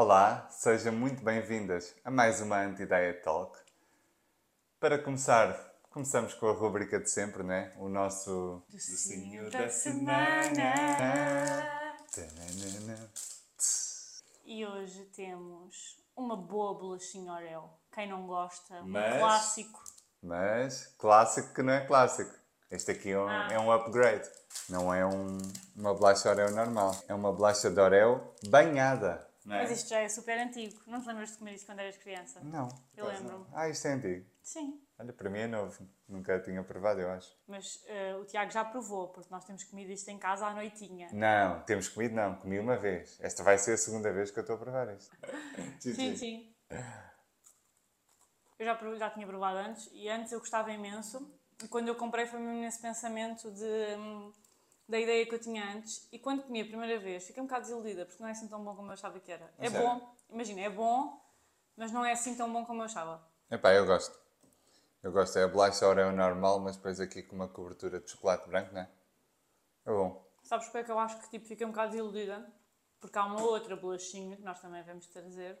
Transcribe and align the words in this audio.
Olá, 0.00 0.46
sejam 0.50 0.92
muito 0.92 1.24
bem-vindas 1.24 1.94
a 2.04 2.10
mais 2.10 2.42
uma 2.42 2.58
Anti-Diet 2.60 3.22
Talk. 3.22 3.58
Para 4.78 4.98
começar, 4.98 5.58
começamos 5.88 6.34
com 6.34 6.50
a 6.50 6.52
rubrica 6.52 7.00
de 7.00 7.08
sempre, 7.08 7.42
né? 7.42 7.72
O 7.78 7.88
nosso 7.88 8.62
Docinho 8.68 9.50
da 9.50 9.70
semana. 9.70 10.74
E 14.44 14.66
hoje 14.66 15.02
temos 15.16 15.96
uma 16.14 16.36
boa 16.36 16.74
bolachinha 16.78 17.32
Oreo. 17.32 17.70
Quem 17.90 18.06
não 18.06 18.26
gosta, 18.26 18.74
um 18.82 18.88
Mas- 18.88 19.18
clássico. 19.18 19.82
Mas 20.22 20.94
clássico 20.98 21.54
que 21.54 21.62
não 21.62 21.72
é 21.72 21.86
clássico. 21.86 22.34
Este 22.70 22.90
aqui 22.90 23.12
é 23.12 23.18
um, 23.18 23.28
Ah. 23.30 23.48
é 23.50 23.58
um 23.58 23.72
upgrade. 23.72 24.28
Não 24.68 24.92
é 24.92 25.06
um- 25.06 25.38
uma 25.74 25.94
bolacha 25.94 26.28
Oreo 26.28 26.50
normal. 26.50 26.94
É 27.08 27.14
uma 27.14 27.32
bolacha 27.32 27.70
de 27.70 27.80
Oreo 27.80 28.20
banhada. 28.46 29.25
Não 29.46 29.54
é? 29.54 29.62
Mas 29.62 29.70
isto 29.70 29.88
já 29.88 30.00
é 30.00 30.08
super 30.08 30.36
antigo. 30.38 30.78
Não 30.86 31.00
te 31.00 31.06
lembras 31.06 31.30
de 31.32 31.38
comer 31.38 31.54
isto 31.54 31.66
quando 31.66 31.78
eras 31.78 31.96
criança? 31.96 32.40
Não. 32.42 32.68
Eu 32.96 33.06
lembro-me. 33.06 33.46
Ah, 33.54 33.68
isto 33.68 33.86
é 33.86 33.92
antigo. 33.92 34.26
Sim. 34.42 34.80
Olha, 34.98 35.12
para 35.12 35.30
mim 35.30 35.38
é 35.38 35.46
novo. 35.46 35.88
Nunca 36.08 36.40
tinha 36.40 36.62
provado, 36.64 37.00
eu 37.00 37.10
acho. 37.10 37.32
Mas 37.46 37.82
eh, 37.86 38.16
o 38.16 38.24
Tiago 38.24 38.50
já 38.50 38.64
provou, 38.64 39.08
porque 39.08 39.30
nós 39.30 39.44
temos 39.44 39.62
comido 39.64 39.92
isto 39.92 40.08
em 40.08 40.18
casa 40.18 40.46
à 40.46 40.52
noitinha. 40.54 41.08
Não, 41.12 41.62
temos 41.62 41.88
comido 41.88 42.14
não. 42.14 42.34
Comi 42.36 42.58
uma 42.58 42.76
vez. 42.76 43.18
Esta 43.20 43.42
vai 43.44 43.56
ser 43.58 43.74
a 43.74 43.76
segunda 43.78 44.12
vez 44.12 44.30
que 44.30 44.38
eu 44.38 44.42
estou 44.42 44.56
a 44.56 44.58
provar 44.58 44.92
isto. 44.94 45.14
Sim, 45.80 46.16
sim. 46.16 46.54
Eu 48.58 48.64
já, 48.66 48.74
prov- 48.74 48.96
já 48.98 49.10
tinha 49.10 49.26
provado 49.26 49.58
antes 49.58 49.88
e 49.92 50.08
antes 50.08 50.32
eu 50.32 50.38
gostava 50.40 50.72
imenso. 50.72 51.30
E 51.62 51.68
quando 51.68 51.88
eu 51.88 51.94
comprei 51.94 52.26
foi 52.26 52.38
mesmo 52.40 52.60
nesse 52.60 52.80
pensamento 52.80 53.50
de, 53.50 53.96
hum, 53.96 54.32
da 54.88 54.98
ideia 54.98 55.26
que 55.26 55.34
eu 55.34 55.38
tinha 55.38 55.64
antes. 55.74 56.08
E 56.12 56.18
quando 56.18 56.42
comi 56.42 56.60
a 56.60 56.64
primeira 56.64 56.98
vez 56.98 57.26
fiquei 57.26 57.42
um 57.42 57.46
bocado 57.46 57.62
desiludida 57.62 58.06
porque 58.06 58.22
não 58.22 58.28
é 58.28 58.32
assim 58.32 58.48
tão 58.48 58.62
bom 58.62 58.74
como 58.74 58.88
eu 58.88 58.92
achava 58.92 59.18
que 59.18 59.30
era. 59.32 59.52
É 59.58 59.68
sério? 59.68 59.86
bom, 59.86 60.14
imagina, 60.30 60.60
é 60.60 60.70
bom, 60.70 61.20
mas 61.76 61.92
não 61.92 62.04
é 62.04 62.12
assim 62.12 62.36
tão 62.36 62.52
bom 62.52 62.64
como 62.64 62.80
eu 62.80 62.84
achava. 62.84 63.22
Epá, 63.50 63.72
eu 63.72 63.86
gosto. 63.86 64.16
Eu 65.02 65.12
gosto. 65.12 65.38
É 65.38 65.44
a 65.44 65.48
bolacha 65.48 65.86
Oreo 65.86 66.12
normal, 66.12 66.60
mas 66.60 66.76
depois 66.76 67.00
aqui 67.00 67.22
com 67.22 67.36
uma 67.36 67.48
cobertura 67.48 68.00
de 68.00 68.10
chocolate 68.10 68.48
branco, 68.48 68.72
não 68.74 68.80
é? 68.80 68.90
É 69.84 69.90
bom. 69.90 70.26
Sabes 70.42 70.66
porque 70.66 70.78
é 70.78 70.84
que 70.84 70.90
eu 70.90 70.98
acho 70.98 71.20
que 71.20 71.30
tipo, 71.30 71.46
fiquei 71.46 71.66
um 71.66 71.70
bocado 71.70 71.90
desiludida? 71.90 72.52
Porque 73.00 73.18
há 73.18 73.24
uma 73.24 73.42
outra 73.42 73.76
bolachinha 73.76 74.36
que 74.36 74.42
nós 74.42 74.60
também 74.60 74.82
vamos 74.82 75.06
trazer. 75.06 75.58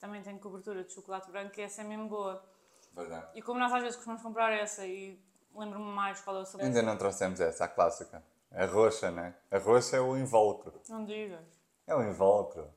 Também 0.00 0.22
tem 0.22 0.36
cobertura 0.38 0.82
de 0.82 0.92
chocolate 0.92 1.30
branco 1.30 1.58
e 1.58 1.62
essa 1.62 1.82
é 1.82 1.84
mesmo 1.84 2.08
boa. 2.08 2.44
Verdade. 2.92 3.26
E 3.34 3.42
como 3.42 3.60
nós 3.60 3.72
às 3.72 3.80
vezes 3.80 3.96
costumamos 3.96 4.22
comprar 4.22 4.52
essa 4.52 4.86
e 4.86 5.18
lembro-me 5.54 5.92
mais 5.92 6.20
qual 6.20 6.36
é 6.36 6.40
o 6.40 6.44
sabor. 6.44 6.66
Ainda 6.66 6.82
não 6.82 6.96
trouxemos 6.96 7.40
essa, 7.40 7.64
a 7.64 7.68
clássica. 7.68 8.22
A 8.50 8.66
roxa, 8.66 9.10
não 9.10 9.24
é? 9.24 9.34
A 9.50 9.58
roxa 9.58 9.96
é 9.96 10.00
o 10.00 10.16
invólucro. 10.16 10.80
Não 10.88 11.04
digas. 11.04 11.46
É 11.86 11.94
o 11.94 12.02
invólucro. 12.02 12.72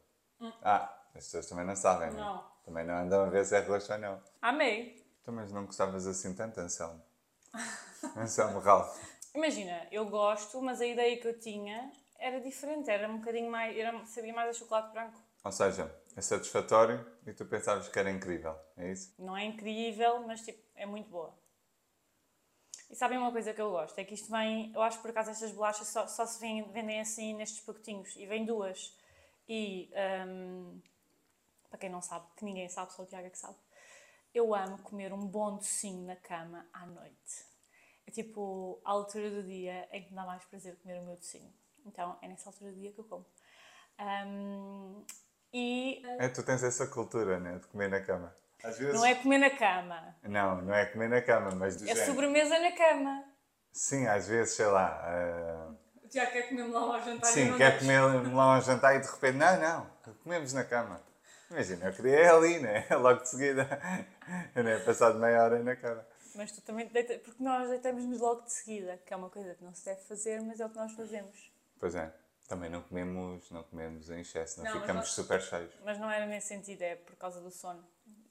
Ah, 0.61 0.93
as 1.13 1.25
pessoas 1.25 1.47
também 1.47 1.65
não 1.65 1.75
sabem, 1.75 2.11
não 2.11 2.17
é? 2.17 2.21
Não. 2.21 2.45
Também 2.65 2.85
não 2.85 2.95
andam 2.95 3.23
a 3.23 3.29
ver 3.29 3.45
se 3.45 3.55
é 3.55 3.59
roxa 3.59 3.93
ou 3.93 3.99
não. 3.99 4.21
Amei. 4.41 5.03
Tu 5.23 5.31
mas 5.31 5.51
não 5.51 5.65
gostavas 5.65 6.07
assim 6.07 6.33
tanto, 6.33 6.59
Anselmo? 6.59 7.01
Anselmo 8.15 8.59
Ralph. 8.59 8.97
Imagina, 9.33 9.87
eu 9.91 10.05
gosto, 10.05 10.61
mas 10.61 10.79
a 10.79 10.85
ideia 10.85 11.19
que 11.19 11.27
eu 11.27 11.37
tinha 11.37 11.91
era 12.17 12.39
diferente, 12.39 12.89
era 12.89 13.09
um 13.09 13.17
bocadinho 13.17 13.51
mais. 13.51 13.77
Era, 13.77 14.05
sabia 14.05 14.33
mais 14.33 14.49
a 14.49 14.53
chocolate 14.53 14.91
branco. 14.91 15.19
Ou 15.43 15.51
seja, 15.51 15.93
é 16.15 16.21
satisfatório 16.21 17.05
e 17.27 17.33
tu 17.33 17.45
pensavas 17.45 17.87
que 17.87 17.99
era 17.99 18.09
incrível, 18.09 18.55
é 18.77 18.91
isso? 18.91 19.13
Não 19.19 19.37
é 19.37 19.43
incrível, 19.45 20.25
mas 20.25 20.41
tipo, 20.41 20.59
é 20.75 20.85
muito 20.85 21.09
boa. 21.09 21.37
E 22.95 22.97
sabem 22.97 23.17
uma 23.17 23.29
coisa 23.29 23.53
que 23.53 23.59
eu 23.61 23.71
gosto? 23.71 23.99
É 23.99 24.05
que 24.05 24.13
isto 24.13 24.31
vem. 24.31 24.71
Eu 24.73 24.81
acho 24.81 24.95
que 24.97 25.01
por 25.01 25.11
acaso 25.11 25.29
estas 25.29 25.51
bolachas 25.51 25.85
só, 25.89 26.07
só 26.07 26.25
se 26.25 26.39
vêm- 26.39 26.63
vendem 26.71 27.01
assim 27.01 27.33
nestes 27.33 27.59
pacotinhos. 27.59 28.15
E 28.15 28.25
vem 28.25 28.45
duas. 28.45 28.97
E. 29.49 29.91
hum, 30.25 30.79
para 31.69 31.77
quem 31.77 31.89
não 31.89 32.01
sabe, 32.01 32.25
que 32.37 32.45
ninguém 32.45 32.69
sabe, 32.69 32.93
só 32.93 33.03
o 33.03 33.05
Tiago 33.05 33.27
é 33.27 33.29
que 33.29 33.37
sabe. 33.37 33.57
Eu 34.33 34.55
amo 34.55 34.77
comer 34.77 35.11
um 35.11 35.27
bom 35.27 35.57
docinho 35.57 36.05
na 36.05 36.15
cama 36.15 36.65
à 36.71 36.85
noite. 36.85 37.45
É 38.07 38.11
tipo 38.11 38.79
a 38.85 38.91
altura 38.91 39.29
do 39.29 39.43
dia 39.43 39.89
em 39.91 40.01
que 40.03 40.11
me 40.11 40.15
dá 40.15 40.25
mais 40.25 40.45
prazer 40.45 40.77
comer 40.77 41.01
o 41.01 41.03
meu 41.05 41.17
docinho. 41.17 41.53
Então 41.85 42.17
é 42.21 42.29
nessa 42.29 42.47
altura 42.49 42.71
do 42.71 42.79
dia 42.79 42.93
que 42.93 42.99
eu 42.99 43.03
como. 43.03 43.25
Hum, 43.99 45.03
e 45.53 46.01
É, 46.17 46.29
tu 46.29 46.43
tens 46.45 46.63
essa 46.63 46.87
cultura, 46.87 47.39
né? 47.41 47.59
De 47.59 47.67
comer 47.67 47.89
na 47.89 47.99
cama. 48.01 48.33
Às 48.65 48.77
vezes... 48.77 48.95
não 48.95 49.05
é 49.05 49.15
comer 49.15 49.37
na 49.37 49.49
cama, 49.49 50.15
Não, 50.23 50.61
não 50.61 50.73
é 50.73 50.85
comer 50.85 51.09
na 51.09 51.21
cama, 51.21 51.51
mas 51.51 51.75
do 51.77 51.83
é 51.83 51.87
género. 51.87 52.05
sobremesa 52.05 52.59
na 52.59 52.71
cama. 52.71 53.23
Sim, 53.71 54.07
às 54.07 54.27
vezes, 54.27 54.53
sei 54.55 54.65
lá... 54.67 55.75
O 56.03 56.07
Tiago 56.07 56.31
quer 56.31 56.49
comer 56.49 56.63
melão 56.63 56.93
ao 56.93 57.01
jantar 57.01 57.27
Sim, 57.27 57.57
quer 57.57 57.79
comer 57.79 58.01
melão 58.23 58.51
ao 58.51 58.61
jantar 58.61 58.95
e 58.95 58.99
de 58.99 59.07
repente, 59.07 59.37
não, 59.37 59.59
não, 59.59 59.89
comemos 60.23 60.53
na 60.53 60.63
cama. 60.63 61.01
Imagina, 61.49 61.85
eu 61.85 61.93
queria 61.93 62.19
ir 62.21 62.29
ali, 62.29 62.59
né? 62.59 62.87
Logo 62.97 63.21
de 63.21 63.29
seguida. 63.29 63.67
Eu 64.55 64.63
nem 64.63 64.79
passado 64.83 65.19
meia 65.19 65.43
hora 65.43 65.61
na 65.61 65.75
cama. 65.75 66.05
Mas 66.35 66.51
tu 66.51 66.61
também 66.61 66.87
porque 66.87 67.41
nós 67.43 67.69
deitamos-nos 67.69 68.19
logo 68.19 68.41
de 68.41 68.51
seguida, 68.51 68.99
que 69.05 69.13
é 69.13 69.15
uma 69.17 69.29
coisa 69.29 69.55
que 69.55 69.63
não 69.63 69.73
se 69.73 69.85
deve 69.85 70.01
fazer, 70.01 70.41
mas 70.41 70.59
é 70.59 70.65
o 70.65 70.69
que 70.69 70.75
nós 70.75 70.91
fazemos. 70.91 71.49
Pois 71.79 71.95
é, 71.95 72.11
também 72.49 72.69
não 72.69 72.81
comemos, 72.81 73.49
não 73.51 73.63
comemos 73.63 74.09
em 74.09 74.19
excesso, 74.19 74.61
não, 74.61 74.65
Não, 74.65 74.81
ficamos 74.81 75.03
nós- 75.03 75.11
super 75.11 75.41
cheios. 75.41 75.73
Mas 75.85 75.97
não 75.97 76.11
era 76.11 76.25
nesse 76.25 76.47
sentido, 76.49 76.81
é 76.81 76.95
por 76.95 77.15
causa 77.15 77.39
do 77.39 77.49
sono. 77.49 77.87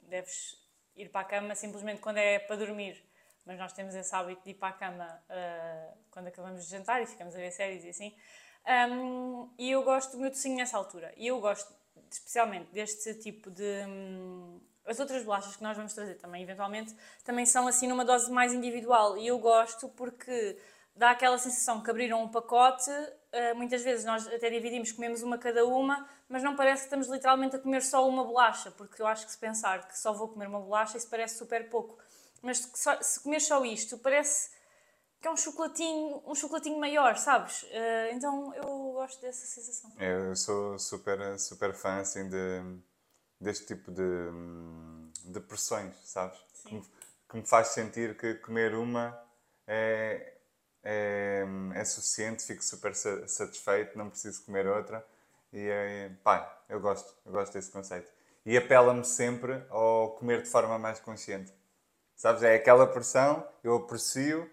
Deves 0.08 0.56
ir 0.96 1.08
para 1.10 1.22
a 1.22 1.24
cama 1.24 1.54
simplesmente 1.54 2.00
quando 2.00 2.18
é 2.18 2.38
para 2.38 2.56
dormir. 2.56 3.02
Mas 3.44 3.58
nós 3.58 3.72
temos 3.72 3.94
esse 3.94 4.14
hábito 4.14 4.42
de 4.44 4.50
ir 4.50 4.54
para 4.54 4.68
a 4.68 4.72
cama 4.72 5.22
ah, 5.28 5.94
quando 6.10 6.28
acabamos 6.28 6.64
de 6.64 6.70
jantar 6.70 7.02
e 7.02 7.06
ficamos 7.06 7.34
a 7.34 7.38
ver 7.38 7.50
séries 7.50 7.84
e 7.84 7.88
assim. 7.90 8.16
Ahm, 8.64 9.50
e 9.58 9.70
eu 9.70 9.82
gosto 9.82 10.12
do 10.12 10.18
meu 10.18 10.30
docinho 10.30 10.56
nessa 10.56 10.76
altura. 10.76 11.12
E 11.16 11.26
eu 11.26 11.38
gosto 11.40 11.72
especialmente 12.10 12.72
deste 12.72 13.14
tipo 13.14 13.50
de. 13.50 13.84
hum, 13.86 14.60
as 14.86 15.00
outras 15.00 15.22
bolachas 15.22 15.56
que 15.56 15.62
nós 15.62 15.76
vamos 15.76 15.94
trazer 15.94 16.14
também, 16.16 16.42
eventualmente, 16.42 16.94
também 17.24 17.46
são 17.46 17.66
assim 17.66 17.86
numa 17.86 18.04
dose 18.04 18.30
mais 18.30 18.52
individual. 18.52 19.16
E 19.16 19.26
eu 19.26 19.38
gosto 19.38 19.88
porque 19.90 20.58
dá 20.94 21.10
aquela 21.10 21.38
sensação 21.38 21.82
que 21.82 21.90
abriram 21.90 22.22
um 22.22 22.28
pacote. 22.28 22.90
Ah, 23.34 23.54
muitas 23.54 23.82
vezes 23.82 24.04
nós 24.04 24.26
até 24.26 24.48
dividimos, 24.48 24.92
comemos 24.92 25.22
uma 25.22 25.36
cada 25.36 25.66
uma, 25.66 26.08
mas 26.28 26.42
não 26.42 26.54
parece 26.56 26.82
que 26.82 26.86
estamos 26.86 27.08
literalmente 27.08 27.56
a 27.56 27.58
comer 27.58 27.82
só 27.82 28.08
uma 28.08 28.24
bolacha, 28.24 28.70
porque 28.70 29.02
eu 29.02 29.06
acho 29.06 29.26
que 29.26 29.32
se 29.32 29.38
pensar 29.38 29.88
que 29.88 29.98
só 29.98 30.12
vou 30.12 30.28
comer 30.28 30.46
uma 30.46 30.60
bolacha, 30.60 30.96
isso 30.96 31.08
parece 31.08 31.36
super 31.38 31.68
pouco. 31.68 31.98
Mas 32.40 32.58
se, 32.58 33.02
se 33.02 33.20
comer 33.20 33.40
só 33.40 33.64
isto, 33.64 33.98
parece 33.98 34.50
que 35.20 35.26
é 35.26 35.30
um 35.30 35.36
chocolatinho, 35.36 36.22
um 36.26 36.34
chocolatinho 36.34 36.78
maior, 36.78 37.16
sabes? 37.16 37.66
Ah, 37.72 38.10
então 38.12 38.54
eu 38.54 38.92
gosto 38.92 39.20
dessa 39.20 39.46
sensação. 39.46 39.90
Eu 39.98 40.36
sou 40.36 40.78
super, 40.78 41.38
super 41.38 41.74
fã 41.74 42.00
assim, 42.00 42.28
de, 42.28 42.62
deste 43.40 43.66
tipo 43.66 43.90
de, 43.90 44.02
de 45.24 45.40
pressões, 45.40 45.94
sabes? 46.04 46.38
Que 46.62 46.74
me, 46.74 46.82
que 47.28 47.36
me 47.36 47.46
faz 47.46 47.68
sentir 47.68 48.16
que 48.16 48.34
comer 48.34 48.74
uma 48.74 49.18
é, 49.66 50.34
é, 50.82 51.33
é 51.84 51.86
suficiente, 51.86 52.44
fico 52.44 52.64
super 52.64 52.94
sa- 52.94 53.26
satisfeito, 53.28 53.96
não 53.98 54.10
preciso 54.10 54.42
comer 54.44 54.66
outra. 54.66 55.04
E 55.52 55.58
é, 55.68 56.10
pá, 56.24 56.62
eu 56.68 56.80
gosto, 56.80 57.14
eu 57.26 57.32
gosto 57.32 57.52
desse 57.52 57.70
conceito. 57.70 58.10
E 58.46 58.56
apela-me 58.56 59.04
sempre 59.04 59.62
ao 59.70 60.10
comer 60.16 60.42
de 60.42 60.48
forma 60.50 60.78
mais 60.78 61.00
consciente. 61.00 61.52
Sabes? 62.16 62.42
É 62.42 62.54
aquela 62.56 62.86
pressão, 62.86 63.46
eu 63.62 63.76
aprecio. 63.76 64.50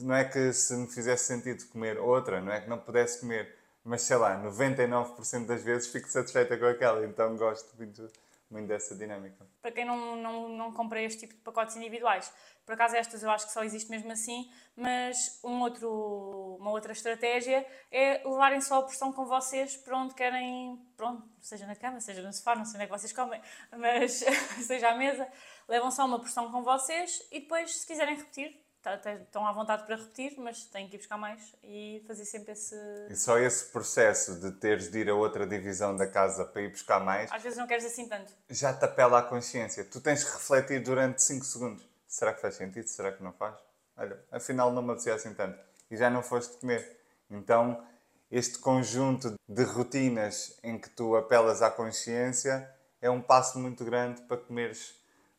Não 0.00 0.14
é 0.14 0.24
que 0.24 0.52
se 0.52 0.74
me 0.74 0.86
fizesse 0.86 1.24
sentido 1.24 1.64
comer 1.68 1.98
outra, 1.98 2.40
não 2.40 2.52
é 2.52 2.60
que 2.60 2.68
não 2.68 2.78
pudesse 2.78 3.20
comer, 3.20 3.56
mas 3.82 4.02
sei 4.02 4.16
lá, 4.16 4.36
99% 4.36 5.46
das 5.46 5.62
vezes 5.62 5.88
fico 5.88 6.08
satisfeita 6.08 6.56
com 6.58 6.66
aquela, 6.66 7.04
então 7.06 7.34
gosto 7.36 7.74
muito, 7.78 8.06
muito 8.50 8.68
dessa 8.68 8.94
dinâmica. 8.94 9.46
para 9.60 9.72
quem 9.72 9.84
não, 9.84 10.16
não, 10.16 10.48
não 10.48 10.72
compra 10.72 11.02
este 11.02 11.20
tipo 11.20 11.34
de 11.34 11.40
pacotes 11.40 11.76
individuais. 11.76 12.32
Por 12.64 12.74
acaso 12.74 12.96
estas 12.96 13.22
eu 13.22 13.30
acho 13.30 13.46
que 13.46 13.52
só 13.52 13.62
existe 13.62 13.90
mesmo 13.90 14.10
assim, 14.10 14.50
mas 14.74 15.40
um 15.44 15.60
outro, 15.60 16.56
uma 16.60 16.70
outra 16.70 16.92
estratégia 16.92 17.66
é 17.90 18.22
levarem 18.24 18.60
só 18.60 18.78
a 18.78 18.82
porção 18.82 19.12
com 19.12 19.24
vocês 19.24 19.76
para 19.76 19.96
onde 19.96 20.14
querem, 20.14 20.76
pronto, 20.96 21.28
seja 21.40 21.66
na 21.66 21.76
cama, 21.76 22.00
seja 22.00 22.22
no 22.22 22.32
sofá, 22.32 22.54
não 22.56 22.64
sei 22.64 22.74
onde 22.74 22.84
é 22.84 22.86
que 22.86 22.98
vocês 22.98 23.12
comem, 23.12 23.40
mas 23.76 24.24
seja 24.66 24.90
à 24.90 24.96
mesa, 24.96 25.28
levam 25.68 25.90
só 25.90 26.04
uma 26.04 26.18
porção 26.18 26.50
com 26.50 26.62
vocês 26.62 27.22
e 27.30 27.40
depois, 27.40 27.72
se 27.72 27.86
quiserem 27.86 28.16
repetir, 28.16 28.65
estão 28.94 29.46
à 29.46 29.52
vontade 29.52 29.84
para 29.84 29.96
repetir, 29.96 30.34
mas 30.38 30.64
têm 30.64 30.88
que 30.88 30.96
ir 30.96 30.98
buscar 30.98 31.16
mais 31.18 31.54
e 31.62 32.02
fazer 32.06 32.24
sempre 32.24 32.52
esse... 32.52 32.74
E 33.10 33.16
só 33.16 33.38
esse 33.38 33.66
processo 33.72 34.40
de 34.40 34.52
teres 34.52 34.90
de 34.90 34.98
ir 35.00 35.08
a 35.10 35.14
outra 35.14 35.46
divisão 35.46 35.96
da 35.96 36.06
casa 36.06 36.44
para 36.44 36.62
ir 36.62 36.70
buscar 36.70 37.00
mais, 37.00 37.30
Às 37.32 37.42
vezes 37.42 37.58
não 37.58 37.66
queres 37.66 37.84
assim 37.84 38.08
tanto. 38.08 38.32
já 38.48 38.72
te 38.72 38.84
apela 38.84 39.18
à 39.18 39.22
consciência. 39.22 39.84
Tu 39.84 40.00
tens 40.00 40.24
que 40.24 40.30
refletir 40.32 40.82
durante 40.82 41.22
5 41.22 41.44
segundos. 41.44 41.88
Será 42.06 42.32
que 42.32 42.40
faz 42.40 42.54
sentido? 42.54 42.86
Será 42.86 43.12
que 43.12 43.22
não 43.22 43.32
faz? 43.32 43.56
Olha, 43.96 44.18
afinal 44.30 44.72
não 44.72 44.82
me 44.82 44.90
apetecia 44.90 45.14
assim 45.14 45.34
tanto. 45.34 45.58
E 45.90 45.96
já 45.96 46.08
não 46.10 46.22
foste 46.22 46.56
comer. 46.58 47.00
Então, 47.30 47.84
este 48.30 48.58
conjunto 48.58 49.34
de 49.48 49.62
rotinas 49.64 50.58
em 50.62 50.78
que 50.78 50.88
tu 50.90 51.16
apelas 51.16 51.62
à 51.62 51.70
consciência 51.70 52.68
é 53.00 53.08
um 53.10 53.20
passo 53.22 53.58
muito 53.58 53.84
grande 53.84 54.22
para 54.22 54.36
comeres 54.36 54.94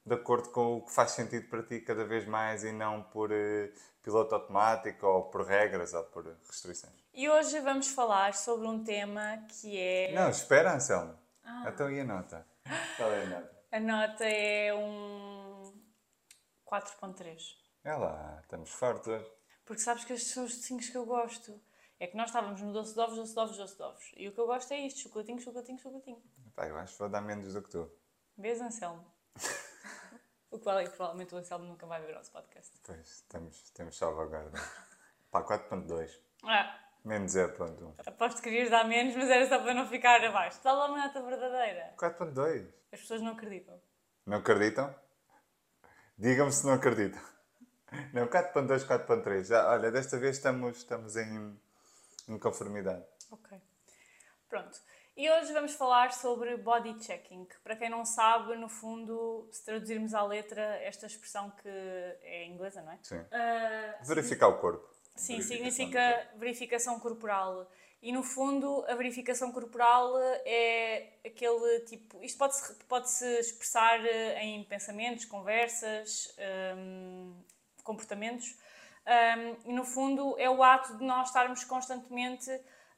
de 0.07 0.13
acordo 0.13 0.49
com 0.51 0.77
o 0.77 0.81
que 0.85 0.93
faz 0.93 1.11
sentido 1.11 1.49
para 1.49 1.61
ti 1.63 1.81
cada 1.81 2.05
vez 2.05 2.25
mais 2.25 2.63
e 2.63 2.71
não 2.71 3.03
por 3.03 3.29
eh, 3.29 3.73
piloto 4.01 4.33
automático 4.35 5.05
ou 5.05 5.23
por 5.25 5.45
regras 5.45 5.93
ou 5.93 6.03
por 6.05 6.25
restrições. 6.47 6.95
E 7.13 7.27
hoje 7.27 7.59
vamos 7.59 7.89
falar 7.89 8.33
sobre 8.33 8.67
um 8.67 8.81
tema 8.81 9.45
que 9.49 9.77
é... 9.77 10.13
Não, 10.13 10.29
espera, 10.29 10.75
Anselmo. 10.75 11.13
Ah. 11.43 11.65
Então 11.67 11.91
e 11.91 11.99
a 11.99 12.05
nota? 12.05 12.47
Qual 12.95 13.11
é 13.11 13.23
a 13.23 13.25
nota? 13.25 13.57
A 13.69 13.79
nota 13.81 14.23
é 14.23 14.73
um 14.73 15.73
4.3. 16.65 17.41
É 17.83 17.93
lá, 17.93 18.39
estamos 18.41 18.69
fortes 18.69 19.09
hoje. 19.09 19.29
Porque 19.65 19.81
sabes 19.81 20.05
que 20.05 20.13
estes 20.13 20.31
são 20.31 20.45
os 20.45 20.55
docinhos 20.55 20.87
que 20.87 20.95
eu 20.95 21.05
gosto. 21.05 21.59
É 21.99 22.07
que 22.07 22.15
nós 22.15 22.27
estávamos 22.27 22.61
no 22.61 22.71
doce 22.71 22.93
de 22.93 22.99
ovos, 23.01 23.17
doce 23.17 23.33
de 23.33 23.39
ovos, 23.39 23.57
doce 23.57 23.75
de 23.75 23.83
ovos. 23.83 24.11
E 24.15 24.27
o 24.29 24.31
que 24.31 24.39
eu 24.39 24.47
gosto 24.47 24.71
é 24.71 24.79
isto, 24.79 25.01
chocolatinho, 25.01 25.41
chocolatinho, 25.41 25.79
chocolatinho. 25.79 26.23
Pá, 26.55 26.65
eu 26.65 26.77
acho 26.77 26.93
que 26.93 26.99
vou 26.99 27.09
dar 27.09 27.19
menos 27.19 27.53
do 27.53 27.61
que 27.61 27.69
tu. 27.69 27.91
Vês, 28.37 28.61
Anselmo? 28.61 29.05
o 30.57 30.59
qual 30.59 30.79
é 30.79 30.83
que 30.83 30.89
provavelmente 30.89 31.33
o 31.33 31.37
Anselmo 31.37 31.65
nunca 31.65 31.85
vai 31.85 32.01
ver 32.01 32.11
o 32.11 32.15
nosso 32.15 32.31
podcast. 32.31 32.73
Pois, 32.83 33.21
temos, 33.29 33.69
temos 33.71 33.97
salvaguarda. 33.97 34.59
Pá, 35.31 35.43
4.2. 35.43 36.11
Ah, 36.43 36.79
Menos 37.05 37.31
0.1. 37.33 37.93
aposto 38.05 38.37
que 38.41 38.49
querias 38.49 38.69
dar 38.69 38.83
menos, 38.85 39.15
mas 39.15 39.29
era 39.29 39.47
só 39.47 39.59
para 39.59 39.73
não 39.73 39.87
ficar 39.87 40.23
abaixo. 40.25 40.59
Dá 40.61 40.73
lá 40.73 40.87
uma 40.87 40.97
nota 40.97 41.21
verdadeira. 41.21 41.93
4.2. 41.97 42.67
As 42.91 42.99
pessoas 42.99 43.21
não 43.21 43.31
acreditam. 43.31 43.81
Não 44.25 44.37
acreditam? 44.39 44.93
Digam-me 46.17 46.51
se 46.51 46.65
não 46.65 46.73
acreditam. 46.73 47.21
Não, 48.11 48.27
4.2, 48.27 48.85
4.3. 48.85 49.45
Já, 49.45 49.69
olha, 49.71 49.89
desta 49.89 50.19
vez 50.19 50.35
estamos, 50.35 50.77
estamos 50.77 51.15
em, 51.15 51.57
em 52.27 52.37
conformidade. 52.37 53.05
Ok. 53.31 53.57
Pronto. 54.49 54.77
E 55.17 55.27
hoje 55.31 55.51
vamos 55.51 55.73
falar 55.73 56.13
sobre 56.13 56.55
body 56.57 57.03
checking. 57.03 57.45
que, 57.45 57.57
Para 57.61 57.75
quem 57.75 57.89
não 57.89 58.05
sabe, 58.05 58.55
no 58.55 58.69
fundo, 58.69 59.49
se 59.51 59.65
traduzirmos 59.65 60.13
à 60.13 60.21
letra 60.21 60.61
esta 60.83 61.07
expressão 61.07 61.49
que 61.49 61.67
é 61.67 62.45
inglesa, 62.45 62.83
não 62.83 62.91
é? 62.91 62.99
Sim. 63.01 63.25
Ah, 63.31 63.95
Verificar 64.03 64.47
o 64.47 64.59
corpo. 64.59 64.87
Sim, 65.15 65.41
significa 65.41 66.29
verificação 66.35 66.99
corporal. 66.99 67.67
E 67.99 68.11
no 68.11 68.21
fundo, 68.21 68.85
a 68.87 68.93
verificação 68.93 69.51
corporal 69.51 70.19
é 70.45 71.13
aquele 71.25 71.79
tipo. 71.79 72.23
Isto 72.23 72.37
pode-se 72.37 72.75
pode 72.87 73.09
-se 73.09 73.39
expressar 73.39 74.05
eh, 74.05 74.43
em 74.43 74.63
pensamentos, 74.65 75.25
conversas, 75.25 76.31
hum, 76.77 77.33
comportamentos. 77.83 78.55
Hum, 79.07 79.55
e 79.65 79.73
no 79.73 79.83
fundo, 79.83 80.35
é 80.37 80.47
o 80.47 80.61
ato 80.61 80.95
de 80.95 81.03
nós 81.03 81.29
estarmos 81.29 81.63
constantemente 81.63 82.51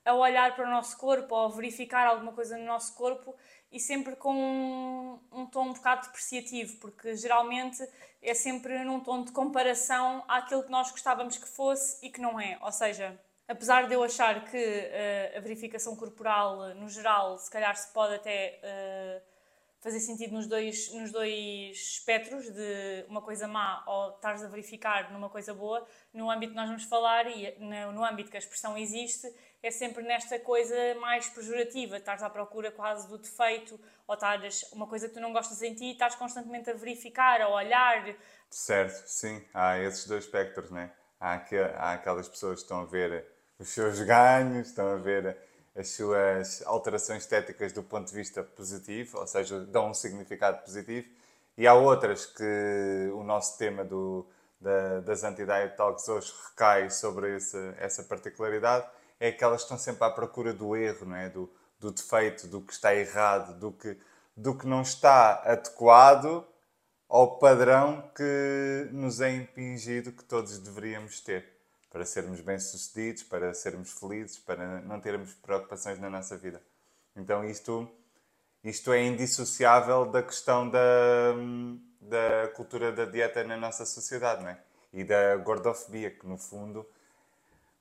a 0.06 0.14
olhar 0.14 0.56
para 0.56 0.68
o 0.68 0.72
nosso 0.72 0.98
corpo 0.98 1.36
ou 1.36 1.46
a 1.46 1.50
verificar 1.50 2.08
alguma 2.08 2.32
coisa 2.32 2.58
no 2.58 2.66
nosso 2.66 2.96
corpo 2.96 3.36
e 3.72 3.80
sempre 3.80 4.16
com 4.16 4.34
um, 4.34 5.20
um 5.32 5.46
tom 5.46 5.70
um 5.70 5.74
bocado 5.74 6.08
depreciativo, 6.08 6.78
porque 6.80 7.16
geralmente 7.16 7.88
é 8.22 8.34
sempre 8.34 8.84
num 8.84 9.00
tom 9.00 9.24
de 9.24 9.32
comparação 9.32 10.24
àquilo 10.28 10.64
que 10.64 10.72
nós 10.72 10.92
gostávamos 10.92 11.38
que 11.38 11.48
fosse 11.48 12.06
e 12.06 12.10
que 12.10 12.20
não 12.20 12.40
é. 12.40 12.58
Ou 12.62 12.72
seja, 12.72 13.20
apesar 13.48 13.88
de 13.88 13.94
eu 13.94 14.04
achar 14.04 14.46
que 14.46 14.58
uh, 14.58 15.38
a 15.38 15.40
verificação 15.40 15.96
corporal, 15.96 16.74
no 16.76 16.90
geral, 16.90 17.38
se 17.38 17.50
calhar 17.50 17.76
se 17.76 17.92
pode 17.94 18.16
até 18.16 18.60
uh, 18.64 19.39
fazer 19.82 20.00
sentido 20.00 20.34
nos 20.34 20.46
dois, 20.46 20.92
nos 20.94 21.12
dois 21.12 21.78
espectros, 21.78 22.50
de 22.50 23.06
uma 23.08 23.22
coisa 23.22 23.48
má 23.48 23.84
ou 23.88 24.12
estares 24.12 24.44
a 24.44 24.48
verificar 24.48 25.12
numa 25.12 25.30
coisa 25.30 25.54
boa, 25.54 25.86
no 26.14 26.30
âmbito 26.30 26.52
que 26.52 26.58
nós 26.58 26.68
vamos 26.68 26.84
falar 26.84 27.28
e 27.28 27.56
no, 27.60 28.04
âmbito 28.04 28.30
que 28.30 28.36
a 28.36 28.40
expressão 28.40 28.78
existe, 28.78 29.34
é 29.64 29.72
sempre 29.72 30.04
nesta 30.04 30.38
coisa 30.40 30.76
mais 30.96 31.30
pejorativa, 31.30 31.98
estás 31.98 32.22
à 32.22 32.30
procura 32.30 32.72
quase 32.72 33.08
do 33.08 33.18
defeito, 33.18 33.80
ou 34.06 34.16
estás 34.16 34.66
uma 34.74 34.88
coisa 34.88 35.08
que 35.08 35.14
tu 35.14 35.22
não 35.22 35.32
gostas 35.32 35.62
em 35.62 35.74
ti 35.74 35.86
e 35.86 35.92
estás 35.94 36.16
constantemente 36.16 36.70
a 36.70 36.74
verificar, 36.74 37.42
a 37.42 37.50
olhar. 37.50 38.16
Certo, 38.50 39.08
sim, 39.08 39.46
há 39.54 39.80
esses 39.80 40.06
dois 40.08 40.26
espectros, 40.26 40.72
né? 40.72 40.92
Há, 41.20 41.34
aqu 41.34 41.56
há 41.78 41.94
aquelas 41.94 42.28
pessoas 42.28 42.60
que 42.60 42.64
estão 42.64 42.82
a 42.82 42.86
ver 42.86 43.26
os 43.58 43.70
seus 43.70 44.00
ganhos, 44.04 44.68
estão 44.68 44.88
a 44.88 44.98
ver 44.98 45.38
as 45.80 45.92
suas 45.92 46.62
alterações 46.66 47.24
estéticas 47.24 47.72
do 47.72 47.82
ponto 47.82 48.10
de 48.10 48.14
vista 48.14 48.44
positivo, 48.44 49.18
ou 49.18 49.26
seja, 49.26 49.62
dão 49.62 49.92
um 49.92 49.94
significado 49.94 50.62
positivo, 50.62 51.08
e 51.58 51.66
há 51.66 51.74
outras 51.74 52.26
que 52.26 53.10
o 53.14 53.24
nosso 53.24 53.58
tema 53.58 53.86
do, 53.86 54.28
da, 54.60 55.00
das 55.00 55.24
anti-diet 55.24 55.78
talks 55.78 56.10
hoje 56.10 56.34
recai 56.50 56.90
sobre 56.90 57.38
esse, 57.38 57.58
essa 57.78 58.04
particularidade, 58.04 58.88
é 59.22 59.32
que 59.32 59.46
estão 59.46 59.78
sempre 59.78 60.04
à 60.04 60.10
procura 60.10 60.54
do 60.54 60.76
erro, 60.76 61.06
não 61.06 61.16
é? 61.16 61.30
do, 61.30 61.50
do 61.80 61.92
defeito, 61.92 62.48
do 62.48 62.62
que 62.62 62.74
está 62.74 62.94
errado, 62.94 63.58
do 63.58 63.72
que, 63.72 63.98
do 64.36 64.58
que 64.58 64.68
não 64.68 64.82
está 64.82 65.42
adequado 65.46 66.46
ao 67.08 67.40
padrão 67.40 68.04
que 68.16 68.90
nos 68.92 69.22
é 69.22 69.32
impingido 69.34 70.12
que 70.12 70.26
todos 70.26 70.60
deveríamos 70.60 71.22
ter 71.22 71.59
para 71.90 72.06
sermos 72.06 72.40
bem-sucedidos, 72.42 73.24
para 73.24 73.54
sermos 73.54 73.92
felizes, 73.92 74.38
para 74.38 74.82
não 74.82 75.00
termos 75.00 75.34
preocupações 75.34 76.00
na 76.00 76.10
nossa 76.10 76.38
vida. 76.38 76.62
Então 77.16 77.44
isto, 77.44 77.90
isto 78.64 78.94
é 78.94 79.04
indissociável 79.04 80.06
da 80.06 80.22
questão 80.22 80.70
da, 80.70 81.34
da 82.00 82.48
cultura 82.56 82.92
da 82.92 83.06
dieta 83.06 83.44
na 83.44 83.58
nossa 83.58 83.86
sociedade, 83.86 84.44
não 84.44 84.50
é? 84.50 84.60
E 84.94 85.04
da 85.04 85.36
gordofobia, 85.38 86.12
que 86.12 86.26
no 86.26 86.38
fundo 86.38 86.86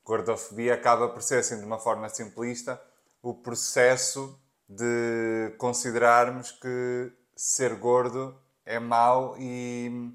gordofobia 0.05 0.73
acaba 0.73 1.09
por 1.09 1.23
ser, 1.23 1.41
assim, 1.41 1.59
de 1.59 1.65
uma 1.65 1.79
forma 1.79 2.09
simplista, 2.09 2.81
o 3.23 3.35
processo 3.35 4.41
de 4.67 5.55
considerarmos 5.59 6.51
que 6.51 7.13
ser 7.37 7.75
gordo 7.77 8.35
é 8.65 8.79
mau 8.79 9.37
e, 9.39 10.11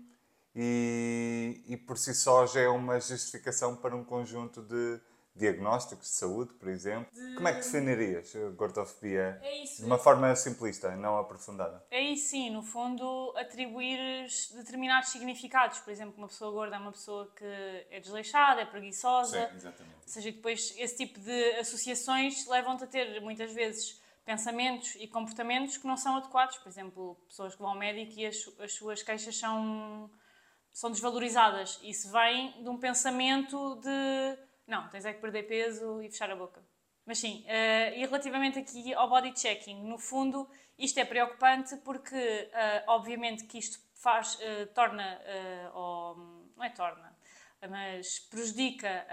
e, 0.55 1.63
e, 1.67 1.77
por 1.77 1.97
si 1.97 2.13
só 2.13 2.45
já 2.45 2.61
é 2.61 2.67
uma 2.67 3.00
justificação 3.00 3.75
para 3.75 3.95
um 3.95 4.03
conjunto 4.03 4.61
de 4.61 5.00
diagnósticos 5.35 6.07
de 6.07 6.13
saúde, 6.13 6.53
por 6.53 6.67
exemplo. 6.67 7.11
De... 7.11 7.35
Como 7.35 7.47
é 7.47 7.53
que 7.53 7.61
definirias 7.61 8.35
a 8.35 8.50
gordofobia 8.51 9.39
é 9.41 9.63
isso, 9.63 9.81
de 9.81 9.88
uma 9.88 9.97
forma 9.97 10.35
simplista, 10.35 10.95
não 10.95 11.17
aprofundada? 11.17 11.83
É 11.89 12.01
isso, 12.01 12.29
sim. 12.29 12.50
No 12.51 12.61
fundo, 12.61 13.33
atribuir 13.35 14.27
determinados 14.55 15.09
significados. 15.09 15.79
Por 15.79 15.91
exemplo, 15.91 16.13
uma 16.17 16.27
pessoa 16.27 16.51
gorda 16.51 16.75
é 16.75 16.79
uma 16.79 16.91
pessoa 16.91 17.31
que 17.35 17.45
é 17.89 17.99
desleixada, 17.99 18.61
é 18.61 18.65
preguiçosa. 18.65 19.47
Sim, 19.49 19.56
exatamente. 19.56 19.95
Ou 19.95 20.07
seja, 20.07 20.31
depois 20.31 20.73
esse 20.77 20.97
tipo 20.97 21.19
de 21.19 21.51
associações 21.56 22.45
levam-te 22.47 22.83
a 22.83 22.88
ter, 22.88 23.19
muitas 23.21 23.51
vezes, 23.51 23.99
pensamentos 24.23 24.95
e 24.99 25.07
comportamentos 25.07 25.77
que 25.77 25.88
não 25.88 25.97
são 25.97 26.17
adequados. 26.17 26.57
Por 26.57 26.69
exemplo, 26.69 27.17
pessoas 27.27 27.56
que 27.56 27.61
vão 27.61 27.71
ao 27.71 27.77
médico 27.77 28.13
e 28.19 28.25
as, 28.25 28.49
as 28.59 28.73
suas 28.73 29.01
queixas 29.01 29.35
são, 29.35 30.11
são 30.73 30.91
desvalorizadas. 30.91 31.79
Isso 31.83 32.11
vem 32.11 32.61
de 32.61 32.67
um 32.67 32.77
pensamento 32.77 33.75
de 33.75 34.37
não, 34.67 34.87
tens 34.89 35.05
é 35.05 35.13
que 35.13 35.19
perder 35.19 35.43
peso 35.43 36.01
e 36.01 36.09
fechar 36.09 36.31
a 36.31 36.35
boca. 36.35 36.63
Mas 37.05 37.19
sim, 37.19 37.45
uh, 37.45 37.95
e 37.95 38.05
relativamente 38.05 38.57
aqui 38.57 38.93
ao 38.93 39.09
body 39.09 39.37
checking, 39.37 39.83
no 39.83 39.97
fundo, 39.97 40.49
isto 40.77 40.97
é 40.99 41.05
preocupante 41.05 41.75
porque, 41.77 42.15
uh, 42.15 42.92
obviamente, 42.92 43.44
que 43.44 43.57
isto 43.57 43.77
faz, 43.94 44.35
uh, 44.35 44.68
torna, 44.73 45.21
ou, 45.73 46.15
não 46.56 46.63
é 46.63 46.69
torna, 46.69 47.12
mas 47.69 48.19
prejudica 48.19 49.05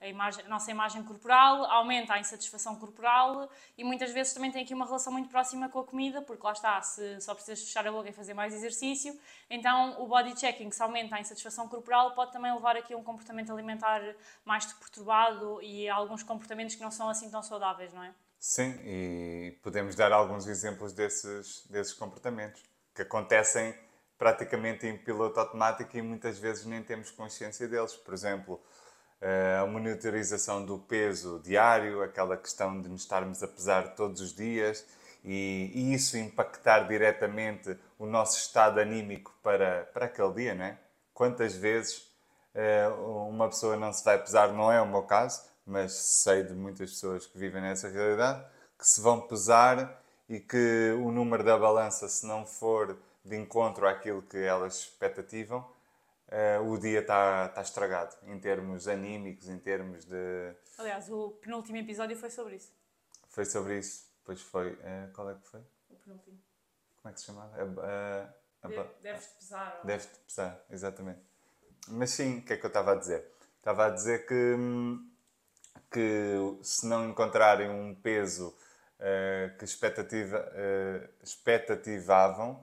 a, 0.00 0.06
imagem, 0.06 0.44
a, 0.44 0.48
nossa 0.48 0.70
imagem 0.70 1.02
corporal, 1.02 1.64
aumenta 1.64 2.14
a 2.14 2.18
insatisfação 2.18 2.76
corporal 2.76 3.50
e 3.76 3.84
muitas 3.84 4.12
vezes 4.12 4.32
também 4.32 4.50
tem 4.50 4.62
aqui 4.62 4.74
uma 4.74 4.84
relação 4.84 5.12
muito 5.12 5.28
próxima 5.28 5.68
com 5.68 5.80
a 5.80 5.84
comida, 5.84 6.22
porque 6.22 6.44
lá 6.44 6.52
está, 6.52 6.80
se 6.82 7.20
só 7.20 7.34
precisas 7.34 7.62
fechar 7.62 7.86
a 7.86 7.92
boca 7.92 8.08
e 8.08 8.12
fazer 8.12 8.34
mais 8.34 8.54
exercício, 8.54 9.18
então 9.48 10.00
o 10.02 10.06
body 10.06 10.38
checking, 10.38 10.70
se 10.70 10.82
aumenta 10.82 11.16
a 11.16 11.20
insatisfação 11.20 11.68
corporal, 11.68 12.14
pode 12.14 12.32
também 12.32 12.52
levar 12.52 12.76
aqui 12.76 12.94
a 12.94 12.96
um 12.96 13.02
comportamento 13.02 13.52
alimentar 13.52 14.02
mais 14.44 14.66
perturbado 14.72 15.60
e 15.62 15.88
a 15.88 15.94
alguns 15.94 16.22
comportamentos 16.22 16.74
que 16.74 16.82
não 16.82 16.90
são 16.90 17.08
assim 17.08 17.30
tão 17.30 17.42
saudáveis, 17.42 17.92
não 17.92 18.02
é? 18.02 18.14
Sim, 18.38 18.74
e 18.84 19.58
podemos 19.62 19.94
dar 19.94 20.12
alguns 20.12 20.46
exemplos 20.46 20.94
desses, 20.94 21.66
desses 21.68 21.92
comportamentos 21.92 22.62
que 22.94 23.02
acontecem 23.02 23.74
praticamente 24.20 24.86
em 24.86 24.98
piloto 24.98 25.40
automático 25.40 25.96
e 25.96 26.02
muitas 26.02 26.38
vezes 26.38 26.66
nem 26.66 26.82
temos 26.82 27.10
consciência 27.10 27.66
deles. 27.66 27.94
Por 27.94 28.12
exemplo, 28.12 28.60
eh, 29.18 29.58
a 29.58 29.66
monitorização 29.66 30.62
do 30.62 30.78
peso 30.78 31.40
diário, 31.42 32.02
aquela 32.02 32.36
questão 32.36 32.82
de 32.82 32.86
nos 32.90 33.00
estarmos 33.00 33.42
a 33.42 33.48
pesar 33.48 33.94
todos 33.94 34.20
os 34.20 34.34
dias 34.34 34.86
e, 35.24 35.70
e 35.74 35.94
isso 35.94 36.18
impactar 36.18 36.86
diretamente 36.86 37.74
o 37.98 38.04
nosso 38.04 38.36
estado 38.36 38.78
anímico 38.78 39.34
para, 39.42 39.88
para 39.94 40.04
aquele 40.04 40.34
dia, 40.34 40.54
não 40.54 40.66
é? 40.66 40.78
Quantas 41.14 41.54
vezes 41.54 42.06
eh, 42.54 42.88
uma 43.26 43.48
pessoa 43.48 43.74
não 43.78 43.90
se 43.90 44.04
vai 44.04 44.18
pesar, 44.18 44.52
não 44.52 44.70
é 44.70 44.82
o 44.82 44.86
meu 44.86 45.04
caso, 45.04 45.42
mas 45.64 45.92
sei 45.92 46.42
de 46.42 46.52
muitas 46.52 46.90
pessoas 46.90 47.26
que 47.26 47.38
vivem 47.38 47.62
nessa 47.62 47.88
realidade, 47.88 48.44
que 48.78 48.86
se 48.86 49.00
vão 49.00 49.18
pesar 49.18 49.98
e 50.28 50.38
que 50.38 50.94
o 51.02 51.10
número 51.10 51.42
da 51.42 51.56
balança, 51.56 52.06
se 52.06 52.26
não 52.26 52.44
for 52.44 52.98
de 53.24 53.36
encontro 53.36 53.86
àquilo 53.86 54.22
que 54.22 54.38
elas 54.38 54.80
expectativam, 54.80 55.60
uh, 56.28 56.70
o 56.70 56.78
dia 56.78 57.00
está 57.00 57.48
tá 57.48 57.62
estragado, 57.62 58.16
em 58.24 58.38
termos 58.38 58.88
anímicos, 58.88 59.48
em 59.48 59.58
termos 59.58 60.04
de... 60.04 60.54
Aliás, 60.78 61.10
o 61.10 61.30
penúltimo 61.42 61.78
episódio 61.78 62.16
foi 62.16 62.30
sobre 62.30 62.56
isso. 62.56 62.72
Foi 63.28 63.44
sobre 63.44 63.78
isso, 63.78 64.04
pois 64.24 64.40
foi... 64.40 64.72
Uh, 64.72 65.12
qual 65.14 65.30
é 65.30 65.34
que 65.34 65.46
foi? 65.48 65.60
O 65.90 65.96
penúltimo. 65.96 66.38
Como 67.02 67.10
é 67.10 67.12
que 67.12 67.20
se 67.20 67.26
chamava? 67.26 67.64
Uh, 67.64 68.40
De, 68.68 68.84
Deves-te 69.02 69.34
pesar. 69.36 69.78
Ou... 69.80 69.86
Deves-te 69.86 70.18
pesar, 70.20 70.64
exatamente. 70.70 71.20
Mas 71.88 72.10
sim, 72.10 72.38
o 72.38 72.42
que 72.42 72.52
é 72.52 72.56
que 72.56 72.64
eu 72.64 72.68
estava 72.68 72.92
a 72.92 72.94
dizer? 72.94 73.24
Estava 73.56 73.86
a 73.86 73.90
dizer 73.90 74.26
que, 74.26 74.56
que 75.90 76.58
se 76.62 76.86
não 76.86 77.08
encontrarem 77.08 77.70
um 77.70 77.94
peso 77.94 78.48
uh, 78.98 79.56
que 79.58 79.64
expectativa, 79.64 80.38
uh, 80.38 81.08
expectativavam, 81.22 82.62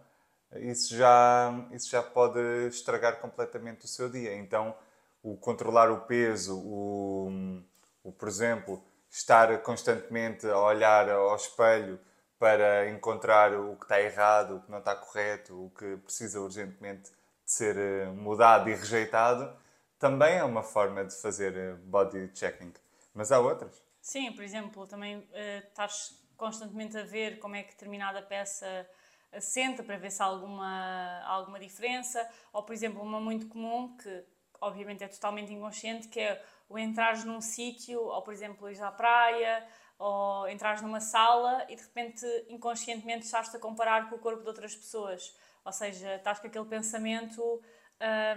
isso 0.55 0.95
já, 0.95 1.67
isso 1.71 1.89
já 1.89 2.01
pode 2.01 2.39
estragar 2.67 3.19
completamente 3.19 3.85
o 3.85 3.87
seu 3.87 4.09
dia. 4.09 4.35
Então, 4.35 4.75
o 5.21 5.35
controlar 5.37 5.91
o 5.91 6.01
peso, 6.01 6.57
o, 6.57 7.61
o 8.03 8.11
por 8.11 8.27
exemplo, 8.27 8.83
estar 9.09 9.61
constantemente 9.61 10.47
a 10.47 10.59
olhar 10.59 11.09
ao 11.09 11.35
espelho 11.35 11.99
para 12.39 12.89
encontrar 12.89 13.53
o 13.53 13.75
que 13.75 13.85
está 13.85 13.99
errado, 13.99 14.57
o 14.57 14.61
que 14.61 14.71
não 14.71 14.79
está 14.79 14.95
correto, 14.95 15.65
o 15.65 15.69
que 15.71 15.97
precisa 15.97 16.39
urgentemente 16.39 17.09
de 17.09 17.51
ser 17.51 17.77
eh, 17.77 18.05
mudado 18.07 18.69
e 18.69 18.75
rejeitado, 18.75 19.55
também 19.97 20.35
é 20.35 20.43
uma 20.43 20.61
forma 20.61 21.03
de 21.03 21.15
fazer 21.15 21.55
eh, 21.55 21.73
body 21.73 22.29
checking. 22.35 22.71
Mas 23.13 23.31
há 23.31 23.39
outras. 23.39 23.81
Sim, 23.99 24.31
por 24.33 24.43
exemplo, 24.43 24.85
também 24.85 25.17
uh, 25.17 25.67
estás 25.67 26.15
constantemente 26.37 26.97
a 26.97 27.03
ver 27.03 27.39
como 27.39 27.55
é 27.55 27.63
que 27.63 27.71
determinada 27.71 28.21
peça 28.21 28.87
assenta 29.31 29.83
para 29.83 29.97
ver 29.97 30.11
se 30.11 30.21
há 30.21 30.25
alguma, 30.25 31.21
alguma 31.25 31.59
diferença. 31.59 32.27
Ou, 32.53 32.63
por 32.63 32.73
exemplo, 32.73 33.01
uma 33.01 33.19
muito 33.19 33.47
comum 33.47 33.95
que 33.97 34.25
obviamente 34.59 35.03
é 35.03 35.07
totalmente 35.07 35.53
inconsciente, 35.53 36.07
que 36.07 36.19
é 36.19 36.43
o 36.69 36.77
entrares 36.77 37.23
num 37.23 37.41
sítio, 37.41 38.01
ou 38.01 38.21
por 38.21 38.33
exemplo, 38.33 38.69
ir 38.69 38.81
à 38.81 38.91
praia, 38.91 39.65
ou 39.97 40.47
entrares 40.49 40.81
numa 40.81 40.99
sala 40.99 41.65
e 41.69 41.75
de 41.75 41.81
repente 41.81 42.25
inconscientemente 42.49 43.25
estás-te 43.25 43.55
a 43.55 43.59
comparar 43.59 44.09
com 44.09 44.15
o 44.15 44.19
corpo 44.19 44.41
de 44.41 44.47
outras 44.47 44.75
pessoas. 44.75 45.35
Ou 45.65 45.71
seja, 45.71 46.15
estás 46.15 46.39
com 46.39 46.47
aquele 46.47 46.65
pensamento: 46.65 47.61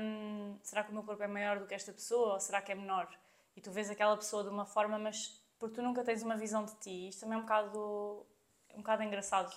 hum, 0.00 0.58
será 0.62 0.84
que 0.84 0.90
o 0.90 0.94
meu 0.94 1.02
corpo 1.02 1.22
é 1.22 1.26
maior 1.26 1.58
do 1.58 1.66
que 1.66 1.74
esta 1.74 1.92
pessoa 1.92 2.34
ou 2.34 2.40
será 2.40 2.62
que 2.62 2.72
é 2.72 2.74
menor? 2.74 3.08
E 3.56 3.60
tu 3.60 3.70
vês 3.70 3.90
aquela 3.90 4.16
pessoa 4.16 4.42
de 4.42 4.48
uma 4.48 4.64
forma, 4.64 4.98
mas 4.98 5.38
porque 5.58 5.74
tu 5.76 5.82
nunca 5.82 6.02
tens 6.02 6.22
uma 6.22 6.36
visão 6.36 6.64
de 6.64 6.74
ti. 6.76 7.08
Isto 7.08 7.20
também 7.20 7.36
é 7.36 7.38
um 7.38 7.42
bocado, 7.42 8.26
um 8.74 8.78
bocado 8.78 9.02
engraçado. 9.02 9.54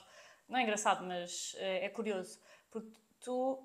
Não 0.48 0.58
é 0.58 0.64
engraçado, 0.64 1.06
mas 1.06 1.56
é, 1.58 1.86
é 1.86 1.90
curioso. 1.90 2.40
Porque 2.70 2.92
tu, 3.20 3.64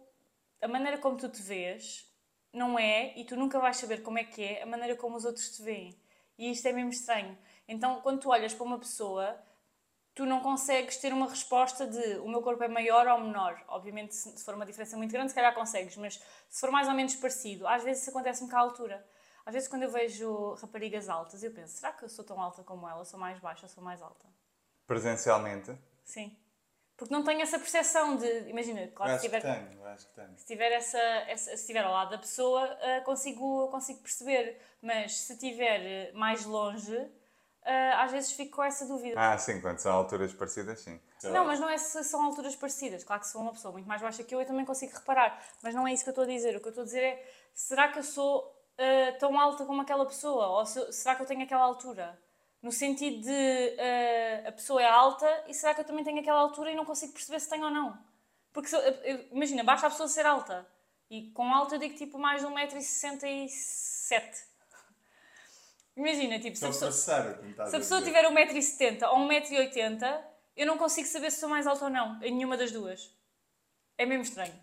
a 0.61 0.69
maneira 0.69 0.99
como 0.99 1.17
tu 1.17 1.29
te 1.29 1.43
vês 1.43 2.07
não 2.53 2.79
é, 2.79 3.17
e 3.19 3.25
tu 3.25 3.37
nunca 3.37 3.59
vais 3.59 3.77
saber 3.77 4.03
como 4.03 4.19
é 4.19 4.25
que 4.25 4.43
é, 4.43 4.63
a 4.63 4.67
maneira 4.67 4.97
como 4.97 5.17
os 5.17 5.25
outros 5.25 5.51
te 5.51 5.63
veem. 5.63 6.01
E 6.39 6.51
isto 6.51 6.67
é 6.67 6.73
mesmo 6.73 6.91
estranho. 6.91 7.37
Então, 7.67 8.01
quando 8.01 8.21
tu 8.21 8.31
olhas 8.31 8.55
para 8.55 8.65
uma 8.65 8.79
pessoa, 8.79 9.39
tu 10.15 10.25
não 10.25 10.41
consegues 10.41 10.97
ter 10.97 11.13
uma 11.13 11.29
resposta 11.29 11.87
de 11.87 12.17
o 12.19 12.29
meu 12.29 12.43
corpo 12.43 12.63
é 12.65 12.69
maior 12.69 13.07
ou 13.07 13.21
menor. 13.21 13.63
Obviamente, 13.69 14.15
se 14.15 14.45
for 14.45 14.55
uma 14.55 14.67
diferença 14.67 14.97
muito 14.97 15.13
grande, 15.13 15.31
se 15.31 15.35
calhar 15.35 15.55
consegues, 15.55 15.97
mas 15.97 16.21
se 16.49 16.61
for 16.61 16.71
mais 16.71 16.89
ou 16.89 16.95
menos 16.95 17.15
parecido, 17.17 17.67
às 17.67 17.83
vezes 17.83 18.03
isso 18.03 18.11
acontece-me 18.11 18.51
com 18.51 18.57
a 18.57 18.61
altura. 18.61 19.07
Às 19.45 19.55
vezes, 19.55 19.69
quando 19.69 19.85
eu 19.85 19.91
vejo 19.91 20.55
raparigas 20.55 21.09
altas, 21.09 21.43
eu 21.43 21.53
penso: 21.53 21.77
será 21.77 21.93
que 21.93 22.05
eu 22.05 22.09
sou 22.09 22.25
tão 22.25 22.41
alta 22.41 22.63
como 22.63 22.89
ela? 22.89 23.05
Sou 23.05 23.19
mais 23.19 23.39
baixa, 23.39 23.69
sou 23.69 23.83
mais 23.83 24.03
alta? 24.03 24.27
Presencialmente? 24.87 25.77
Sim. 26.05 26.37
Porque 26.99 27.15
não 27.15 27.23
tenho 27.23 27.41
essa 27.41 27.61
percepção 27.61 28.17
de. 28.17 28.27
Imagina, 28.49 28.89
claro, 28.89 29.13
acho 29.13 29.23
se 29.23 29.29
tiver. 29.29 29.41
Que 29.41 29.47
tenho, 29.47 29.87
acho 29.87 30.07
que 30.09 30.15
tenho. 30.15 30.37
Se 30.37 30.47
tiver, 30.47 30.73
essa, 30.73 30.99
essa, 30.99 31.51
se 31.51 31.61
estiver 31.61 31.85
ao 31.85 31.93
lado 31.93 32.11
da 32.11 32.19
pessoa, 32.19 32.65
uh, 32.65 33.05
consigo, 33.05 33.69
consigo 33.69 34.01
perceber. 34.01 34.61
Mas 34.83 35.17
se 35.17 35.35
estiver 35.35 36.13
mais 36.13 36.45
longe, 36.45 36.97
uh, 36.97 37.95
às 37.99 38.11
vezes 38.11 38.33
fico 38.33 38.57
com 38.57 38.65
essa 38.65 38.85
dúvida. 38.85 39.15
Ah, 39.17 39.39
sim, 39.39 39.61
quando 39.61 39.79
são 39.79 39.93
alturas 39.93 40.33
parecidas, 40.33 40.81
sim. 40.81 41.01
Não, 41.23 41.47
mas 41.47 41.61
não 41.61 41.71
é 41.71 41.79
se 41.79 42.03
são 42.03 42.21
alturas 42.25 42.57
parecidas. 42.57 43.05
Claro 43.05 43.21
que 43.21 43.29
se 43.29 43.33
for 43.33 43.43
uma 43.43 43.53
pessoa 43.53 43.71
muito 43.71 43.87
mais 43.87 44.03
baixa 44.03 44.25
que 44.25 44.35
eu, 44.35 44.41
eu 44.41 44.47
também 44.47 44.65
consigo 44.65 44.93
reparar. 44.93 45.41
Mas 45.63 45.77
não 45.77 45.87
é 45.87 45.93
isso 45.93 46.03
que 46.03 46.11
eu 46.11 46.13
estou 46.13 46.25
a 46.25 46.27
dizer. 46.27 46.57
O 46.57 46.61
que 46.61 46.67
eu 46.67 46.71
estou 46.71 46.83
a 46.83 46.85
dizer 46.85 47.05
é: 47.05 47.33
será 47.55 47.93
que 47.93 48.01
eu 48.01 48.03
sou 48.03 48.41
uh, 48.43 49.19
tão 49.21 49.39
alta 49.39 49.65
como 49.65 49.81
aquela 49.83 50.05
pessoa? 50.05 50.49
Ou 50.49 50.67
se, 50.67 50.93
será 50.93 51.15
que 51.15 51.23
eu 51.23 51.27
tenho 51.27 51.45
aquela 51.45 51.63
altura? 51.63 52.19
No 52.63 52.73
sentido 52.73 53.23
de 53.23 53.31
uh, 53.31 54.49
a 54.49 54.53
pessoa 54.53 54.83
é 54.83 54.87
alta 54.87 55.45
e 55.47 55.55
será 55.55 55.75
que 55.75 55.81
eu 55.81 55.85
também 55.85 56.05
tenho 56.05 56.19
aquela 56.19 56.41
altura 56.41 56.73
e 56.73 56.75
não 56.75 56.85
consigo 56.85 57.13
perceber 57.13 57.39
se 57.41 57.49
tenho 57.49 57.65
ou 57.65 57.71
não? 57.71 57.97
Porque 58.53 58.69
se, 58.69 58.77
eu, 58.77 59.29
imagina, 59.31 59.63
basta 59.63 59.87
a 59.87 59.91
pessoa 59.91 60.09
ser 60.09 60.27
alta. 60.27 60.67
E 61.09 61.31
com 61.31 61.55
alta 61.55 61.77
eu 61.77 61.79
digo 61.79 61.95
tipo 61.95 62.19
mais 62.19 62.43
de 62.43 62.49
1,67m. 62.49 64.49
Imagina, 65.97 66.39
tipo, 66.39 66.57
se 66.57 66.65
a 66.65 66.69
pessoa, 66.69 66.93
se 66.93 67.11
a 67.11 67.79
pessoa 67.79 68.03
tiver 68.03 68.25
1,70m 68.25 69.09
ou 69.09 69.19
1,80m, 69.29 70.25
eu 70.57 70.67
não 70.67 70.79
consigo 70.79 71.09
saber 71.09 71.31
se 71.31 71.41
sou 71.41 71.49
mais 71.49 71.67
alta 71.67 71.87
ou 71.87 71.91
não, 71.91 72.23
em 72.23 72.35
nenhuma 72.35 72.57
das 72.57 72.71
duas. 72.71 73.13
É 73.97 74.07
mesmo 74.07 74.23
estranho. 74.23 74.55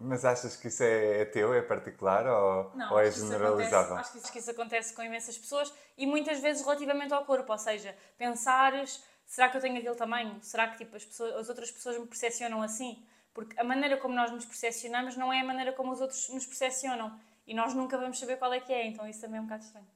Mas 0.00 0.24
achas 0.24 0.54
que 0.54 0.68
isso 0.68 0.82
é, 0.84 1.22
é 1.22 1.24
teu, 1.24 1.52
é 1.52 1.60
particular 1.60 2.24
ou, 2.24 2.70
não, 2.76 2.92
ou 2.92 3.00
é 3.00 3.10
generalizável? 3.10 3.96
Acho 3.96 4.12
que, 4.12 4.18
isso, 4.18 4.32
que 4.32 4.38
isso 4.38 4.50
acontece 4.50 4.94
com 4.94 5.02
imensas 5.02 5.36
pessoas 5.36 5.74
e 5.96 6.06
muitas 6.06 6.38
vezes 6.38 6.62
relativamente 6.62 7.12
ao 7.12 7.24
corpo, 7.24 7.50
ou 7.50 7.58
seja, 7.58 7.96
pensares, 8.16 9.02
será 9.26 9.48
que 9.48 9.56
eu 9.56 9.60
tenho 9.60 9.76
aquele 9.76 9.96
tamanho? 9.96 10.38
Será 10.40 10.68
que 10.68 10.78
tipo, 10.78 10.94
as, 10.94 11.04
pessoas, 11.04 11.34
as 11.34 11.48
outras 11.48 11.70
pessoas 11.72 11.98
me 11.98 12.06
percepcionam 12.06 12.62
assim? 12.62 13.04
Porque 13.34 13.58
a 13.58 13.64
maneira 13.64 13.96
como 13.96 14.14
nós 14.14 14.30
nos 14.30 14.44
percepcionamos 14.44 15.16
não 15.16 15.32
é 15.32 15.40
a 15.40 15.44
maneira 15.44 15.72
como 15.72 15.90
os 15.90 16.00
outros 16.00 16.28
nos 16.28 16.46
percepcionam 16.46 17.18
e 17.44 17.52
nós 17.52 17.74
nunca 17.74 17.98
vamos 17.98 18.20
saber 18.20 18.36
qual 18.36 18.52
é 18.52 18.60
que 18.60 18.72
é, 18.72 18.86
então 18.86 19.08
isso 19.08 19.20
também 19.20 19.38
é 19.38 19.40
um 19.40 19.44
bocado 19.46 19.64
estranho. 19.64 19.86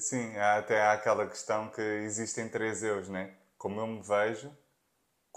Sim, 0.00 0.36
há 0.36 0.58
até 0.58 0.82
há 0.82 0.92
aquela 0.92 1.26
questão 1.26 1.70
que 1.70 1.80
existem 1.80 2.48
três 2.48 2.82
eus, 2.82 3.08
né? 3.08 3.32
Como 3.56 3.80
eu 3.80 3.86
me 3.86 4.02
vejo, 4.02 4.52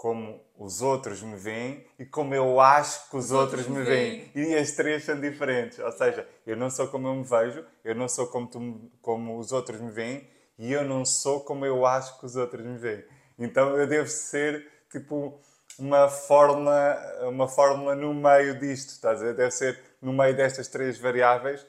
como 0.00 0.42
os 0.58 0.80
outros 0.80 1.20
me 1.20 1.36
veem 1.36 1.86
e 1.98 2.06
como 2.06 2.34
eu 2.34 2.58
acho 2.58 3.10
que 3.10 3.18
os, 3.18 3.26
os 3.26 3.32
outros, 3.32 3.66
outros, 3.66 3.76
me 3.76 3.84
veem. 3.84 4.30
veem. 4.32 4.52
E 4.52 4.56
as 4.56 4.70
três 4.72 5.04
são 5.04 5.20
diferentes. 5.20 5.78
Ou 5.78 5.92
seja, 5.92 6.26
eu 6.46 6.56
não 6.56 6.70
sou 6.70 6.88
como 6.88 7.06
eu 7.06 7.16
me 7.16 7.22
vejo, 7.22 7.62
eu 7.84 7.94
não 7.94 8.08
sou 8.08 8.26
como, 8.28 8.46
tu, 8.46 8.90
como 9.02 9.38
os 9.38 9.52
outros 9.52 9.78
me 9.78 9.90
veem 9.90 10.26
e 10.58 10.72
eu 10.72 10.84
não 10.84 11.04
sou 11.04 11.40
como 11.40 11.66
eu 11.66 11.84
acho 11.84 12.18
que 12.18 12.24
os 12.24 12.34
outros 12.34 12.64
me 12.64 12.78
veem. 12.78 13.04
Então 13.38 13.76
eu 13.76 13.86
devo 13.86 14.08
ser 14.08 14.66
tipo 14.90 15.38
uma 15.78 16.08
fórmula, 16.08 17.28
uma 17.28 17.46
fórmula 17.46 17.94
no 17.94 18.14
meio 18.14 18.58
disto, 18.58 18.92
estás 18.92 19.20
a 19.20 19.26
ver? 19.26 19.34
Deve 19.34 19.50
ser 19.50 19.78
no 20.00 20.14
meio 20.14 20.34
destas 20.34 20.66
três 20.68 20.96
variáveis, 20.96 21.66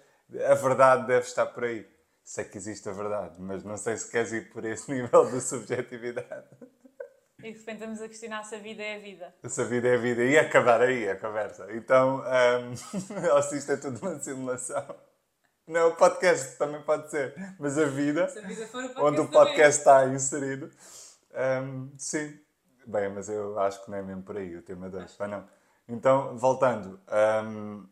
a 0.50 0.56
verdade 0.56 1.06
deve 1.06 1.26
estar 1.28 1.48
por 1.48 1.66
aí. 1.66 1.86
Sei 2.24 2.46
que 2.46 2.58
existe 2.58 2.88
a 2.88 2.94
verdade, 2.94 3.42
mas 3.42 3.62
não 3.66 3.76
sei 3.76 3.98
se 3.98 4.10
queres 4.10 4.32
ir 4.32 4.54
por 4.54 4.64
esse 4.64 4.88
nível 4.94 5.30
de 5.30 5.42
subjetividade. 5.42 6.48
E 7.44 7.52
de 7.52 7.60
repente 7.60 7.74
estamos 7.74 8.02
a 8.02 8.08
questionar 8.08 8.44
se 8.44 8.56
a 8.56 8.60
vida 8.60 8.82
é 8.82 8.96
a 8.96 9.00
vida. 9.00 9.36
Se 9.46 9.62
a 9.62 9.66
vida 9.66 9.88
é 9.88 9.96
a 9.96 9.98
vida. 9.98 10.24
E 10.24 10.38
acabar 10.38 10.82
aí 10.82 11.10
a 11.10 11.16
conversa. 11.16 11.68
Então, 11.72 12.22
um, 12.22 13.34
ou 13.36 13.42
se 13.42 13.58
isto 13.58 13.72
é 13.72 13.78
tudo 13.78 14.00
uma 14.02 14.20
simulação. 14.20 14.96
Não, 15.68 15.90
o 15.90 15.96
podcast 15.96 16.58
também 16.58 16.82
pode 16.82 17.10
ser. 17.10 17.34
Mas 17.60 17.78
a 17.78 17.86
vida, 17.86 18.26
a 18.26 18.48
vida 18.48 18.70
o 18.74 19.06
onde 19.06 19.22
o 19.22 19.28
podcast 19.30 19.80
está 19.80 20.08
inserido. 20.08 20.70
Um, 21.34 21.92
sim. 21.98 22.40
Bem, 22.86 23.10
mas 23.10 23.30
eu 23.30 23.58
acho 23.60 23.84
que 23.84 23.92
não 23.92 23.98
é 23.98 24.02
mesmo 24.02 24.24
por 24.24 24.38
aí 24.38 24.56
o 24.56 24.62
tema 24.62 24.90
2. 24.90 25.18
não. 25.30 25.48
Então, 25.88 26.38
voltando. 26.38 27.00
Um, 27.46 27.88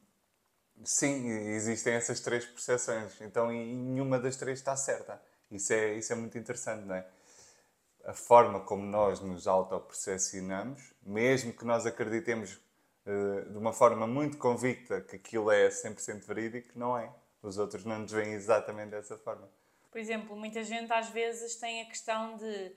sim, 0.83 1.27
existem 1.29 1.93
essas 1.93 2.19
três 2.19 2.45
percepções. 2.45 3.21
Então, 3.21 3.51
e 3.51 3.75
nenhuma 3.75 4.19
das 4.19 4.35
três 4.35 4.59
está 4.59 4.75
certa. 4.75 5.21
Isso 5.51 5.73
é, 5.73 5.93
isso 5.95 6.11
é 6.13 6.15
muito 6.15 6.37
interessante, 6.37 6.85
não 6.85 6.95
é? 6.95 7.05
A 8.09 8.13
forma 8.13 8.59
como 8.61 8.83
nós 8.83 9.19
nos 9.19 9.47
autopercepcionamos, 9.47 10.95
mesmo 11.03 11.53
que 11.53 11.63
nós 11.63 11.85
acreditemos 11.85 12.59
uh, 13.05 13.51
de 13.51 13.55
uma 13.55 13.71
forma 13.71 14.07
muito 14.07 14.39
convicta 14.39 14.99
que 14.99 15.15
aquilo 15.15 15.51
é 15.51 15.69
100% 15.69 16.25
verídico, 16.25 16.69
não 16.73 16.97
é. 16.97 17.13
Os 17.43 17.59
outros 17.59 17.85
não 17.85 17.99
nos 17.99 18.11
veem 18.11 18.33
exatamente 18.33 18.89
dessa 18.89 19.15
forma. 19.15 19.47
Por 19.91 19.99
exemplo, 19.99 20.35
muita 20.35 20.63
gente 20.63 20.91
às 20.91 21.07
vezes 21.09 21.55
tem 21.57 21.83
a 21.83 21.85
questão 21.85 22.35
de 22.35 22.75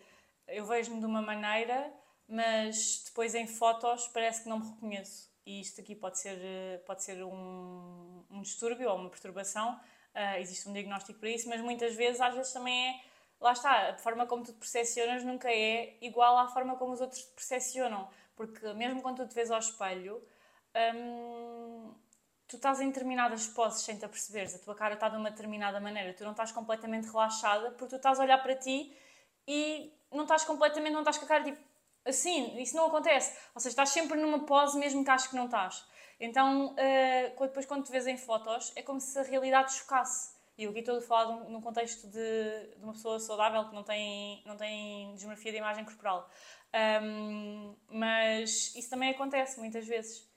eu 0.49 0.67
vejo-me 0.67 1.01
de 1.01 1.07
uma 1.07 1.23
maneira, 1.23 1.91
mas 2.29 3.03
depois 3.07 3.35
em 3.35 3.47
fotos 3.47 4.07
parece 4.09 4.43
que 4.43 4.51
não 4.51 4.61
me 4.61 4.67
reconheço. 4.67 5.33
E 5.47 5.63
isto 5.63 5.81
aqui 5.81 5.95
pode 5.95 6.19
ser, 6.19 6.39
eh, 6.39 6.83
pode 6.87 7.03
ser 7.03 7.25
um, 7.25 8.23
um 8.31 8.43
distúrbio 8.43 8.91
ou 8.91 8.97
uma 8.97 9.09
perturbação. 9.09 9.81
Uh, 10.15 10.39
existe 10.41 10.69
um 10.69 10.75
diagnóstico 10.75 11.19
para 11.19 11.31
isso, 11.31 11.49
mas 11.49 11.63
muitas 11.63 11.95
vezes, 11.95 12.21
às 12.21 12.35
vezes 12.35 12.53
também 12.53 12.91
é 12.91 13.12
lá 13.43 13.53
está, 13.53 13.91
a 13.91 13.99
forma 13.99 14.27
como 14.27 14.45
tu 14.45 14.53
te 14.53 14.59
percepcionas 14.59 15.25
nunca 15.25 15.51
é 15.51 15.97
igual 16.01 16.39
à 16.39 16.49
forma 16.49 16.77
como 16.77 16.93
os 16.93 17.01
outros 17.01 17.23
te 17.23 17.33
percepcionam. 17.35 18.09
Porque 18.37 18.73
mesmo 18.75 19.03
quando 19.03 19.19
tu 19.19 19.29
te 19.29 19.35
vês 19.35 19.51
ao 19.51 19.59
espelho, 19.59 20.23
hum, 20.95 21.93
tu 22.47 22.57
estás 22.57 22.81
em 22.81 22.89
determinadas 22.89 23.47
poses 23.49 23.83
sem 23.83 23.99
te 23.99 24.05
aperceberes. 24.05 24.55
A 24.55 24.59
tua 24.59 24.75
cara 24.75 24.95
está 24.95 25.09
de 25.09 25.17
uma 25.17 25.31
determinada 25.31 25.81
maneira. 25.81 26.15
Tu 26.15 26.25
não 26.25 26.31
estás 26.31 26.53
completamente 26.53 27.07
relaxada 27.07 27.71
porque 27.73 27.89
tu 27.89 27.97
estás 27.97 28.21
a 28.21 28.23
olhar 28.23 28.39
para 28.43 28.55
ti 28.55 28.97
e 29.47 29.93
não 30.11 30.23
estás 30.23 30.45
completamente, 30.45 30.93
não 30.93 31.01
estás 31.01 31.19
com 31.19 31.25
a 31.25 31.29
cara 31.29 31.45
tipo 31.45 31.61
assim. 32.05 32.61
Isso 32.61 32.77
não 32.77 32.87
acontece. 32.87 33.37
Ou 33.55 33.61
seja, 33.61 33.73
estás 33.73 33.91
sempre 33.91 34.19
numa 34.21 34.47
pose 34.47 34.79
mesmo 34.79 35.05
que 35.05 35.11
acho 35.11 35.29
que 35.29 35.37
não 35.37 35.47
estás. 35.47 35.85
Então, 36.21 36.75
uh, 36.75 37.41
depois 37.41 37.67
quando 37.67 37.85
te 37.85 37.91
vês 37.91 38.07
em 38.07 38.17
fotos, 38.17 38.73
é 38.77 38.83
como 38.83 39.01
se 39.01 39.19
a 39.19 39.23
realidade 39.23 39.73
chocasse. 39.73 40.42
E 40.63 40.65
eu 40.65 40.71
aqui 40.71 40.79
estou 40.79 40.99
a 40.99 41.01
falar 41.01 41.45
num 41.49 41.61
contexto 41.61 42.07
de, 42.07 42.77
de, 42.77 42.85
uma 42.85 42.93
pessoa 42.93 43.19
saudável 43.19 43.69
que 43.69 43.75
não 43.75 43.83
tem, 43.83 44.41
não 44.47 44.57
tem 44.57 45.13
dismorfia 45.17 45.51
de 45.51 45.59
imagem 45.59 45.85
corporal. 45.85 46.31
Um, 47.03 47.75
mas 47.91 48.73
isso 48.77 48.89
também 48.89 49.11
acontece 49.11 49.59
muitas 49.59 49.85
vezes. 49.89 50.31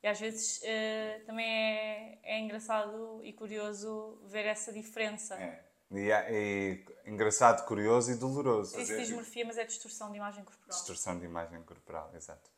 E 0.00 0.06
às 0.06 0.20
vezes 0.20 0.58
uh, 0.58 1.26
também 1.26 1.46
é, 1.46 2.18
é 2.22 2.38
engraçado 2.38 3.20
e 3.24 3.32
curioso 3.32 4.20
ver 4.24 4.46
essa 4.46 4.72
diferença. 4.72 5.34
É. 5.34 5.64
E, 5.90 6.10
e 6.10 7.10
engraçado, 7.10 7.66
curioso 7.66 8.12
e 8.12 8.14
doloroso. 8.14 8.78
Isso 8.78 8.96
dismorfia, 8.96 9.44
mas 9.44 9.58
é 9.58 9.64
distorção 9.64 10.12
de 10.12 10.16
imagem 10.16 10.44
corporal. 10.44 10.78
Distorção 10.78 11.18
de 11.18 11.24
imagem 11.24 11.60
corporal, 11.64 12.12
exato. 12.14 12.48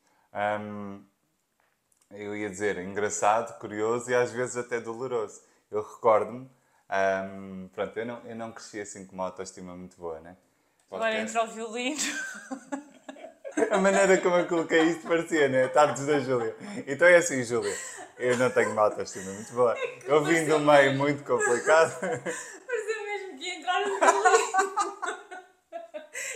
Um, 0.61 1.03
eu 2.11 2.35
ia 2.35 2.51
dizer 2.51 2.77
engraçado, 2.77 3.57
curioso 3.57 4.11
e 4.11 4.13
às 4.13 4.31
vezes 4.31 4.55
até 4.55 4.79
doloroso. 4.79 5.41
Eu 5.71 5.81
recordo-me, 5.81 6.47
um, 6.95 7.69
pronto, 7.73 7.97
eu 7.97 8.05
não, 8.05 8.21
eu 8.25 8.35
não 8.35 8.51
cresci 8.51 8.79
assim 8.79 9.05
com 9.05 9.15
uma 9.15 9.25
autoestima 9.25 9.75
muito 9.75 9.97
boa, 9.97 10.19
né? 10.19 10.35
Agora 10.91 11.19
entra 11.19 11.43
o 11.43 11.47
violino. 11.47 11.99
A 13.71 13.77
maneira 13.77 14.17
como 14.17 14.35
eu 14.35 14.47
coloquei 14.47 14.81
isto 14.83 15.07
parecia, 15.07 15.47
né? 15.47 15.67
Tardes 15.69 16.05
da 16.05 16.19
Júlia. 16.19 16.55
Então 16.85 17.07
é 17.07 17.15
assim, 17.15 17.41
Júlia, 17.43 17.73
eu 18.19 18.37
não 18.37 18.49
tenho 18.49 18.71
uma 18.71 18.83
autoestima 18.83 19.31
muito 19.31 19.53
boa. 19.53 19.75
Eu 20.03 20.23
vim 20.25 20.43
de 20.43 20.53
um 20.53 20.59
meio 20.59 20.93
muito 20.95 21.23
complicado. 21.23 21.97
Pareceu 21.99 23.05
mesmo 23.05 23.37
que 23.37 23.45
ia 23.45 23.55
entrar 23.59 23.81
o 23.81 23.85
violino. 23.85 25.15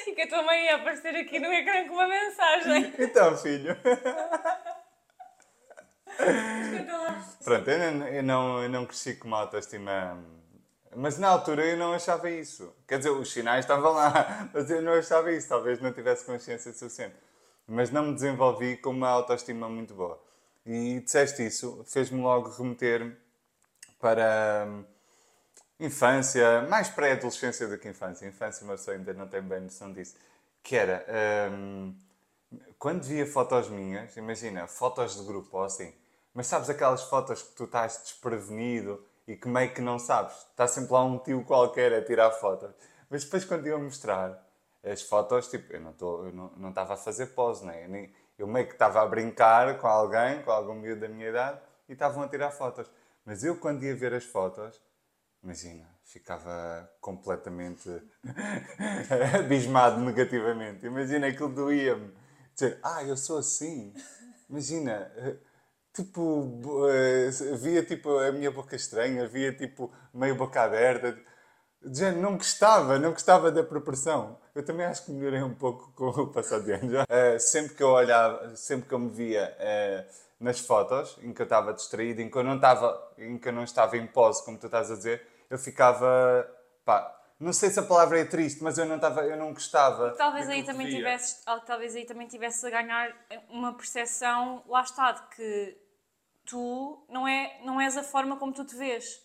E 0.07 0.11
que 0.13 0.21
a 0.21 0.29
tua 0.29 0.43
mãe 0.43 0.65
ia 0.65 0.75
aparecer 0.77 1.15
aqui 1.15 1.39
no 1.39 1.51
ecrã 1.51 1.87
com 1.87 1.93
uma 1.93 2.07
mensagem. 2.07 2.93
Então, 2.97 3.37
filho. 3.37 3.77
Pronto, 7.43 7.69
eu 7.69 7.91
não, 7.91 8.07
eu, 8.07 8.23
não, 8.23 8.63
eu 8.63 8.69
não 8.69 8.85
cresci 8.85 9.15
com 9.15 9.27
uma 9.27 9.39
autoestima. 9.39 10.17
Mas 10.95 11.17
na 11.17 11.29
altura 11.29 11.65
eu 11.65 11.77
não 11.77 11.93
achava 11.93 12.29
isso. 12.29 12.73
Quer 12.87 12.97
dizer, 12.97 13.11
os 13.11 13.31
sinais 13.31 13.65
estavam 13.65 13.93
lá, 13.93 14.49
mas 14.53 14.69
eu 14.69 14.81
não 14.81 14.93
achava 14.93 15.31
isso. 15.31 15.47
Talvez 15.47 15.79
não 15.79 15.93
tivesse 15.93 16.25
consciência 16.25 16.73
suficiente. 16.73 17.15
Mas 17.67 17.91
não 17.91 18.07
me 18.07 18.13
desenvolvi 18.13 18.77
com 18.77 18.89
uma 18.89 19.09
autoestima 19.09 19.69
muito 19.69 19.93
boa. 19.93 20.19
E 20.65 20.99
disseste 20.99 21.45
isso, 21.45 21.83
fez-me 21.87 22.21
logo 22.21 22.49
remeter 22.49 23.17
para 23.99 24.65
hum, 24.67 24.83
infância, 25.79 26.61
mais 26.63 26.89
pré-adolescência 26.89 27.67
do 27.67 27.77
que 27.77 27.87
infância. 27.89 28.27
Infância, 28.27 28.65
mas 28.65 28.87
ainda 28.89 29.13
não 29.13 29.27
tenho 29.27 29.43
bem 29.43 29.61
noção 29.61 29.93
disso. 29.93 30.15
Que 30.63 30.75
era, 30.75 31.05
hum, 31.51 31.95
quando 32.77 33.03
via 33.03 33.25
fotos 33.25 33.69
minhas, 33.69 34.15
imagina, 34.17 34.67
fotos 34.67 35.15
de 35.15 35.25
grupo 35.25 35.57
ou 35.57 35.63
assim, 35.63 35.93
mas 36.33 36.47
sabes 36.47 36.69
aquelas 36.69 37.03
fotos 37.03 37.41
que 37.43 37.55
tu 37.55 37.65
estás 37.65 37.99
desprevenido 38.03 39.03
e 39.29 39.35
que 39.35 39.47
meio 39.47 39.71
que 39.71 39.79
não 39.79 39.99
sabes? 39.99 40.35
Está 40.49 40.67
sempre 40.67 40.91
lá 40.91 41.03
um 41.03 41.19
tio 41.19 41.43
qualquer 41.43 41.93
a 41.93 42.03
tirar 42.03 42.31
fotos. 42.31 42.71
Mas 43.07 43.23
depois 43.23 43.45
quando 43.45 43.67
iam 43.67 43.79
mostrar 43.79 44.43
as 44.83 45.03
fotos, 45.03 45.47
tipo, 45.47 45.71
eu 45.71 45.79
não, 45.79 45.93
tô, 45.93 46.23
não, 46.31 46.49
não 46.57 46.69
estava 46.69 46.95
a 46.95 46.97
fazer 46.97 47.27
pose, 47.27 47.63
né? 47.63 47.85
eu, 47.85 47.89
nem, 47.89 48.11
eu 48.39 48.47
meio 48.47 48.65
que 48.65 48.73
estava 48.73 49.03
a 49.03 49.05
brincar 49.05 49.77
com 49.77 49.85
alguém, 49.85 50.41
com 50.41 50.49
algum 50.49 50.73
miúdo 50.73 51.01
da 51.01 51.07
minha 51.07 51.29
idade, 51.29 51.59
e 51.87 51.93
estavam 51.93 52.23
a 52.23 52.27
tirar 52.27 52.49
fotos. 52.49 52.89
Mas 53.23 53.43
eu 53.43 53.55
quando 53.55 53.83
ia 53.83 53.95
ver 53.95 54.15
as 54.15 54.23
fotos, 54.23 54.81
imagina, 55.43 55.87
ficava 56.03 56.89
completamente 56.99 57.87
abismado 59.37 60.01
negativamente. 60.01 60.87
Imagina, 60.87 61.27
aquilo 61.27 61.49
doía-me. 61.49 62.11
Dizer, 62.55 62.79
ah, 62.81 63.03
eu 63.03 63.15
sou 63.15 63.37
assim. 63.37 63.93
Imagina, 64.49 65.11
tipo, 66.03 66.87
eh, 66.89 67.29
via 67.57 67.83
tipo 67.83 68.17
a 68.17 68.31
minha 68.31 68.51
boca 68.51 68.75
estranha, 68.75 69.27
via 69.27 69.53
tipo 69.53 69.91
meio 70.13 70.35
boca 70.35 70.61
aberta. 70.61 71.17
Já 71.93 72.11
não 72.11 72.35
gostava, 72.35 72.99
não 72.99 73.11
gostava 73.11 73.51
da 73.51 73.63
proporção. 73.63 74.37
Eu 74.53 74.63
também 74.65 74.85
acho 74.85 75.05
que 75.05 75.11
melhorei 75.11 75.41
um 75.41 75.53
pouco 75.53 75.91
com 75.93 76.09
o 76.09 76.27
passar 76.27 76.59
de 76.59 76.73
anos. 76.73 76.93
Uh, 76.93 77.39
sempre 77.39 77.75
que 77.75 77.83
eu 77.83 77.89
olhava, 77.89 78.55
sempre 78.55 78.87
que 78.87 78.93
eu 78.93 78.99
me 78.99 79.09
via 79.09 79.55
uh, 79.57 80.13
nas 80.39 80.59
fotos, 80.59 81.17
em 81.21 81.33
que 81.33 81.41
eu 81.41 81.45
estava 81.45 81.73
distraído, 81.73 82.21
em 82.21 82.29
que 82.29 82.37
eu 82.37 82.43
não 82.43 82.55
estava, 82.55 83.13
em 83.17 83.37
que 83.37 83.47
eu 83.47 83.53
não 83.53 83.63
estava 83.63 83.97
em 83.97 84.07
pose, 84.07 84.43
como 84.43 84.57
tu 84.57 84.65
estás 84.65 84.91
a 84.91 84.95
dizer, 84.95 85.25
eu 85.49 85.57
ficava, 85.57 86.49
pá, 86.83 87.15
não 87.39 87.53
sei 87.53 87.69
se 87.69 87.79
a 87.79 87.83
palavra 87.83 88.19
é 88.19 88.25
triste, 88.25 88.61
mas 88.61 88.77
eu 88.77 88.85
não 88.85 88.97
estava, 88.97 89.21
eu 89.23 89.37
não 89.37 89.53
gostava. 89.53 90.11
Talvez 90.11 90.49
aí 90.49 90.63
também 90.63 90.89
tivesses, 90.89 91.41
talvez 91.65 91.95
aí 91.95 92.05
também 92.05 92.27
tivesse 92.27 92.67
a 92.67 92.69
ganhar 92.69 93.15
uma 93.49 93.73
percepção, 93.73 94.61
lá 94.67 94.81
está, 94.81 95.13
de 95.13 95.21
que 95.35 95.77
tu 96.49 97.05
não 97.07 97.27
é 97.27 97.61
não 97.63 97.79
és 97.79 97.95
a 97.95 98.03
forma 98.03 98.37
como 98.37 98.51
tu 98.51 98.65
te 98.65 98.75
vês. 98.75 99.23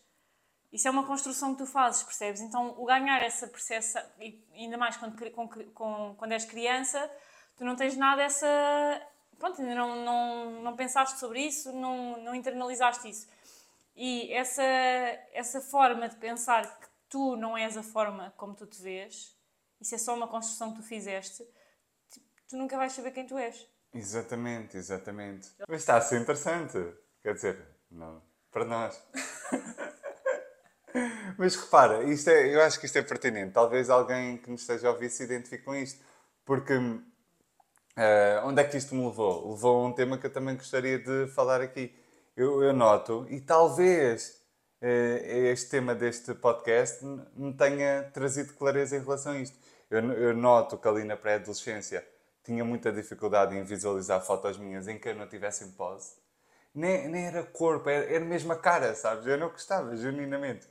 Isso 0.72 0.88
é 0.88 0.90
uma 0.90 1.06
construção 1.06 1.54
que 1.54 1.58
tu 1.58 1.66
fazes, 1.66 2.02
percebes? 2.02 2.40
Então, 2.40 2.74
o 2.76 2.84
ganhar 2.84 3.22
essa 3.22 3.46
percepção, 3.46 4.02
e 4.18 4.44
ainda 4.52 4.76
mais 4.76 4.96
quando, 4.96 5.16
com, 5.30 5.48
com, 5.48 6.14
quando 6.16 6.32
és 6.32 6.44
criança, 6.44 7.10
tu 7.56 7.64
não 7.64 7.76
tens 7.76 7.96
nada 7.96 8.22
essa. 8.22 8.46
Pronto, 9.38 9.60
ainda 9.62 9.74
não, 9.74 10.04
não, 10.04 10.62
não 10.62 10.76
pensaste 10.76 11.18
sobre 11.18 11.40
isso, 11.40 11.72
não, 11.72 12.20
não 12.22 12.34
internalizaste 12.34 13.08
isso. 13.08 13.28
E 13.94 14.32
essa, 14.32 14.62
essa 15.32 15.60
forma 15.60 16.08
de 16.08 16.16
pensar 16.16 16.80
que 16.80 16.88
tu 17.08 17.37
não 17.37 17.56
és 17.56 17.76
a 17.76 17.82
forma 17.82 18.34
como 18.37 18.54
tu 18.54 18.66
te 18.66 18.82
vês, 18.82 19.37
isso 19.80 19.94
é 19.94 19.98
só 19.98 20.14
uma 20.14 20.26
construção 20.26 20.72
que 20.72 20.80
tu 20.80 20.82
fizeste, 20.82 21.46
tipo, 22.10 22.26
tu 22.48 22.56
nunca 22.56 22.76
vais 22.76 22.92
saber 22.92 23.12
quem 23.12 23.26
tu 23.26 23.38
és. 23.38 23.68
Exatamente, 23.92 24.76
exatamente. 24.76 25.52
Mas 25.68 25.82
está 25.82 25.96
a 25.96 26.00
ser 26.00 26.20
interessante. 26.20 26.78
Quer 27.24 27.32
dizer, 27.32 27.58
não, 27.90 28.22
para 28.52 28.66
nós. 28.66 29.02
Mas 31.38 31.56
repara, 31.56 32.04
isto 32.04 32.28
é, 32.28 32.54
eu 32.54 32.60
acho 32.60 32.78
que 32.78 32.84
isto 32.84 32.98
é 32.98 33.02
pertinente. 33.02 33.54
Talvez 33.54 33.88
alguém 33.88 34.37
que 34.37 34.50
nos 34.50 34.60
esteja 34.60 34.88
a 34.88 34.90
ouvir 34.90 35.08
se 35.08 35.24
identifique 35.24 35.64
com 35.64 35.74
isto. 35.74 36.04
Porque 36.44 36.74
uh, 36.74 37.00
onde 38.44 38.60
é 38.60 38.64
que 38.64 38.76
isto 38.76 38.94
me 38.94 39.06
levou? 39.06 39.52
Levou 39.52 39.82
a 39.82 39.88
um 39.88 39.92
tema 39.92 40.18
que 40.18 40.26
eu 40.26 40.32
também 40.32 40.54
gostaria 40.54 40.98
de 40.98 41.26
falar 41.28 41.62
aqui. 41.62 41.98
Eu, 42.37 42.62
eu 42.62 42.74
noto, 42.74 43.26
e 43.30 43.40
talvez 43.40 44.42
uh, 44.82 45.24
este 45.50 45.70
tema 45.70 45.94
deste 45.94 46.34
podcast 46.34 47.02
me 47.34 47.54
tenha 47.54 48.02
trazido 48.12 48.52
clareza 48.52 48.98
em 48.98 49.00
relação 49.00 49.32
a 49.32 49.38
isto. 49.38 49.56
Eu, 49.90 50.12
eu 50.12 50.37
noto 50.37 50.76
que 50.76 50.87
ali 50.87 51.04
na 51.04 51.16
pré-adolescência 51.16 52.06
tinha 52.44 52.62
muita 52.66 52.92
dificuldade 52.92 53.56
em 53.56 53.64
visualizar 53.64 54.20
fotos 54.20 54.58
minhas 54.58 54.87
em 54.88 54.98
que 54.98 55.08
eu 55.08 55.14
não 55.14 55.26
tivesse 55.26 55.64
em 55.64 55.70
pose. 55.70 56.22
Nem, 56.74 57.08
nem 57.08 57.26
era 57.26 57.42
corpo, 57.44 57.88
era, 57.88 58.04
era 58.12 58.24
mesmo 58.24 58.52
a 58.52 58.56
cara, 58.56 58.94
sabes? 58.94 59.26
Eu 59.26 59.38
não 59.38 59.48
gostava, 59.48 59.96
genuinamente. 59.96 60.68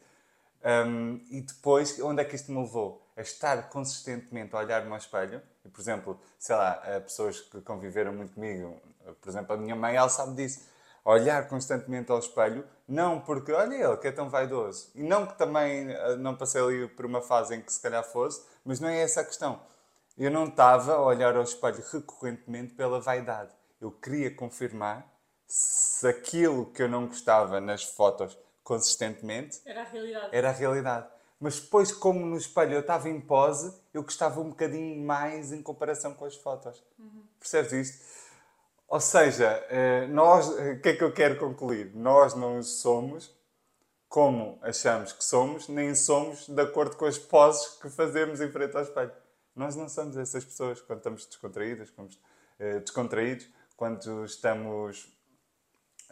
Um, 0.63 1.21
e 1.29 1.41
depois, 1.41 1.99
onde 1.99 2.21
é 2.21 2.25
que 2.25 2.35
isto 2.35 2.51
me 2.51 2.59
levou? 2.61 3.01
A 3.15 3.21
estar 3.21 3.69
consistentemente 3.69 4.55
a 4.55 4.59
olhar-me 4.59 4.91
ao 4.91 4.97
espelho. 4.97 5.41
E, 5.63 5.69
por 5.69 5.81
exemplo, 5.81 6.19
sei 6.39 6.55
lá, 6.55 6.75
pessoas 7.01 7.41
que 7.41 7.61
conviveram 7.61 8.13
muito 8.13 8.33
comigo, 8.33 8.81
por 9.21 9.29
exemplo, 9.29 9.53
a 9.53 9.57
minha 9.57 9.75
mãe, 9.75 9.95
ela 9.95 10.09
sabe 10.09 10.35
disso. 10.35 10.61
Olhar 11.05 11.47
constantemente 11.49 12.09
ao 12.11 12.19
espelho, 12.19 12.65
não 12.87 13.19
porque, 13.19 13.51
olha 13.51 13.75
ele 13.75 13.97
que 13.97 14.07
é 14.07 14.11
tão 14.11 14.29
vaidoso. 14.29 14.89
E 14.95 15.03
não 15.03 15.27
que 15.27 15.37
também 15.37 15.91
eh, 15.91 16.15
não 16.15 16.35
passei 16.35 16.61
ali 16.61 16.87
por 16.87 17.05
uma 17.05 17.21
fase 17.21 17.55
em 17.55 17.61
que 17.61 17.73
se 17.73 17.81
calhar 17.81 18.03
fosse, 18.03 18.41
mas 18.63 18.79
não 18.79 18.87
é 18.87 19.01
essa 19.01 19.19
a 19.19 19.25
questão. 19.25 19.59
Eu 20.17 20.31
não 20.31 20.45
estava 20.45 20.93
a 20.93 21.01
olhar 21.01 21.35
ao 21.35 21.43
espelho 21.43 21.83
recorrentemente 21.91 22.73
pela 22.73 23.01
vaidade. 23.01 23.51
Eu 23.81 23.91
queria 23.91 24.33
confirmar 24.33 25.05
se 25.47 26.07
aquilo 26.07 26.67
que 26.67 26.83
eu 26.83 26.89
não 26.89 27.07
gostava 27.07 27.59
nas 27.59 27.83
fotos 27.83 28.37
consistentemente. 28.63 29.61
Era 29.65 29.81
a 29.81 29.85
realidade. 29.85 30.29
Era 30.31 30.49
a 30.49 30.51
realidade. 30.51 31.07
Mas 31.39 31.59
depois, 31.59 31.91
como 31.91 32.25
no 32.25 32.37
espelho 32.37 32.73
eu 32.73 32.79
estava 32.79 33.09
em 33.09 33.19
pose, 33.19 33.73
eu 33.93 34.03
gostava 34.03 34.39
um 34.39 34.49
bocadinho 34.49 35.05
mais 35.05 35.51
em 35.51 35.61
comparação 35.61 36.13
com 36.13 36.25
as 36.25 36.35
fotos. 36.35 36.81
Uhum. 36.97 37.23
Percebes 37.39 37.71
isto? 37.73 38.05
Ou 38.87 38.99
seja, 38.99 39.65
eh, 39.69 40.07
nós, 40.07 40.47
o 40.47 40.79
que 40.79 40.89
é 40.89 40.95
que 40.95 41.03
eu 41.03 41.11
quero 41.11 41.37
concluir? 41.37 41.91
Nós 41.95 42.35
não 42.35 42.61
somos 42.63 43.35
como 44.13 44.59
achamos 44.61 45.11
que 45.11 45.23
somos, 45.23 45.67
nem 45.67 45.95
somos 45.95 46.47
de 46.47 46.61
acordo 46.61 46.95
com 46.95 47.05
as 47.05 47.17
poses 47.17 47.79
que 47.79 47.89
fazemos 47.89 48.39
em 48.39 48.51
frente 48.51 48.77
ao 48.77 48.83
espelho. 48.83 49.11
Nós 49.55 49.75
não 49.75 49.89
somos 49.89 50.15
essas 50.15 50.45
pessoas 50.45 50.79
quando 50.79 50.99
estamos 50.99 51.25
descontraídas, 51.25 51.89
quando, 51.89 52.11
uh, 52.11 52.79
descontraídos, 52.79 53.49
quando 53.75 54.23
estamos 54.23 55.11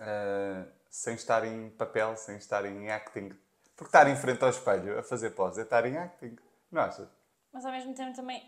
uh, 0.01 0.71
sem 0.89 1.15
estar 1.15 1.45
em 1.45 1.69
papel, 1.69 2.15
sem 2.17 2.35
estar 2.37 2.65
em 2.65 2.89
acting. 2.89 3.29
Porque 3.75 3.89
estar 3.89 4.07
em 4.07 4.15
frente 4.15 4.43
ao 4.43 4.49
espelho 4.49 4.99
a 4.99 5.03
fazer 5.03 5.31
pose 5.31 5.61
é 5.61 5.63
estar 5.63 5.85
em 5.85 5.97
acting, 5.97 6.35
não 6.71 6.81
achas? 6.81 7.09
Mas 7.51 7.65
ao 7.65 7.71
mesmo 7.71 7.93
tempo 7.93 8.15
também, 8.15 8.43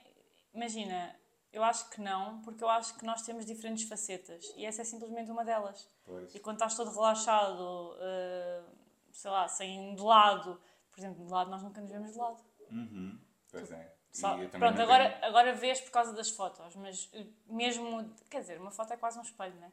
imagina, 0.54 1.16
eu 1.52 1.64
acho 1.64 1.90
que 1.90 2.02
não, 2.02 2.42
porque 2.42 2.64
eu 2.64 2.70
acho 2.70 2.96
que 2.98 3.06
nós 3.06 3.22
temos 3.22 3.46
diferentes 3.46 3.88
facetas 3.88 4.46
e 4.56 4.66
essa 4.66 4.82
é 4.82 4.86
simplesmente 4.86 5.32
uma 5.32 5.46
delas. 5.46 5.90
Pois. 6.06 6.34
E 6.36 6.40
quando 6.40 6.58
estás 6.58 6.76
todo 6.76 6.92
relaxado, 6.92 7.94
uh, 7.94 8.66
sei 9.12 9.32
lá, 9.32 9.48
sem 9.48 9.96
de 9.96 10.02
lado, 10.02 10.62
por 10.92 11.00
exemplo, 11.00 11.26
de 11.26 11.32
lado 11.32 11.50
nós 11.50 11.64
nunca 11.64 11.82
nos 11.82 11.90
vemos 11.90 12.12
de 12.12 12.18
lado. 12.18 12.42
Uhum. 12.72 13.20
Pois 13.52 13.72
é. 13.72 13.94
Só, 14.12 14.38
pronto, 14.48 14.80
agora, 14.80 15.10
tenho... 15.10 15.26
agora 15.26 15.54
vês 15.54 15.82
por 15.82 15.90
causa 15.90 16.14
das 16.14 16.30
fotos, 16.30 16.76
mas 16.76 17.12
mesmo, 17.48 18.14
quer 18.30 18.42
dizer, 18.42 18.60
uma 18.60 18.70
foto 18.70 18.94
é 18.94 18.98
quase 18.98 19.18
um 19.18 19.24
espelho, 19.24 19.56
não 19.56 19.66
é? 19.66 19.72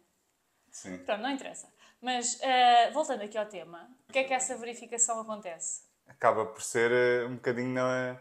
Sim. 0.71 0.99
Pronto, 0.99 1.23
não 1.23 1.31
interessa. 1.31 1.69
Mas, 2.01 2.35
uh, 2.35 2.93
voltando 2.93 3.23
aqui 3.23 3.37
ao 3.37 3.47
tema, 3.47 3.89
o 4.09 4.13
que 4.13 4.21
é 4.21 4.25
que 4.25 4.33
essa 4.33 4.57
verificação 4.57 5.21
acontece? 5.21 5.83
Acaba 6.09 6.47
por 6.47 6.63
ser 6.63 6.91
uh, 6.91 7.29
um 7.29 7.35
bocadinho 7.35 7.75
na, 7.75 8.21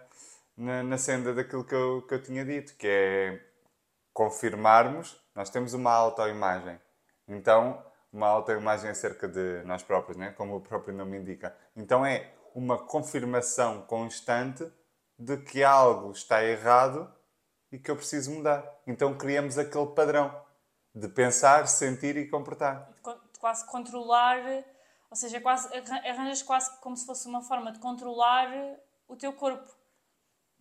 na, 0.57 0.83
na, 0.83 0.97
senda 0.97 1.33
daquilo 1.33 1.63
que 1.63 1.73
eu, 1.75 2.05
que 2.07 2.13
eu 2.13 2.21
tinha 2.21 2.43
dito, 2.43 2.75
que 2.75 2.88
é 2.88 3.41
confirmarmos, 4.13 5.17
nós 5.33 5.49
temos 5.49 5.73
uma 5.73 5.93
autoimagem. 5.93 6.79
Então, 7.27 7.81
uma 8.12 8.27
autoimagem 8.27 8.89
acerca 8.89 9.27
de 9.27 9.63
nós 9.63 9.83
próprios, 9.83 10.17
né? 10.17 10.31
como 10.31 10.55
o 10.57 10.62
próprio 10.62 10.93
nome 10.93 11.17
indica. 11.17 11.55
Então 11.75 12.05
é 12.05 12.33
uma 12.53 12.77
confirmação 12.77 13.83
constante 13.83 14.69
de 15.17 15.38
que 15.38 15.63
algo 15.63 16.12
está 16.12 16.43
errado 16.43 17.12
e 17.71 17.77
que 17.77 17.91
eu 17.91 17.95
preciso 17.95 18.31
mudar. 18.31 18.65
Então 18.88 19.15
criamos 19.17 19.57
aquele 19.57 19.88
padrão 19.88 20.33
de 20.93 21.08
pensar, 21.08 21.67
sentir 21.67 22.17
e 22.17 22.28
comportar. 22.28 22.91
De 22.91 23.39
quase 23.39 23.65
controlar, 23.65 24.39
ou 25.10 25.15
seja, 25.15 25.39
quase, 25.39 25.69
arranjas 26.08 26.41
quase 26.41 26.80
como 26.80 26.95
se 26.95 27.06
fosse 27.06 27.28
uma 27.28 27.41
forma 27.41 27.71
de 27.71 27.80
controlar 27.80 28.49
o 29.08 29.15
teu 29.15 29.34
corpo. 29.34 29.69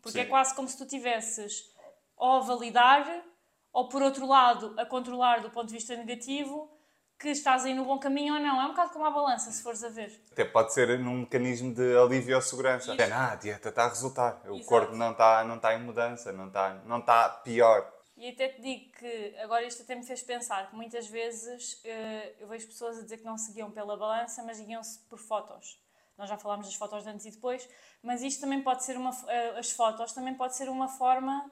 Porque 0.00 0.20
é 0.20 0.22
Sim. 0.22 0.28
é 0.28 0.30
quase 0.30 0.54
como 0.54 0.68
se 0.68 0.76
tu 0.76 0.86
tivesses 0.86 1.70
ou 2.16 2.36
a 2.36 2.40
validar, 2.40 3.24
ou 3.72 3.88
por 3.88 4.02
outro 4.02 4.26
lado, 4.26 4.74
a 4.78 4.84
controlar 4.84 5.40
do 5.40 5.50
ponto 5.50 5.68
de 5.68 5.74
vista 5.74 5.96
negativo, 5.96 6.70
que 7.18 7.28
estás 7.30 7.64
aí 7.64 7.74
no 7.74 7.84
bom 7.84 7.98
caminho 7.98 8.34
ou 8.34 8.40
não. 8.40 8.60
É 8.60 8.64
um 8.64 8.68
bocado 8.68 8.92
como 8.92 9.04
a 9.04 9.10
balança, 9.10 9.50
se 9.50 9.62
fores 9.62 9.82
a 9.82 9.88
ver. 9.88 10.24
Até 10.30 10.44
pode 10.44 10.72
ser 10.72 10.98
num 10.98 11.20
mecanismo 11.20 11.74
de 11.74 11.96
alívio 11.96 12.36
ou 12.36 12.42
segurança. 12.42 12.92
Até, 12.92 13.10
ah, 13.10 13.32
a 13.32 13.34
dieta 13.34 13.68
está 13.68 13.84
a 13.84 13.88
resultar. 13.88 14.40
O 14.46 14.54
Exato. 14.54 14.66
corpo 14.66 14.94
não 14.94 15.12
está, 15.12 15.44
não 15.44 15.56
está 15.56 15.74
em 15.74 15.82
mudança, 15.82 16.32
não 16.32 16.46
está, 16.46 16.74
não 16.86 16.98
está 16.98 17.28
pior. 17.28 17.92
E 18.18 18.30
até 18.30 18.48
te 18.48 18.60
digo 18.60 18.90
que 18.98 19.36
agora 19.38 19.64
isto 19.64 19.82
até 19.82 19.94
me 19.94 20.02
fez 20.02 20.22
pensar 20.22 20.68
que 20.68 20.74
muitas 20.74 21.06
vezes 21.06 21.80
eh, 21.84 22.34
eu 22.40 22.48
vejo 22.48 22.66
pessoas 22.66 22.98
a 22.98 23.02
dizer 23.02 23.18
que 23.18 23.24
não 23.24 23.38
seguiam 23.38 23.70
pela 23.70 23.96
balança, 23.96 24.42
mas 24.42 24.60
guiam-se 24.60 24.98
por 25.08 25.20
fotos. 25.20 25.80
Nós 26.16 26.28
já 26.28 26.36
falámos 26.36 26.66
das 26.66 26.74
fotos 26.74 27.04
de 27.04 27.10
antes 27.10 27.26
e 27.26 27.30
depois, 27.30 27.68
mas 28.02 28.20
isto 28.20 28.40
também 28.40 28.60
pode 28.60 28.82
ser 28.82 28.96
uma. 28.96 29.12
Eh, 29.28 29.60
as 29.60 29.70
fotos 29.70 30.12
também 30.12 30.34
pode 30.34 30.56
ser 30.56 30.68
uma 30.68 30.88
forma 30.88 31.48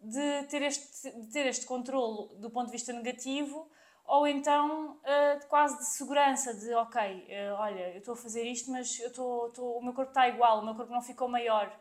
de 0.00 0.44
ter 0.44 0.62
este, 0.62 1.10
de 1.10 1.32
ter 1.32 1.46
este 1.46 1.66
controle 1.66 2.38
do 2.38 2.48
ponto 2.48 2.66
de 2.66 2.72
vista 2.72 2.92
negativo 2.92 3.68
ou 4.04 4.24
então 4.24 4.92
uh, 4.92 5.46
quase 5.48 5.78
de 5.78 5.86
segurança, 5.86 6.54
de 6.54 6.72
ok, 6.74 7.26
olha, 7.58 7.92
eu 7.94 7.98
estou 7.98 8.12
a 8.14 8.16
fazer 8.16 8.44
isto, 8.44 8.70
mas 8.70 9.00
eu 9.00 9.10
tô, 9.12 9.50
o 9.78 9.82
meu 9.82 9.94
corpo 9.94 10.10
está 10.10 10.28
igual, 10.28 10.60
o 10.60 10.64
meu 10.64 10.74
corpo 10.74 10.92
não 10.92 11.02
ficou 11.02 11.26
maior. 11.26 11.74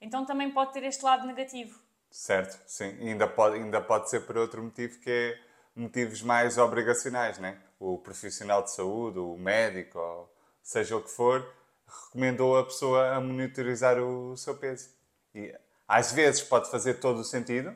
Então 0.00 0.24
também 0.24 0.50
pode 0.50 0.72
ter 0.72 0.84
este 0.84 1.02
lado 1.02 1.26
negativo. 1.26 1.89
Certo, 2.10 2.58
sim. 2.66 2.96
E 3.00 3.08
ainda 3.08 3.26
pode, 3.28 3.56
ainda 3.56 3.80
pode 3.80 4.10
ser 4.10 4.20
por 4.20 4.36
outro 4.36 4.62
motivo 4.62 4.98
que 5.00 5.10
é 5.10 5.38
motivos 5.74 6.22
mais 6.22 6.58
obrigacionais, 6.58 7.38
né? 7.38 7.58
O 7.78 7.98
profissional 7.98 8.62
de 8.62 8.72
saúde, 8.72 9.18
o 9.18 9.36
médico, 9.36 9.98
ou 9.98 10.34
seja 10.62 10.96
o 10.96 11.02
que 11.02 11.10
for, 11.10 11.46
recomendou 11.86 12.58
a 12.58 12.64
pessoa 12.64 13.14
a 13.14 13.20
monitorizar 13.20 13.98
o 13.98 14.36
seu 14.36 14.56
peso. 14.56 14.90
E 15.34 15.54
às 15.86 16.12
vezes 16.12 16.42
pode 16.42 16.70
fazer 16.70 16.94
todo 16.94 17.20
o 17.20 17.24
sentido, 17.24 17.74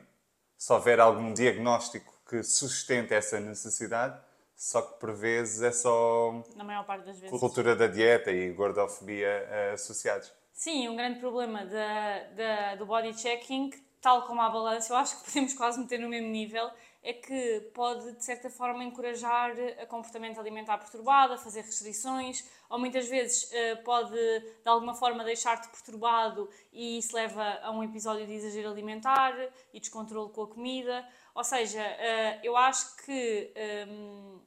se 0.57 0.71
houver 0.71 0.99
algum 0.99 1.33
diagnóstico 1.33 2.13
que 2.29 2.43
sustenta 2.43 3.15
essa 3.15 3.39
necessidade, 3.39 4.19
só 4.55 4.81
que 4.81 4.99
por 4.99 5.13
vezes 5.13 5.61
é 5.61 5.71
só 5.71 6.43
na 6.55 6.63
maior 6.63 6.85
parte 6.85 7.05
das 7.05 7.19
vezes 7.19 7.37
cultura 7.39 7.75
da 7.75 7.87
dieta 7.87 8.31
e 8.31 8.53
gordofobia 8.53 9.47
uh, 9.49 9.73
associados. 9.73 10.31
Sim, 10.53 10.87
um 10.87 10.95
grande 10.95 11.19
problema 11.19 11.65
da, 11.65 12.23
da, 12.35 12.75
do 12.75 12.85
body 12.85 13.13
checking, 13.13 13.71
tal 14.05 14.21
como 14.21 14.39
a 14.39 14.49
balança, 14.51 14.93
eu 14.93 14.97
acho 14.97 15.17
que 15.17 15.25
podemos 15.25 15.55
quase 15.55 15.79
meter 15.79 15.99
no 15.99 16.07
mesmo 16.07 16.29
nível, 16.29 16.69
é 17.01 17.11
que 17.11 17.71
pode, 17.73 18.11
de 18.11 18.23
certa 18.23 18.51
forma, 18.51 18.83
encorajar 18.83 19.51
a 19.81 19.85
comportamento 19.87 20.39
alimentar 20.39 20.77
perturbado, 20.77 21.33
a 21.33 21.37
fazer 21.39 21.61
restrições, 21.61 22.47
ou 22.69 22.77
muitas 22.77 23.07
vezes 23.07 23.51
eh, 23.51 23.75
pode, 23.77 24.15
de 24.15 24.69
alguma 24.69 24.93
forma, 24.93 25.23
deixar-te 25.23 25.67
perturbado 25.69 26.47
e 26.71 26.99
isso 26.99 27.15
leva 27.15 27.59
a 27.63 27.71
um 27.71 27.83
episódio 27.83 28.27
de 28.27 28.33
exagero 28.33 28.69
alimentar 28.69 29.33
e 29.73 29.79
descontrole 29.79 30.31
com 30.31 30.43
a 30.43 30.47
comida. 30.47 31.07
Ou 31.33 31.43
seja, 31.43 31.81
uh, 31.81 32.39
eu 32.43 32.55
acho 32.55 32.95
que 32.97 33.51
ehm, 33.55 34.39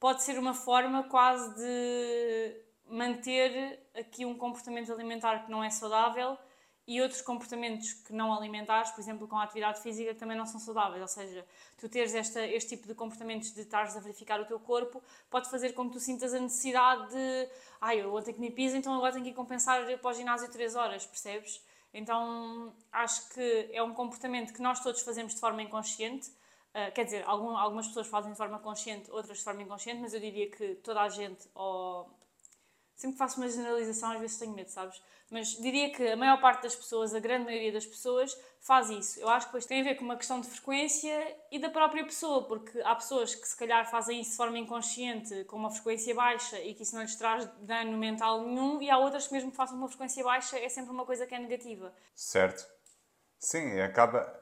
pode 0.00 0.22
ser 0.24 0.36
uma 0.36 0.52
forma 0.52 1.04
quase 1.04 1.54
de 1.54 2.56
manter 2.88 3.78
aqui 3.96 4.26
um 4.26 4.36
comportamento 4.36 4.92
alimentar 4.92 5.44
que 5.44 5.50
não 5.50 5.62
é 5.62 5.70
saudável 5.70 6.36
e 6.86 7.00
outros 7.00 7.22
comportamentos 7.22 7.92
que 7.92 8.12
não 8.12 8.32
alimentares, 8.32 8.90
por 8.90 9.00
exemplo, 9.00 9.28
com 9.28 9.36
a 9.36 9.44
atividade 9.44 9.80
física, 9.80 10.14
também 10.14 10.36
não 10.36 10.46
são 10.46 10.58
saudáveis. 10.58 11.00
Ou 11.00 11.08
seja, 11.08 11.46
tu 11.78 11.88
teres 11.88 12.14
esta, 12.14 12.44
este 12.46 12.76
tipo 12.76 12.88
de 12.88 12.94
comportamentos 12.94 13.52
de 13.52 13.60
estares 13.60 13.96
a 13.96 14.00
verificar 14.00 14.40
o 14.40 14.44
teu 14.44 14.58
corpo 14.58 15.02
pode 15.30 15.48
fazer 15.50 15.72
com 15.72 15.86
que 15.86 15.92
tu 15.92 16.00
sintas 16.00 16.34
a 16.34 16.40
necessidade 16.40 17.10
de 17.10 17.48
ai, 17.80 18.00
ah, 18.00 18.02
eu 18.02 18.14
ontem 18.14 18.34
que 18.34 18.40
me 18.40 18.50
pisa, 18.50 18.76
então 18.76 18.94
agora 18.94 19.12
tenho 19.12 19.24
que 19.24 19.30
ir 19.30 19.34
compensar 19.34 19.84
para 19.98 20.10
o 20.10 20.12
ginásio 20.12 20.50
3 20.50 20.74
horas, 20.76 21.06
percebes? 21.06 21.62
Então 21.92 22.74
acho 22.92 23.28
que 23.30 23.70
é 23.72 23.82
um 23.82 23.94
comportamento 23.94 24.52
que 24.52 24.62
nós 24.62 24.80
todos 24.80 25.00
fazemos 25.02 25.34
de 25.34 25.40
forma 25.40 25.62
inconsciente. 25.62 26.30
Uh, 26.70 26.92
quer 26.94 27.04
dizer, 27.04 27.24
algum, 27.26 27.56
algumas 27.56 27.88
pessoas 27.88 28.06
fazem 28.06 28.30
de 28.30 28.38
forma 28.38 28.58
consciente, 28.60 29.10
outras 29.10 29.38
de 29.38 29.44
forma 29.44 29.62
inconsciente, 29.62 30.00
mas 30.00 30.14
eu 30.14 30.20
diria 30.20 30.48
que 30.48 30.76
toda 30.76 31.00
a 31.00 31.08
gente, 31.08 31.48
ou 31.52 32.08
sempre 33.00 33.16
faço 33.16 33.40
uma 33.40 33.48
generalização, 33.48 34.12
às 34.12 34.20
vezes 34.20 34.38
tenho 34.38 34.52
medo, 34.52 34.68
sabes? 34.68 35.02
Mas 35.30 35.48
diria 35.56 35.92
que 35.92 36.06
a 36.08 36.16
maior 36.16 36.40
parte 36.40 36.64
das 36.64 36.74
pessoas, 36.74 37.14
a 37.14 37.20
grande 37.20 37.44
maioria 37.44 37.72
das 37.72 37.86
pessoas, 37.86 38.36
faz 38.60 38.90
isso. 38.90 39.20
Eu 39.20 39.28
acho 39.28 39.46
que 39.46 39.52
depois 39.52 39.64
tem 39.64 39.80
a 39.80 39.84
ver 39.84 39.94
com 39.94 40.04
uma 40.04 40.16
questão 40.16 40.40
de 40.40 40.48
frequência 40.48 41.36
e 41.50 41.58
da 41.58 41.70
própria 41.70 42.04
pessoa, 42.04 42.46
porque 42.46 42.80
há 42.82 42.94
pessoas 42.94 43.34
que 43.34 43.46
se 43.46 43.56
calhar 43.56 43.88
fazem 43.88 44.20
isso 44.20 44.32
de 44.32 44.36
forma 44.36 44.58
inconsciente, 44.58 45.44
com 45.44 45.56
uma 45.56 45.70
frequência 45.70 46.14
baixa 46.14 46.60
e 46.60 46.74
que 46.74 46.82
isso 46.82 46.94
não 46.94 47.02
lhes 47.02 47.14
traz 47.14 47.46
dano 47.60 47.96
mental 47.96 48.44
nenhum, 48.44 48.82
e 48.82 48.90
há 48.90 48.98
outras 48.98 49.28
que 49.28 49.32
mesmo 49.32 49.50
que 49.50 49.56
façam 49.56 49.76
uma 49.78 49.88
frequência 49.88 50.22
baixa 50.22 50.58
é 50.58 50.68
sempre 50.68 50.90
uma 50.90 51.06
coisa 51.06 51.26
que 51.26 51.34
é 51.34 51.38
negativa. 51.38 51.94
Certo. 52.14 52.66
Sim, 53.38 53.80
acaba. 53.80 54.38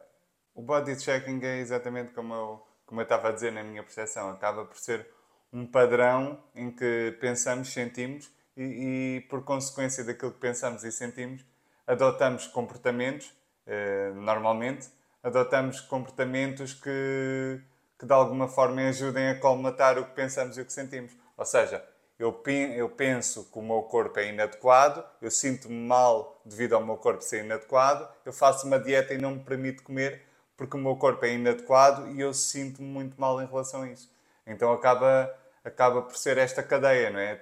O 0.54 0.62
body 0.62 0.98
checking 0.98 1.40
é 1.44 1.58
exatamente 1.58 2.12
como 2.12 2.34
eu, 2.34 2.66
como 2.84 3.00
eu 3.00 3.04
estava 3.04 3.28
a 3.28 3.32
dizer 3.32 3.52
na 3.52 3.62
minha 3.62 3.82
percepção, 3.82 4.30
acaba 4.30 4.64
por 4.64 4.76
ser 4.76 5.06
um 5.52 5.66
padrão 5.66 6.42
em 6.54 6.70
que 6.70 7.16
pensamos, 7.20 7.72
sentimos 7.72 8.37
e, 8.58 9.16
e 9.16 9.20
por 9.30 9.44
consequência 9.44 10.04
daquilo 10.04 10.32
que 10.32 10.40
pensamos 10.40 10.84
e 10.84 10.92
sentimos, 10.92 11.44
adotamos 11.86 12.46
comportamentos 12.46 13.32
eh, 13.66 14.12
normalmente, 14.14 14.88
adotamos 15.22 15.80
comportamentos 15.80 16.74
que, 16.74 17.60
que 17.98 18.04
de 18.04 18.12
alguma 18.12 18.48
forma 18.48 18.82
ajudem 18.88 19.28
a 19.28 19.38
colmatar 19.38 19.98
o 19.98 20.04
que 20.04 20.14
pensamos 20.14 20.58
e 20.58 20.60
o 20.60 20.64
que 20.66 20.72
sentimos. 20.72 21.12
Ou 21.36 21.44
seja, 21.44 21.84
eu, 22.18 22.42
eu 22.76 22.88
penso 22.90 23.44
que 23.50 23.58
o 23.58 23.62
meu 23.62 23.82
corpo 23.82 24.18
é 24.18 24.28
inadequado, 24.28 25.04
eu 25.22 25.30
sinto-me 25.30 25.86
mal 25.86 26.40
devido 26.44 26.74
ao 26.74 26.84
meu 26.84 26.96
corpo 26.96 27.22
ser 27.22 27.44
inadequado, 27.44 28.08
eu 28.24 28.32
faço 28.32 28.66
uma 28.66 28.78
dieta 28.78 29.14
e 29.14 29.18
não 29.18 29.36
me 29.36 29.44
permito 29.44 29.82
comer 29.82 30.28
porque 30.58 30.76
o 30.76 30.80
meu 30.80 30.96
corpo 30.96 31.24
é 31.24 31.34
inadequado 31.34 32.08
e 32.08 32.20
eu 32.20 32.34
sinto-me 32.34 32.88
muito 32.88 33.18
mal 33.20 33.40
em 33.40 33.46
relação 33.46 33.82
a 33.82 33.88
isso. 33.88 34.10
Então 34.44 34.72
acaba, 34.72 35.32
acaba 35.64 36.02
por 36.02 36.16
ser 36.16 36.38
esta 36.38 36.62
cadeia, 36.62 37.10
não 37.10 37.20
é? 37.20 37.36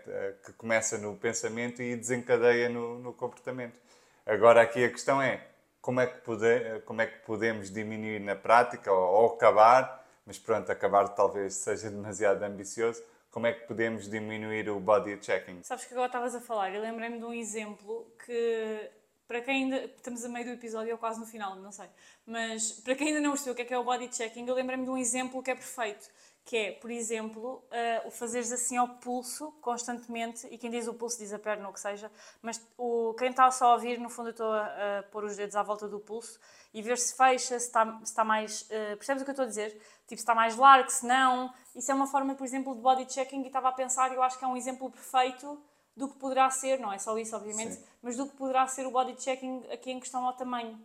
Que 0.45 0.53
começa 0.53 0.99
no 0.99 1.17
pensamento 1.17 1.83
e 1.83 1.97
desencadeia 1.97 2.69
no, 2.69 2.99
no 2.99 3.13
comportamento. 3.13 3.79
Agora 4.25 4.61
aqui 4.63 4.85
a 4.85 4.91
questão 4.91 5.23
é, 5.23 5.47
como 5.81 6.01
é 6.01 6.07
que, 6.07 6.19
pode, 6.19 6.81
como 6.85 7.01
é 7.01 7.07
que 7.07 7.19
podemos 7.21 7.71
diminuir 7.71 8.19
na 8.21 8.35
prática 8.35 8.93
ou, 8.93 9.23
ou 9.23 9.35
acabar, 9.35 10.05
mas 10.27 10.39
pronto, 10.39 10.71
acabar 10.71 11.09
talvez 11.11 11.55
seja 11.63 11.91
demasiado 11.91 12.43
ambicioso, 12.43 13.03
como 13.31 13.47
é 13.47 13.53
que 13.53 13.67
podemos 13.67 14.11
diminuir 14.11 14.69
o 14.69 14.81
body 14.81 15.19
checking? 15.23 15.63
Sabes 15.63 15.85
que 15.85 15.93
agora 15.93 16.07
estavas 16.07 16.35
a 16.35 16.41
falar, 16.41 16.75
eu 16.75 16.83
lembrei-me 16.83 17.19
de 17.19 17.25
um 17.25 17.33
exemplo 17.33 18.11
que, 18.25 18.91
para 19.29 19.41
quem 19.43 19.65
ainda, 19.65 19.85
estamos 19.85 20.25
a 20.25 20.29
meio 20.29 20.47
do 20.47 20.53
episódio 20.53 20.93
ou 20.93 20.99
quase 20.99 21.21
no 21.21 21.27
final, 21.27 21.55
não 21.55 21.71
sei, 21.71 21.87
mas 22.27 22.73
para 22.73 22.97
quem 22.97 23.09
ainda 23.09 23.21
não 23.21 23.31
percebeu 23.31 23.53
o 23.53 23.57
que 23.57 23.63
é, 23.63 23.65
que 23.67 23.75
é 23.75 23.79
o 23.79 23.85
body 23.85 24.09
checking, 24.13 24.49
eu 24.49 24.55
lembrei-me 24.55 24.85
de 24.85 24.91
um 24.91 24.97
exemplo 24.97 25.41
que 25.43 25.51
é 25.51 25.55
perfeito 25.55 26.09
que 26.47 26.57
é, 26.57 26.73
por 26.73 26.93
exemplo, 26.93 27.57
uh, 27.57 28.07
o 28.07 28.11
fazeres 28.11 28.53
assim 28.53 28.77
ao 28.77 28.87
pulso 28.87 29.51
constantemente, 29.61 30.47
e 30.49 30.57
quem 30.57 30.71
diz 30.71 30.87
o 30.87 30.95
pulso 30.95 31.19
diz 31.19 31.33
a 31.33 31.41
perna 31.41 31.65
ou 31.65 31.71
o 31.71 31.75
que 31.75 31.81
seja, 31.81 32.09
mas 32.41 32.65
o, 32.79 33.15
quem 33.15 33.31
está 33.31 33.51
só 33.51 33.71
a 33.71 33.73
ouvir, 33.73 33.99
no 33.99 34.09
fundo 34.09 34.29
eu 34.29 34.31
estou 34.31 34.53
a, 34.53 35.01
a 35.01 35.03
pôr 35.11 35.25
os 35.25 35.37
dedos 35.37 35.57
à 35.57 35.65
volta 35.65 35.89
do 35.89 35.99
pulso 35.99 36.39
e 36.73 36.81
ver 36.81 36.99
se 36.99 37.17
fecha, 37.17 37.59
se 37.59 37.67
está, 37.67 37.85
se 37.99 38.05
está 38.05 38.25
mais... 38.25 38.63
Uh, 38.63 38.97
percebes 38.97 39.23
o 39.23 39.25
que 39.25 39.31
eu 39.31 39.33
estou 39.33 39.45
a 39.45 39.49
dizer? 39.49 39.73
Tipo, 40.07 40.07
se 40.07 40.15
está 40.15 40.37
mais 40.37 40.55
largo, 40.57 40.89
se 40.89 41.05
não... 41.05 41.53
Isso 41.75 41.91
é 41.91 41.95
uma 41.95 42.07
forma, 42.07 42.37
por 42.37 42.47
exemplo, 42.47 42.77
de 42.77 42.81
body 42.81 43.13
checking 43.13 43.43
e 43.43 43.49
estava 43.49 43.69
a 43.69 43.73
pensar, 43.73 44.15
eu 44.15 44.23
acho 44.23 44.39
que 44.39 44.45
é 44.45 44.49
um 44.49 44.57
exemplo 44.57 44.89
perfeito 44.89 45.61
do 45.97 46.09
que 46.09 46.17
poderá 46.17 46.49
ser, 46.51 46.79
não 46.79 46.93
é 46.93 46.99
só 46.99 47.19
isso, 47.19 47.35
obviamente, 47.35 47.75
Sim. 47.75 47.85
mas 48.01 48.17
do 48.17 48.25
que 48.25 48.37
poderá 48.37 48.69
ser 48.69 48.87
o 48.87 48.93
body 48.93 49.21
checking 49.21 49.67
aqui 49.73 49.91
em 49.91 49.99
questão 49.99 50.25
ao 50.25 50.33
tamanho. 50.35 50.79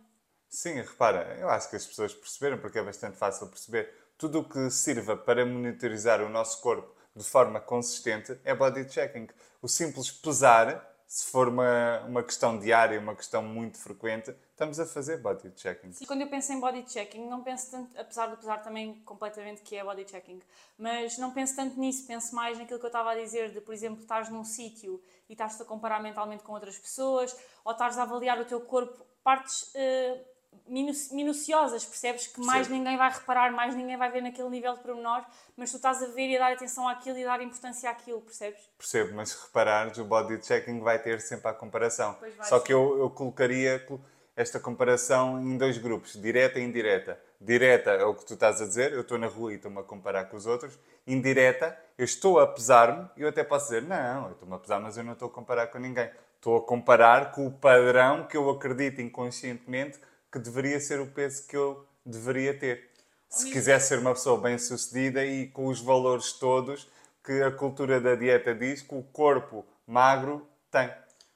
Sim, 0.48 0.74
repara, 0.74 1.38
eu 1.38 1.48
acho 1.48 1.70
que 1.70 1.76
as 1.76 1.86
pessoas 1.86 2.12
perceberam, 2.12 2.58
porque 2.58 2.78
é 2.78 2.82
bastante 2.82 3.16
fácil 3.16 3.46
perceber 3.46 4.01
tudo 4.22 4.38
o 4.38 4.44
que 4.44 4.70
sirva 4.70 5.16
para 5.16 5.44
monitorizar 5.44 6.22
o 6.22 6.28
nosso 6.28 6.60
corpo 6.60 6.94
de 7.12 7.24
forma 7.24 7.58
consistente 7.58 8.38
é 8.44 8.54
body 8.54 8.88
checking. 8.88 9.26
O 9.60 9.66
simples 9.66 10.12
pesar, 10.12 10.96
se 11.08 11.26
for 11.26 11.48
uma, 11.48 12.02
uma 12.02 12.22
questão 12.22 12.56
diária, 12.56 13.00
uma 13.00 13.16
questão 13.16 13.42
muito 13.42 13.78
frequente, 13.78 14.32
estamos 14.52 14.78
a 14.78 14.86
fazer 14.86 15.16
body 15.16 15.52
checking. 15.56 15.92
Sim, 15.92 16.06
quando 16.06 16.20
eu 16.20 16.28
penso 16.28 16.52
em 16.52 16.60
body 16.60 16.84
checking, 16.86 17.28
não 17.28 17.42
penso 17.42 17.72
tanto, 17.72 17.98
apesar 17.98 18.28
de 18.28 18.36
pesar 18.36 18.58
também 18.58 18.94
completamente 19.04 19.60
que 19.62 19.74
é 19.74 19.82
body 19.82 20.08
checking, 20.08 20.40
mas 20.78 21.18
não 21.18 21.32
penso 21.32 21.56
tanto 21.56 21.80
nisso, 21.80 22.06
penso 22.06 22.32
mais 22.32 22.56
naquilo 22.56 22.78
que 22.78 22.86
eu 22.86 22.90
estava 22.90 23.10
a 23.10 23.16
dizer, 23.16 23.50
de, 23.50 23.60
por 23.60 23.74
exemplo, 23.74 24.02
estás 24.02 24.28
num 24.28 24.44
sítio 24.44 25.02
e 25.28 25.32
estás-te 25.32 25.62
a 25.62 25.64
comparar 25.64 26.00
mentalmente 26.00 26.44
com 26.44 26.52
outras 26.52 26.78
pessoas, 26.78 27.36
ou 27.64 27.72
estás 27.72 27.98
a 27.98 28.02
avaliar 28.04 28.40
o 28.40 28.44
teu 28.44 28.60
corpo, 28.60 29.04
partes. 29.24 29.62
Uh, 29.74 30.31
minuciosas, 30.66 31.84
percebes? 31.84 32.26
Que 32.26 32.40
mais 32.40 32.66
Sim. 32.66 32.74
ninguém 32.74 32.96
vai 32.96 33.10
reparar, 33.10 33.52
mais 33.52 33.74
ninguém 33.74 33.96
vai 33.96 34.10
ver 34.10 34.22
naquele 34.22 34.48
nível 34.48 34.74
de 34.74 34.80
pormenor, 34.80 35.24
mas 35.56 35.70
tu 35.70 35.76
estás 35.76 36.02
a 36.02 36.06
ver 36.06 36.28
e 36.28 36.36
a 36.36 36.40
dar 36.40 36.52
atenção 36.52 36.88
àquilo 36.88 37.18
e 37.18 37.24
a 37.24 37.26
dar 37.26 37.42
importância 37.42 37.90
àquilo, 37.90 38.20
percebes? 38.22 38.60
Percebo, 38.78 39.14
mas 39.14 39.30
se 39.30 39.42
reparares, 39.44 39.98
o 39.98 40.04
body 40.04 40.44
checking 40.44 40.80
vai 40.80 40.98
ter 40.98 41.20
sempre 41.20 41.48
a 41.48 41.52
comparação. 41.52 42.16
Só 42.42 42.58
que 42.58 42.72
eu, 42.72 42.98
eu 42.98 43.10
colocaria 43.10 43.86
esta 44.34 44.58
comparação 44.58 45.40
em 45.40 45.58
dois 45.58 45.76
grupos, 45.76 46.20
direta 46.20 46.58
e 46.58 46.62
indireta. 46.62 47.20
Direta 47.40 47.90
é 47.90 48.04
o 48.04 48.14
que 48.14 48.24
tu 48.24 48.34
estás 48.34 48.62
a 48.62 48.66
dizer, 48.66 48.92
eu 48.92 49.02
estou 49.02 49.18
na 49.18 49.26
rua 49.26 49.52
e 49.52 49.56
estou-me 49.56 49.78
a 49.78 49.82
comparar 49.82 50.26
com 50.26 50.36
os 50.36 50.46
outros. 50.46 50.78
Indireta, 51.06 51.76
eu 51.98 52.04
estou 52.04 52.38
a 52.38 52.46
pesar-me 52.46 53.08
e 53.16 53.22
eu 53.22 53.28
até 53.28 53.44
posso 53.44 53.66
dizer, 53.66 53.82
não, 53.82 54.26
eu 54.26 54.32
estou-me 54.32 54.54
a 54.54 54.58
pesar, 54.58 54.80
mas 54.80 54.96
eu 54.96 55.04
não 55.04 55.12
estou 55.12 55.28
a 55.28 55.30
comparar 55.30 55.66
com 55.66 55.78
ninguém. 55.78 56.08
Estou 56.36 56.56
a 56.56 56.62
comparar 56.62 57.32
com 57.32 57.46
o 57.46 57.52
padrão 57.52 58.26
que 58.26 58.36
eu 58.36 58.48
acredito 58.48 59.00
inconscientemente 59.00 60.00
que 60.32 60.38
deveria 60.38 60.80
ser 60.80 60.98
o 61.00 61.06
peso 61.06 61.46
que 61.46 61.56
eu 61.56 61.86
deveria 62.04 62.58
ter. 62.58 62.90
Se 63.28 63.50
quiser 63.50 63.78
ser 63.80 63.98
uma 63.98 64.12
pessoa 64.12 64.40
bem-sucedida 64.40 65.24
e 65.24 65.48
com 65.48 65.66
os 65.66 65.80
valores 65.80 66.32
todos 66.32 66.88
que 67.24 67.42
a 67.42 67.50
cultura 67.50 68.00
da 68.00 68.14
dieta 68.14 68.54
diz 68.54 68.82
que 68.82 68.94
o 68.94 69.02
corpo 69.02 69.64
magro 69.86 70.46
tem 70.70 70.90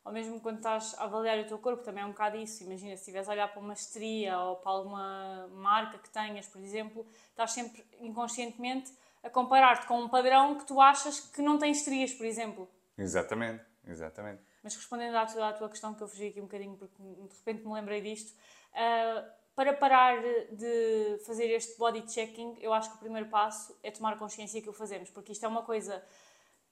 ou 0.07 0.13
mesmo 0.13 0.41
quando 0.41 0.59
estás 0.59 0.95
a 0.99 1.05
avaliar 1.05 1.37
o 1.41 1.49
teu 1.49 1.59
corpo, 1.59 1.83
também 1.83 2.05
é 2.05 2.07
um 2.07 2.11
bocado 2.11 2.37
isso. 2.37 2.63
Imagina, 2.63 2.93
se 2.93 3.03
estiveres 3.03 3.29
a 3.29 3.33
olhar 3.33 3.49
para 3.49 3.61
uma 3.61 3.73
estria 3.73 4.39
ou 4.39 4.55
para 4.55 4.71
alguma 4.71 5.49
marca 5.49 5.99
que 5.99 6.09
tenhas, 6.09 6.47
por 6.47 6.61
exemplo, 6.61 7.05
estás 7.31 7.51
sempre 7.51 7.85
inconscientemente 7.99 8.93
a 9.21 9.29
comparar-te 9.29 9.85
com 9.89 9.99
um 9.99 10.09
padrão 10.09 10.59
que 10.59 10.65
tu 10.65 10.81
achas 10.81 11.19
que 11.19 11.43
não 11.43 11.59
tem 11.59 11.73
estrias, 11.73 12.15
por 12.15 12.25
exemplo. 12.25 12.71
Exatamente, 12.97 13.65
exatamente. 13.85 14.41
Mas 14.63 14.77
respondendo 14.77 15.17
à 15.17 15.27
tua, 15.27 15.49
à 15.49 15.53
tua 15.53 15.69
questão, 15.69 15.93
que 15.93 16.05
eu 16.05 16.07
fugi 16.07 16.29
aqui 16.29 16.39
um 16.39 16.45
bocadinho 16.45 16.77
porque 16.77 17.03
de 17.03 17.37
repente 17.39 17.67
me 17.67 17.73
lembrei 17.73 18.01
disto, 18.01 18.33
uh, 18.77 19.37
para 19.55 19.73
parar 19.73 20.21
de 20.53 21.19
fazer 21.25 21.47
este 21.47 21.79
body 21.79 22.05
checking, 22.11 22.59
eu 22.61 22.73
acho 22.73 22.91
que 22.91 22.97
o 22.97 22.99
primeiro 23.01 23.29
passo 23.29 23.77
é 23.83 23.91
tomar 23.91 24.19
consciência 24.19 24.61
que 24.61 24.69
o 24.69 24.73
fazemos, 24.73 25.11
porque 25.11 25.33
isto 25.33 25.45
é 25.45 25.49
uma 25.49 25.63
coisa 25.63 26.05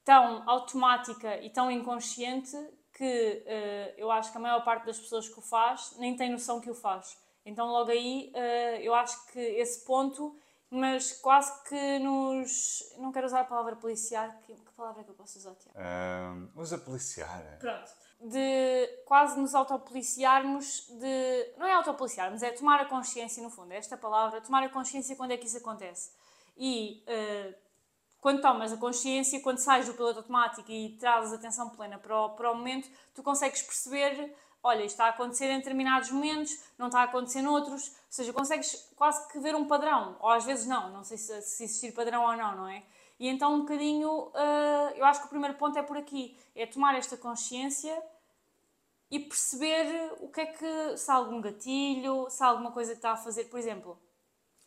tão 0.04 0.48
automática 0.48 1.40
e 1.40 1.48
tão 1.48 1.70
inconsciente 1.70 2.56
que 2.92 3.42
uh, 3.46 3.94
eu 3.96 4.10
acho 4.10 4.30
que 4.30 4.36
a 4.36 4.40
maior 4.40 4.62
parte 4.62 4.86
das 4.86 4.98
pessoas 4.98 5.28
que 5.28 5.38
o 5.38 5.42
faz 5.42 5.94
nem 5.98 6.14
tem 6.14 6.30
noção 6.30 6.60
que 6.60 6.70
o 6.70 6.74
faz. 6.74 7.16
Então, 7.44 7.66
logo 7.66 7.90
aí, 7.90 8.32
uh, 8.34 8.80
eu 8.80 8.94
acho 8.94 9.26
que 9.32 9.38
esse 9.38 9.84
ponto, 9.84 10.38
mas 10.70 11.12
quase 11.20 11.52
que 11.64 11.98
nos. 11.98 12.94
Não 12.98 13.12
quero 13.12 13.26
usar 13.26 13.40
a 13.40 13.44
palavra 13.44 13.76
policiar, 13.76 14.40
que, 14.42 14.54
que 14.54 14.72
palavra 14.72 15.02
é 15.02 15.04
que 15.04 15.10
eu 15.10 15.14
posso 15.14 15.38
usar, 15.38 15.54
Tiago? 15.54 15.78
Um, 15.78 16.60
usa 16.60 16.78
policiar. 16.78 17.58
Pronto. 17.58 18.03
De 18.26 18.86
quase 19.04 19.38
nos 19.38 19.54
autopoliciarmos, 19.54 20.86
de. 20.88 21.52
Não 21.58 21.66
é 21.66 21.74
autopoliciar, 21.74 22.30
mas 22.30 22.42
é 22.42 22.50
tomar 22.52 22.80
a 22.80 22.86
consciência, 22.86 23.42
no 23.42 23.50
fundo, 23.50 23.72
é 23.72 23.76
esta 23.76 23.98
palavra, 23.98 24.40
tomar 24.40 24.62
a 24.62 24.68
consciência 24.70 25.14
quando 25.14 25.32
é 25.32 25.36
que 25.36 25.46
isso 25.46 25.58
acontece. 25.58 26.10
E 26.56 27.04
uh, 27.06 27.54
quando 28.24 28.40
tomas 28.40 28.72
a 28.72 28.78
consciência, 28.78 29.38
quando 29.40 29.58
sais 29.58 29.86
do 29.86 29.92
piloto 29.92 30.20
automático 30.20 30.72
e 30.72 30.96
trazes 30.96 31.34
atenção 31.34 31.68
plena 31.68 31.98
para 31.98 32.18
o, 32.18 32.30
para 32.30 32.50
o 32.50 32.56
momento, 32.56 32.88
tu 33.14 33.22
consegues 33.22 33.60
perceber, 33.60 34.34
olha, 34.62 34.78
isto 34.78 34.92
está 34.92 35.04
a 35.04 35.08
acontecer 35.10 35.50
em 35.50 35.58
determinados 35.58 36.10
momentos, 36.10 36.58
não 36.78 36.86
está 36.86 37.00
a 37.00 37.02
acontecer 37.02 37.42
noutros, 37.42 37.88
ou 37.88 37.94
seja, 38.08 38.32
consegues 38.32 38.90
quase 38.96 39.28
que 39.28 39.38
ver 39.38 39.54
um 39.54 39.66
padrão, 39.66 40.16
ou 40.20 40.30
às 40.30 40.42
vezes 40.46 40.66
não, 40.66 40.88
não 40.90 41.04
sei 41.04 41.18
se, 41.18 41.42
se 41.42 41.64
existir 41.64 41.92
padrão 41.92 42.24
ou 42.24 42.34
não, 42.34 42.56
não 42.56 42.66
é? 42.66 42.82
E 43.20 43.28
então 43.28 43.54
um 43.54 43.60
bocadinho, 43.60 44.08
uh, 44.08 44.90
eu 44.96 45.04
acho 45.04 45.20
que 45.20 45.26
o 45.26 45.28
primeiro 45.28 45.58
ponto 45.58 45.78
é 45.78 45.82
por 45.82 45.98
aqui, 45.98 46.34
é 46.56 46.64
tomar 46.64 46.94
esta 46.94 47.18
consciência 47.18 47.94
e 49.14 49.20
perceber 49.20 50.12
o 50.18 50.28
que 50.28 50.40
é 50.40 50.46
que, 50.46 50.96
se 50.96 51.08
há 51.08 51.14
algum 51.14 51.40
gatilho, 51.40 52.28
se 52.28 52.42
há 52.42 52.48
alguma 52.48 52.72
coisa 52.72 52.90
que 52.90 52.98
está 52.98 53.12
a 53.12 53.16
fazer, 53.16 53.44
por 53.44 53.60
exemplo, 53.60 53.96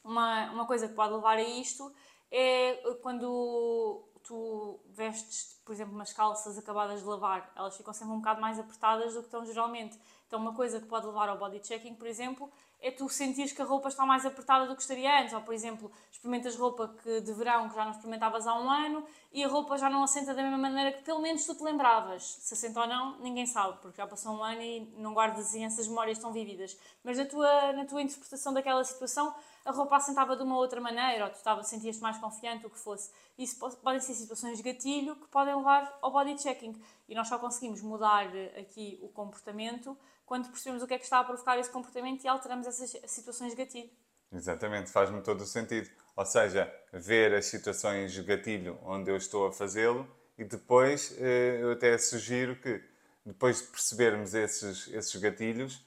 uma, 0.01 0.49
uma 0.51 0.65
coisa 0.65 0.87
que 0.87 0.93
pode 0.93 1.13
levar 1.13 1.35
a 1.35 1.43
isto 1.43 1.93
é 2.31 2.75
quando 3.01 4.07
tu 4.27 4.79
vestes, 4.89 5.59
por 5.65 5.73
exemplo, 5.73 5.93
umas 5.95 6.11
calças 6.11 6.57
acabadas 6.57 6.99
de 6.99 7.05
lavar, 7.05 7.51
elas 7.55 7.75
ficam 7.77 7.93
sempre 7.93 8.13
um 8.13 8.17
bocado 8.17 8.41
mais 8.41 8.59
apertadas 8.59 9.13
do 9.13 9.21
que 9.21 9.27
estão 9.27 9.45
geralmente. 9.45 9.97
Então, 10.27 10.39
uma 10.39 10.53
coisa 10.53 10.79
que 10.79 10.85
pode 10.85 11.05
levar 11.05 11.29
ao 11.29 11.37
body 11.37 11.65
checking, 11.65 11.95
por 11.95 12.05
exemplo, 12.05 12.51
é 12.81 12.91
tu 12.91 13.07
sentires 13.09 13.53
que 13.53 13.61
a 13.61 13.65
roupa 13.65 13.87
está 13.87 14.05
mais 14.05 14.25
apertada 14.25 14.67
do 14.67 14.75
que 14.75 14.81
estaria 14.81 15.21
antes. 15.21 15.33
Ou, 15.33 15.41
por 15.41 15.53
exemplo, 15.53 15.91
experimentas 16.11 16.55
roupa 16.55 16.93
que, 17.01 17.21
de 17.21 17.33
verão 17.33 17.69
que 17.69 17.75
já 17.75 17.85
não 17.85 17.91
experimentavas 17.91 18.45
há 18.45 18.53
um 18.53 18.69
ano 18.69 19.05
e 19.31 19.43
a 19.43 19.47
roupa 19.47 19.77
já 19.77 19.89
não 19.89 20.03
assenta 20.03 20.33
da 20.33 20.43
mesma 20.43 20.57
maneira 20.57 20.91
que 20.91 21.03
pelo 21.03 21.21
menos 21.21 21.45
tu 21.45 21.55
te 21.55 21.63
lembravas. 21.63 22.23
Se 22.23 22.53
assenta 22.53 22.81
ou 22.81 22.87
não, 22.87 23.19
ninguém 23.19 23.45
sabe, 23.45 23.77
porque 23.81 23.97
já 23.97 24.05
passou 24.05 24.33
um 24.33 24.43
ano 24.43 24.61
e 24.61 24.93
não 24.97 25.13
guardas 25.13 25.47
assim 25.47 25.65
essas 25.65 25.87
memórias 25.87 26.19
tão 26.19 26.31
vívidas. 26.33 26.77
Mas 27.03 27.17
na 27.17 27.25
tua, 27.25 27.71
na 27.71 27.85
tua 27.85 28.01
interpretação 28.01 28.53
daquela 28.53 28.83
situação, 28.83 29.33
a 29.67 29.71
roupa 29.71 29.97
assentava 29.97 30.33
de 30.37 30.43
uma 30.43 30.55
outra 30.55 30.79
maneira, 30.79 31.25
ou 31.25 31.29
tu 31.29 31.35
estava, 31.35 31.61
sentias-te 31.61 32.01
mais 32.01 32.17
confiante, 32.17 32.65
o 32.65 32.69
que 32.69 32.79
fosse. 32.79 33.11
Isso 33.37 33.59
podem 33.83 33.99
ser 33.99 34.13
situações 34.13 34.57
de 34.57 34.63
gatilho 34.63 35.17
que 35.17 35.27
podem 35.27 35.53
levar 35.53 35.97
ao 36.01 36.09
body 36.09 36.41
checking. 36.41 36.73
E 37.09 37.13
nós 37.13 37.27
só 37.27 37.37
conseguimos 37.37 37.81
mudar 37.81 38.33
eh, 38.33 38.61
aqui 38.61 38.97
o 39.01 39.09
comportamento 39.09 39.97
quando 40.25 40.47
percebemos 40.47 40.81
o 40.81 40.87
que 40.87 40.93
é 40.93 40.97
que 40.97 41.03
está 41.03 41.19
a 41.19 41.23
provocar 41.23 41.59
esse 41.59 41.69
comportamento 41.69 42.23
e 42.23 42.29
alteramos 42.29 42.65
essas 42.65 42.95
situações 43.11 43.51
de 43.51 43.57
gatilho. 43.57 43.89
Exatamente, 44.31 44.89
faz-me 44.89 45.21
todo 45.21 45.41
o 45.41 45.45
sentido. 45.45 45.89
Ou 46.15 46.25
seja, 46.25 46.73
ver 46.93 47.33
as 47.33 47.47
situações 47.47 48.13
de 48.13 48.23
gatilho 48.23 48.79
onde 48.83 49.11
eu 49.11 49.17
estou 49.17 49.47
a 49.47 49.51
fazê-lo 49.51 50.07
e 50.37 50.45
depois 50.45 51.13
eh, 51.19 51.59
eu 51.61 51.73
até 51.73 51.97
sugiro 51.97 52.55
que, 52.55 52.81
depois 53.25 53.61
de 53.61 53.67
percebermos 53.67 54.33
esses, 54.33 54.87
esses 54.93 55.15
gatilhos, 55.17 55.85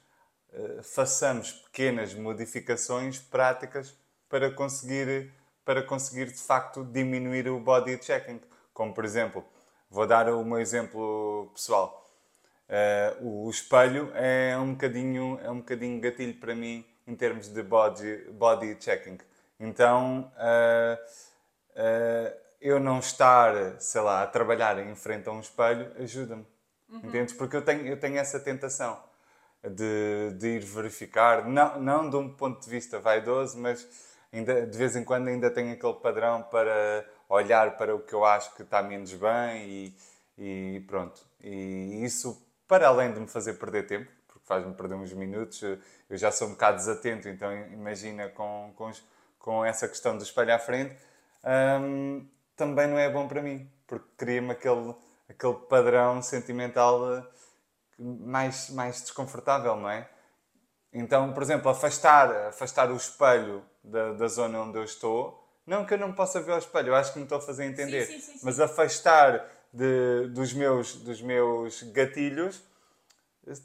façamos 0.83 1.53
pequenas 1.53 2.15
modificações 2.15 3.19
práticas 3.19 3.95
para 4.29 4.51
conseguir, 4.51 5.33
para 5.65 5.83
conseguir 5.83 6.27
de 6.27 6.39
facto 6.39 6.85
diminuir 6.85 7.49
o 7.49 7.59
body 7.59 7.99
checking. 8.03 8.41
Como 8.73 8.95
por 8.95 9.05
exemplo, 9.05 9.45
vou 9.91 10.07
dar 10.07 10.29
o 10.29 10.45
meu 10.45 10.61
exemplo 10.61 11.51
pessoal. 11.53 12.01
Uh, 12.69 13.47
o 13.47 13.51
espelho 13.51 14.13
é 14.15 14.57
um 14.57 14.73
bocadinho 14.75 15.41
é 15.43 15.51
um 15.51 15.59
bocadinho 15.59 16.01
gatilho 16.01 16.35
para 16.35 16.55
mim 16.55 16.87
em 17.05 17.17
termos 17.17 17.49
de 17.49 17.63
body 17.65 18.31
body 18.31 18.77
checking. 18.79 19.19
Então 19.59 20.33
uh, 20.37 20.97
uh, 21.75 22.41
eu 22.61 22.79
não 22.79 23.01
estar, 23.01 23.81
sei 23.81 24.01
lá, 24.01 24.23
a 24.23 24.27
trabalhar 24.27 24.79
em 24.79 24.95
frente 24.95 25.29
a 25.29 25.33
um 25.33 25.41
espelho 25.41 25.91
ajuda-me, 25.99 26.47
uhum. 26.89 27.01
entendes? 27.05 27.35
Porque 27.35 27.57
eu 27.57 27.63
tenho 27.63 27.87
eu 27.89 27.99
tenho 27.99 28.19
essa 28.19 28.39
tentação 28.39 29.03
de, 29.69 30.33
de 30.39 30.49
ir 30.57 30.65
verificar, 30.65 31.47
não, 31.47 31.81
não 31.81 32.11
de 32.11 32.17
um 32.17 32.35
ponto 32.35 32.63
de 32.63 32.71
vista 32.71 32.99
vaidoso, 32.99 33.59
mas 33.59 33.87
ainda, 34.33 34.67
de 34.67 34.79
vez 34.79 34.97
em 34.97 35.05
quando 35.05 35.29
ainda 35.29 35.51
tenho 35.51 35.73
aquele 35.73 35.95
padrão 35.95 36.43
para 36.45 37.05
olhar 37.29 37.77
para 37.77 37.95
o 37.95 38.01
que 38.01 38.15
eu 38.15 38.25
acho 38.25 38.55
que 38.55 38.63
está 38.63 38.83
menos 38.83 39.13
bem 39.13 39.69
e, 39.69 39.97
e 40.39 40.81
pronto. 40.87 41.21
E 41.43 42.05
isso, 42.05 42.41
para 42.67 42.89
além 42.89 43.13
de 43.13 43.21
me 43.21 43.29
fazer 43.29 43.55
perder 43.55 43.87
tempo, 43.87 44.11
porque 44.27 44.47
faz-me 44.47 44.75
perder 44.75 44.95
uns 44.95 45.13
minutos, 45.13 45.63
eu 45.63 46.17
já 46.17 46.33
sou 46.33 46.49
um 46.49 46.53
bocado 46.53 46.77
desatento, 46.79 47.29
então 47.29 47.53
imagina 47.69 48.29
com, 48.29 48.73
com, 48.77 48.91
com 49.39 49.65
essa 49.65 49.87
questão 49.87 50.17
do 50.17 50.23
espelho 50.23 50.55
à 50.55 50.59
frente, 50.59 50.97
hum, 51.81 52.27
também 52.57 52.87
não 52.87 52.99
é 52.99 53.09
bom 53.11 53.29
para 53.29 53.43
mim, 53.43 53.71
porque 53.87 54.07
cria-me 54.17 54.53
aquele, 54.53 54.95
aquele 55.29 55.55
padrão 55.69 56.23
sentimental 56.23 57.25
mais, 58.01 58.71
mais 58.71 59.03
desconfortável, 59.03 59.77
não 59.77 59.89
é? 59.89 60.09
Então, 60.93 61.33
por 61.33 61.43
exemplo, 61.43 61.71
afastar, 61.71 62.31
afastar 62.49 62.91
o 62.91 62.97
espelho 62.97 63.63
da, 63.85 64.13
da 64.15 64.27
zona 64.27 64.61
onde 64.63 64.79
eu 64.79 64.85
estou, 64.85 65.47
não 65.67 65.85
que 65.85 65.95
eu 65.95 65.99
não 65.99 66.13
possa 66.13 66.41
ver 66.41 66.53
o 66.53 66.59
espelho, 66.59 66.89
eu 66.89 66.95
acho 66.97 67.13
que 67.13 67.19
me 67.19 67.25
estou 67.25 67.39
a 67.39 67.41
fazer 67.41 67.65
entender, 67.65 68.07
sim, 68.07 68.19
sim, 68.19 68.33
sim, 68.33 68.41
mas 68.43 68.59
afastar 68.59 69.49
de, 69.73 70.29
dos, 70.29 70.53
meus, 70.53 70.97
dos 70.97 71.23
meus 71.23 71.83
gatilhos 71.85 72.63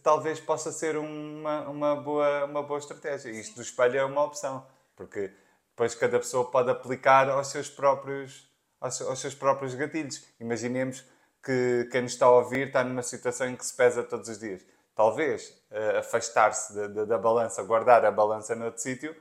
talvez 0.03 0.39
possa 0.39 0.71
ser 0.71 0.97
uma, 0.97 1.69
uma, 1.69 1.95
boa, 1.95 2.45
uma 2.45 2.63
boa 2.63 2.79
estratégia. 2.79 3.29
Isto 3.29 3.55
do 3.55 3.61
espelho 3.61 3.97
é 3.97 4.05
uma 4.05 4.23
opção, 4.23 4.65
porque 4.95 5.31
depois 5.69 5.93
cada 5.95 6.17
pessoa 6.19 6.49
pode 6.49 6.69
aplicar 6.69 7.29
aos 7.29 7.47
seus 7.47 7.69
próprios, 7.69 8.49
aos, 8.79 9.01
aos 9.01 9.19
seus 9.19 9.35
próprios 9.35 9.75
gatilhos. 9.75 10.23
Imaginemos 10.39 11.03
que 11.45 11.87
quem 11.91 12.01
nos 12.01 12.13
está 12.13 12.25
a 12.25 12.31
ouvir 12.31 12.67
está 12.67 12.83
numa 12.83 13.03
situação 13.03 13.47
em 13.47 13.55
que 13.55 13.63
se 13.63 13.77
pesa 13.77 14.03
todos 14.03 14.27
os 14.27 14.39
dias. 14.39 14.65
Talvez 14.95 15.49
uh, 15.69 15.99
afastar-se 15.99 16.87
da, 16.87 17.17
balança, 17.17 17.61
guardar 17.61 18.03
a 18.03 18.11
balança 18.11 18.55
noutro 18.55 18.81
sítio, 18.81 19.15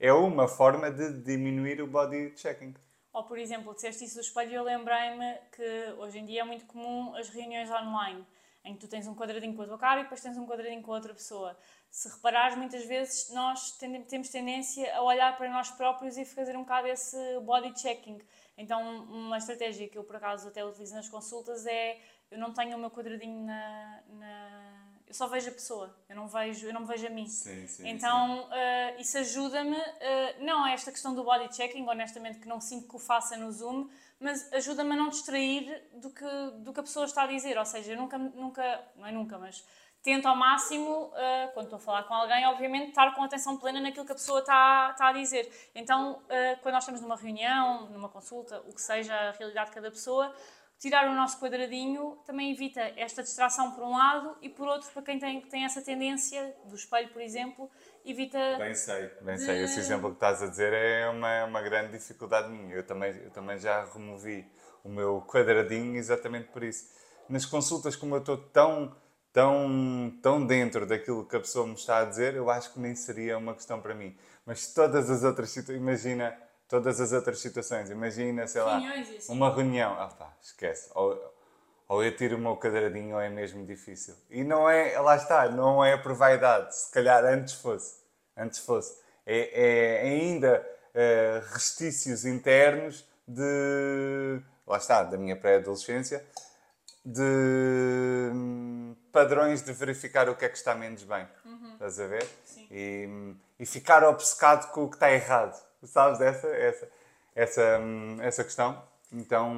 é 0.00 0.12
uma 0.12 0.48
forma 0.48 0.90
de 0.90 1.12
diminuir 1.22 1.80
o 1.80 1.86
body 1.86 2.32
checking. 2.36 2.74
Ou, 3.12 3.22
por 3.24 3.38
exemplo, 3.38 3.74
disseste 3.74 4.04
isso 4.04 4.16
do 4.16 4.20
espelho 4.20 4.50
e 4.50 4.54
eu 4.54 4.64
lembrei-me 4.64 5.38
que 5.52 5.94
hoje 5.98 6.18
em 6.18 6.24
dia 6.24 6.40
é 6.40 6.44
muito 6.44 6.66
comum 6.66 7.14
as 7.14 7.28
reuniões 7.28 7.70
online, 7.70 8.26
em 8.64 8.74
que 8.74 8.80
tu 8.80 8.88
tens 8.88 9.06
um 9.06 9.14
quadradinho 9.14 9.54
com 9.54 9.62
a 9.62 9.66
tua 9.66 9.78
cara 9.78 10.00
e 10.00 10.02
depois 10.02 10.20
tens 10.20 10.36
um 10.36 10.46
quadradinho 10.46 10.82
com 10.82 10.92
a 10.92 10.96
outra 10.96 11.14
pessoa. 11.14 11.56
Se 11.90 12.08
reparares, 12.08 12.56
muitas 12.56 12.84
vezes 12.84 13.30
nós 13.30 13.72
temos 13.72 14.28
tendência 14.30 14.94
a 14.96 15.02
olhar 15.02 15.36
para 15.36 15.48
nós 15.50 15.70
próprios 15.70 16.16
e 16.16 16.24
fazer 16.24 16.56
um 16.56 16.62
bocado 16.62 16.88
esse 16.88 17.16
body 17.40 17.78
checking 17.78 18.18
então, 18.58 19.04
uma 19.04 19.38
estratégia 19.38 19.88
que 19.88 19.96
eu 19.96 20.04
por 20.04 20.16
acaso 20.16 20.48
até 20.48 20.64
utilizo 20.64 20.94
nas 20.94 21.08
consultas 21.08 21.64
é 21.66 21.98
eu 22.30 22.38
não 22.38 22.52
tenho 22.52 22.76
o 22.76 22.80
meu 22.80 22.90
quadradinho 22.90 23.46
na, 23.46 24.02
na 24.10 24.88
eu 25.08 25.14
só 25.14 25.26
vejo 25.26 25.48
a 25.48 25.52
pessoa, 25.52 25.96
eu 26.06 26.14
não 26.14 26.28
vejo, 26.28 26.66
eu 26.66 26.74
não 26.74 26.84
vejo 26.84 27.06
a 27.06 27.10
mim. 27.10 27.26
Sim, 27.26 27.66
sim, 27.66 27.88
então 27.88 28.42
uh, 28.42 29.00
isso 29.00 29.16
ajuda-me, 29.16 29.74
uh, 29.74 30.44
não 30.44 30.64
a 30.64 30.72
esta 30.72 30.92
questão 30.92 31.14
do 31.14 31.24
body 31.24 31.54
checking, 31.56 31.88
honestamente, 31.88 32.38
que 32.38 32.46
não 32.46 32.60
sinto 32.60 32.86
que 32.86 32.94
o 32.94 32.98
faça 32.98 33.34
no 33.34 33.50
Zoom, 33.50 33.88
mas 34.20 34.52
ajuda-me 34.52 34.92
a 34.92 34.96
não 34.96 35.08
distrair 35.08 35.82
do 35.94 36.10
que, 36.10 36.24
do 36.58 36.74
que 36.74 36.80
a 36.80 36.82
pessoa 36.82 37.06
está 37.06 37.22
a 37.22 37.26
dizer. 37.26 37.56
Ou 37.56 37.64
seja, 37.64 37.92
eu 37.92 37.96
nunca, 37.96 38.18
nunca 38.18 38.84
não 38.96 39.06
é 39.06 39.12
nunca, 39.12 39.38
mas 39.38 39.64
tento 40.02 40.26
ao 40.26 40.36
máximo, 40.36 41.06
uh, 41.06 41.52
quando 41.54 41.66
estou 41.66 41.78
a 41.78 41.80
falar 41.80 42.02
com 42.04 42.14
alguém, 42.14 42.46
obviamente, 42.46 42.88
estar 42.88 43.14
com 43.14 43.22
atenção 43.22 43.56
plena 43.56 43.80
naquilo 43.80 44.06
que 44.06 44.12
a 44.12 44.14
pessoa 44.14 44.40
está, 44.40 44.90
está 44.92 45.08
a 45.08 45.12
dizer. 45.12 45.50
Então, 45.74 46.22
quando 46.62 46.74
nós 46.74 46.82
estamos 46.84 47.00
numa 47.00 47.16
reunião, 47.16 47.88
numa 47.90 48.08
consulta, 48.08 48.60
o 48.66 48.74
que 48.74 48.80
seja 48.80 49.14
a 49.14 49.30
realidade 49.32 49.70
de 49.70 49.74
cada 49.74 49.90
pessoa, 49.90 50.34
tirar 50.78 51.08
o 51.08 51.14
nosso 51.14 51.40
quadradinho 51.40 52.16
também 52.24 52.52
evita 52.52 52.80
esta 52.96 53.22
distração 53.22 53.72
por 53.72 53.82
um 53.82 53.96
lado 53.96 54.36
e 54.40 54.48
por 54.48 54.68
outro, 54.68 54.88
para 54.92 55.02
quem 55.02 55.18
tem, 55.18 55.40
tem 55.42 55.64
essa 55.64 55.82
tendência 55.82 56.54
do 56.64 56.76
espelho, 56.76 57.08
por 57.08 57.20
exemplo, 57.20 57.68
evita. 58.04 58.38
Bem 58.58 58.74
sei, 58.74 59.08
bem 59.20 59.34
de... 59.34 59.42
sei. 59.42 59.64
Esse 59.64 59.80
exemplo 59.80 60.10
que 60.10 60.16
estás 60.16 60.42
a 60.42 60.46
dizer 60.46 60.72
é 60.72 61.08
uma, 61.08 61.44
uma 61.44 61.62
grande 61.62 61.98
dificuldade 61.98 62.48
minha. 62.48 62.74
Eu 62.74 62.86
também, 62.86 63.10
eu 63.16 63.30
também 63.30 63.58
já 63.58 63.84
removi 63.86 64.46
o 64.84 64.88
meu 64.88 65.20
quadradinho 65.22 65.96
exatamente 65.96 66.48
por 66.48 66.62
isso. 66.62 66.96
Nas 67.28 67.44
consultas, 67.44 67.96
como 67.96 68.14
eu 68.14 68.20
estou 68.20 68.38
tão, 68.38 68.96
tão, 69.32 70.12
tão 70.22 70.44
dentro 70.44 70.86
daquilo 70.86 71.24
que 71.24 71.36
a 71.36 71.40
pessoa 71.40 71.66
me 71.66 71.74
está 71.74 71.98
a 71.98 72.04
dizer, 72.04 72.34
eu 72.34 72.50
acho 72.50 72.72
que 72.72 72.80
nem 72.80 72.94
seria 72.94 73.38
uma 73.38 73.54
questão 73.54 73.80
para 73.80 73.94
mim. 73.94 74.16
Mas 74.44 74.72
todas 74.72 75.10
as 75.10 75.24
outras 75.24 75.50
situações, 75.50 75.80
imagina 75.80 76.48
todas 76.68 77.00
as 77.00 77.12
outras 77.12 77.40
situações. 77.40 77.90
Imagina, 77.90 78.46
sei 78.46 78.62
lá, 78.62 78.76
assim. 78.76 79.32
uma 79.32 79.52
reunião. 79.52 79.96
Ah 79.98 80.08
pá, 80.08 80.36
esquece. 80.42 80.90
Ou, 80.94 81.34
ou 81.88 82.04
eu 82.04 82.14
tiro 82.14 82.36
o 82.36 82.38
meu 82.38 82.56
quadradinho 82.56 83.16
ou 83.16 83.20
é 83.20 83.30
mesmo 83.30 83.64
difícil. 83.64 84.14
E 84.30 84.44
não 84.44 84.68
é, 84.68 84.98
lá 85.00 85.16
está, 85.16 85.48
não 85.48 85.82
é 85.82 85.96
por 85.96 86.12
vaidade. 86.14 86.76
Se 86.76 86.92
calhar 86.92 87.24
antes 87.24 87.54
fosse. 87.54 87.96
Antes 88.36 88.58
fosse. 88.60 88.98
É, 89.26 90.02
é 90.02 90.08
ainda 90.08 90.64
é, 90.94 91.42
restícios 91.52 92.24
internos 92.24 93.08
de. 93.26 94.40
Lá 94.66 94.76
está, 94.76 95.02
da 95.02 95.16
minha 95.16 95.34
pré-adolescência. 95.34 96.24
De 97.10 98.30
hum, 98.34 98.94
padrões 99.10 99.62
de 99.62 99.72
verificar 99.72 100.28
o 100.28 100.36
que 100.36 100.44
é 100.44 100.48
que 100.48 100.56
está 100.56 100.74
menos 100.74 101.04
bem. 101.04 101.26
Uhum. 101.44 101.72
Estás 101.72 101.98
a 102.00 102.06
ver? 102.06 102.28
Sim. 102.44 102.66
E, 102.70 103.34
e 103.58 103.66
ficar 103.66 104.04
obcecado 104.04 104.70
com 104.72 104.84
o 104.84 104.90
que 104.90 104.96
está 104.96 105.10
errado 105.10 105.68
sabes 105.86 106.20
essa, 106.20 106.48
essa, 106.48 106.88
essa, 107.34 107.80
essa 108.20 108.44
questão. 108.44 108.82
Então 109.12 109.54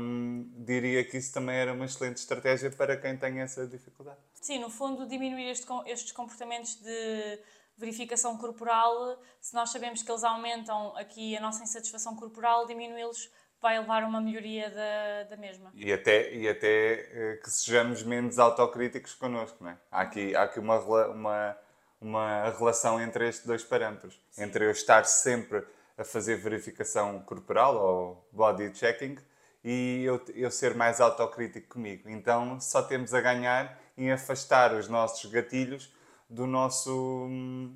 diria 0.58 1.04
que 1.04 1.16
isso 1.16 1.32
também 1.32 1.56
era 1.56 1.72
uma 1.72 1.84
excelente 1.84 2.18
estratégia 2.18 2.70
para 2.70 2.96
quem 2.96 3.16
tem 3.16 3.40
essa 3.40 3.66
dificuldade. 3.66 4.18
Sim, 4.40 4.60
no 4.60 4.70
fundo, 4.70 5.06
diminuir 5.06 5.50
este, 5.50 5.66
estes 5.86 6.12
comportamentos 6.12 6.76
de 6.76 7.38
verificação 7.76 8.36
corporal, 8.36 9.18
se 9.40 9.54
nós 9.54 9.70
sabemos 9.70 10.02
que 10.02 10.10
eles 10.10 10.22
aumentam 10.22 10.94
aqui 10.96 11.36
a 11.36 11.40
nossa 11.40 11.62
insatisfação 11.62 12.14
corporal, 12.14 12.66
diminuí-los 12.66 13.30
vai 13.60 13.78
levar 13.78 14.02
a 14.02 14.06
uma 14.06 14.20
melhoria 14.20 14.70
da, 14.70 15.24
da 15.30 15.36
mesma. 15.36 15.70
E 15.74 15.92
até, 15.92 16.32
e 16.32 16.48
até 16.48 16.92
eh, 17.12 17.40
que 17.42 17.50
sejamos 17.50 18.02
menos 18.02 18.38
autocríticos 18.38 19.14
connosco, 19.14 19.58
não 19.60 19.70
é? 19.70 19.76
Há 19.90 20.00
aqui, 20.00 20.34
há 20.34 20.42
aqui 20.42 20.58
uma, 20.58 20.78
uma, 20.78 21.56
uma 22.00 22.50
relação 22.50 23.00
entre 23.00 23.28
estes 23.28 23.46
dois 23.46 23.62
parâmetros. 23.62 24.18
Sim. 24.30 24.44
Entre 24.44 24.64
eu 24.64 24.70
estar 24.70 25.04
sempre 25.04 25.62
a 25.96 26.04
fazer 26.04 26.36
verificação 26.36 27.20
corporal 27.20 27.76
ou 27.76 28.28
body 28.32 28.74
checking 28.74 29.18
e 29.62 30.02
eu, 30.04 30.24
eu 30.34 30.50
ser 30.50 30.74
mais 30.74 31.00
autocrítico 31.00 31.68
comigo. 31.68 32.08
Então 32.08 32.58
só 32.60 32.82
temos 32.82 33.12
a 33.12 33.20
ganhar 33.20 33.78
em 33.96 34.10
afastar 34.10 34.74
os 34.74 34.88
nossos 34.88 35.30
gatilhos 35.30 35.92
do 36.30 36.46
nosso, 36.46 37.28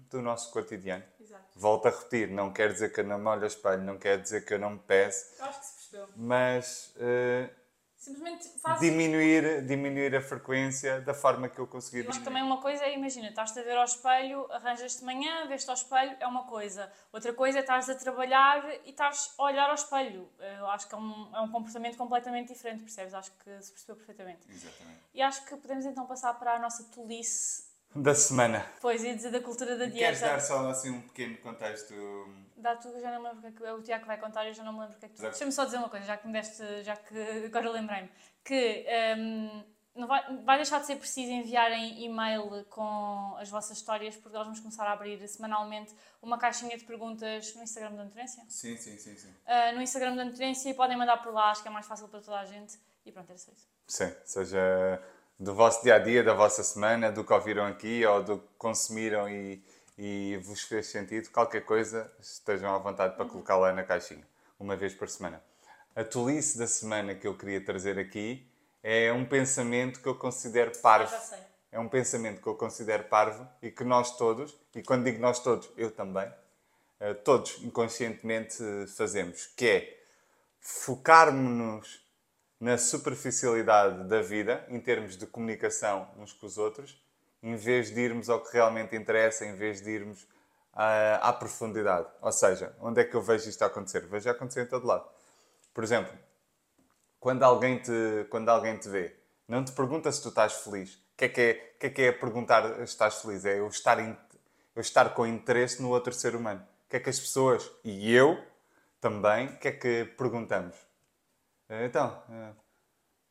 do 0.09 0.23
nosso 0.23 0.53
cotidiano. 0.53 1.05
Exato. 1.21 1.45
Volto 1.57 1.87
a 1.87 1.91
repetir, 1.91 2.31
não 2.31 2.53
quer 2.53 2.73
dizer 2.73 2.93
que 2.93 3.01
eu 3.01 3.05
não 3.05 3.19
me 3.19 3.27
olho 3.27 3.43
ao 3.43 3.47
espelho, 3.49 3.83
não 3.83 3.99
quer 3.99 4.21
dizer 4.21 4.45
que 4.45 4.55
eu 4.55 4.59
não 4.59 4.71
me 4.71 4.79
peço. 4.79 5.43
Acho 5.43 5.61
que 5.61 5.67
se 5.67 5.91
percebeu. 5.91 6.09
Mas 6.17 6.95
uh, 6.97 7.51
Simplesmente 7.97 8.49
faz... 8.61 8.81
diminuir, 8.81 9.67
diminuir 9.67 10.15
a 10.15 10.21
frequência 10.21 11.01
da 11.01 11.15
forma 11.15 11.49
que 11.49 11.59
eu 11.59 11.69
acho 11.75 11.91
que 11.91 12.25
também 12.25 12.43
uma 12.43 12.61
coisa 12.61 12.85
é, 12.85 12.95
imagina, 12.95 13.29
estás-te 13.29 13.59
a 13.59 13.63
ver 13.63 13.77
ao 13.77 13.85
espelho, 13.85 14.47
arranjas-te 14.53 14.99
de 14.99 15.05
manhã, 15.07 15.47
vês-te 15.49 15.69
ao 15.71 15.75
espelho, 15.75 16.15
é 16.21 16.27
uma 16.27 16.45
coisa. 16.45 16.93
Outra 17.13 17.33
coisa 17.33 17.59
é 17.59 17.61
estás 17.63 17.89
a 17.89 17.95
trabalhar 17.95 18.63
e 18.85 18.91
estás 18.91 19.33
a 19.39 19.43
olhar 19.43 19.69
ao 19.69 19.75
espelho. 19.75 20.31
Eu 20.59 20.67
acho 20.69 20.87
que 20.87 20.95
é 20.95 20.99
um, 20.99 21.35
é 21.35 21.41
um 21.41 21.51
comportamento 21.51 21.97
completamente 21.97 22.53
diferente, 22.53 22.83
percebes? 22.83 23.15
Acho 23.15 23.33
que 23.33 23.63
se 23.63 23.73
percebeu 23.73 23.97
perfeitamente. 23.97 24.47
Exatamente. 24.51 25.01
E 25.15 25.23
acho 25.23 25.45
que 25.47 25.57
podemos 25.57 25.87
então 25.87 26.07
passar 26.07 26.35
para 26.35 26.55
a 26.55 26.59
nossa 26.59 26.85
tolice 26.85 27.74
da 27.95 28.15
semana. 28.15 28.67
Pois, 28.81 29.03
ia 29.05 29.15
dizer 29.15 29.31
da 29.31 29.41
cultura 29.41 29.77
da 29.77 29.85
dieta. 29.85 29.99
Queres 29.99 30.21
dar 30.21 30.41
só 30.41 30.69
assim 30.69 30.91
um 30.91 31.03
pequeno 31.03 31.37
contexto? 31.39 31.95
Dá 32.57 32.77
tu, 32.77 32.89
já 33.01 33.13
não 33.13 33.23
me 33.23 33.29
lembro 33.29 33.49
o 33.49 33.53
que 33.53 33.65
é, 33.65 33.73
o 33.73 33.83
Tiago 33.83 34.03
que 34.03 34.07
vai 34.09 34.19
contar, 34.19 34.47
eu 34.47 34.55
já 34.55 34.65
não 34.65 34.73
me 34.73 34.81
lembro 34.81 34.97
o 34.97 34.99
que 34.99 35.07
é 35.07 35.09
que 35.09 35.17
tu... 35.17 35.23
Deixa-me 35.23 35.53
só 35.53 35.65
dizer 35.65 35.77
uma 35.77 35.89
coisa, 35.89 36.07
já 36.07 36.17
que 36.17 36.27
me 36.27 36.33
deste, 36.33 36.83
já 36.83 36.97
que 36.97 37.45
agora 37.45 37.71
lembrei-me, 37.71 38.11
que 38.43 38.87
um, 39.19 39.65
não 39.95 40.09
vai, 40.09 40.37
vai 40.39 40.57
deixar 40.57 40.81
de 40.81 40.87
ser 40.87 40.97
preciso 40.97 41.31
enviarem 41.31 42.05
e-mail 42.05 42.65
com 42.71 43.37
as 43.39 43.49
vossas 43.49 43.77
histórias, 43.77 44.17
porque 44.17 44.37
nós 44.37 44.47
vamos 44.47 44.61
começar 44.61 44.87
a 44.87 44.93
abrir 44.93 45.27
semanalmente 45.29 45.95
uma 46.21 46.37
caixinha 46.37 46.77
de 46.77 46.85
perguntas 46.85 47.55
no 47.55 47.63
Instagram 47.63 47.95
da 47.95 48.05
Nutrência. 48.05 48.43
Sim, 48.49 48.77
sim, 48.77 48.99
sim. 48.99 49.17
sim. 49.17 49.29
Uh, 49.29 49.75
no 49.77 49.83
Instagram 49.83 50.17
da 50.17 50.25
Nutrência 50.25 50.69
e 50.71 50.75
podem 50.75 50.97
mandar 50.97 51.19
por 51.19 51.33
lá, 51.33 51.51
acho 51.51 51.63
que 51.63 51.69
é 51.69 51.71
mais 51.71 51.87
fácil 51.87 52.09
para 52.09 52.21
toda 52.21 52.41
a 52.41 52.45
gente. 52.45 52.77
E 53.07 53.13
pronto, 53.13 53.29
era 53.29 53.39
só 53.39 53.53
isso. 53.53 53.69
Sim, 53.87 54.13
seja 54.25 55.03
do 55.39 55.55
vosso 55.55 55.83
dia 55.83 55.97
a 55.97 55.99
dia, 55.99 56.23
da 56.23 56.35
vossa 56.35 56.63
semana, 56.63 57.11
do 57.11 57.25
que 57.25 57.33
ouviram 57.33 57.67
aqui 57.67 58.05
ou 58.07 58.23
do 58.23 58.39
que 58.39 58.49
consumiram 58.59 59.29
e 59.29 59.63
e 59.97 60.37
vos 60.43 60.63
fez 60.63 60.87
sentido, 60.87 61.31
qualquer 61.31 61.65
coisa, 61.65 62.11
estejam 62.21 62.75
à 62.75 62.79
vontade 62.79 63.17
para 63.17 63.27
colocar 63.27 63.57
lá 63.57 63.73
na 63.73 63.85
caixinha, 63.85 64.27
uma 64.59 64.77
vez 64.77 64.93
por 64.95 65.09
semana. 65.09 65.43
A 65.95 66.03
tolice 66.03 66.59
da 66.59 66.67
semana 66.67 67.15
que 67.15 67.27
eu 67.27 67.37
queria 67.37 67.65
trazer 67.65 67.99
aqui 67.99 68.47
é 68.83 69.13
um 69.13 69.25
pensamento 69.25 70.01
que 70.01 70.09
eu 70.09 70.17
considero 70.17 70.73
parvo. 70.79 71.15
É 71.71 71.79
um 71.79 71.89
pensamento 71.89 72.41
que 72.41 72.47
eu 72.47 72.55
considero 72.55 73.05
parvo 73.05 73.49
e 73.63 73.71
que 73.71 73.85
nós 73.85 74.17
todos, 74.17 74.57
e 74.75 74.83
quando 74.83 75.05
digo 75.05 75.21
nós 75.21 75.41
todos, 75.41 75.71
eu 75.77 75.91
também, 75.91 76.31
eh, 77.01 77.15
todos 77.15 77.63
inconscientemente 77.63 78.57
fazemos, 78.97 79.47
que 79.57 79.67
é 79.67 80.05
focarmos-nos 80.61 82.04
na 82.65 82.79
superficialidade 82.79 84.05
da 84.05 84.23
vida, 84.23 84.65
em 84.71 84.81
termos 84.81 85.19
de 85.19 85.27
comunicação 85.27 86.09
uns 86.17 86.33
com 86.33 86.47
os 86.47 86.57
outros, 86.57 86.99
em 87.43 87.57
vez 87.57 87.91
de 87.91 88.01
irmos 88.01 88.31
ao 88.31 88.43
que 88.43 88.55
realmente 88.55 88.97
interessa, 88.97 89.45
em 89.45 89.55
vez 89.55 89.83
de 89.83 89.91
irmos 89.91 90.27
à, 90.73 91.29
à 91.29 91.31
profundidade. 91.35 92.09
Ou 92.23 92.33
seja, 92.33 92.75
onde 92.81 93.03
é 93.03 93.05
que 93.05 93.15
eu 93.15 93.21
vejo 93.21 93.51
isto 93.51 93.61
a 93.61 93.67
acontecer? 93.67 94.07
Vejo 94.07 94.31
acontecer 94.31 94.63
em 94.63 94.67
todo 94.67 94.87
lado. 94.87 95.07
Por 95.75 95.85
exemplo, 95.85 96.11
quando 97.21 97.43
alguém 97.43 97.81
te, 97.81 98.27
quando 98.31 98.49
alguém 98.49 98.79
te 98.79 98.89
vê, 98.89 99.15
não 99.47 99.63
te 99.63 99.73
pergunta 99.73 100.11
se 100.11 100.23
tu 100.23 100.31
estás 100.31 100.55
feliz. 100.55 100.95
O 100.95 101.17
que 101.19 101.25
é 101.27 101.29
que 101.29 101.41
é, 101.43 101.55
que 101.55 101.87
é, 101.87 101.91
que 101.91 102.03
é 102.03 102.13
perguntar 102.13 102.77
se 102.77 102.85
estás 102.85 103.21
feliz? 103.21 103.45
É 103.45 103.59
eu 103.59 103.69
estar, 103.69 104.01
in, 104.01 104.17
eu 104.75 104.81
estar 104.81 105.13
com 105.13 105.27
interesse 105.27 105.83
no 105.83 105.91
outro 105.91 106.15
ser 106.15 106.35
humano. 106.35 106.67
O 106.87 106.89
que 106.89 106.97
é 106.97 107.01
que 107.01 107.11
as 107.11 107.21
pessoas, 107.21 107.71
e 107.85 108.11
eu 108.11 108.43
também, 109.03 109.49
o 109.49 109.59
que 109.59 109.69
é 109.69 109.73
que 109.73 110.07
perguntamos? 110.17 110.94
Então, 111.69 112.23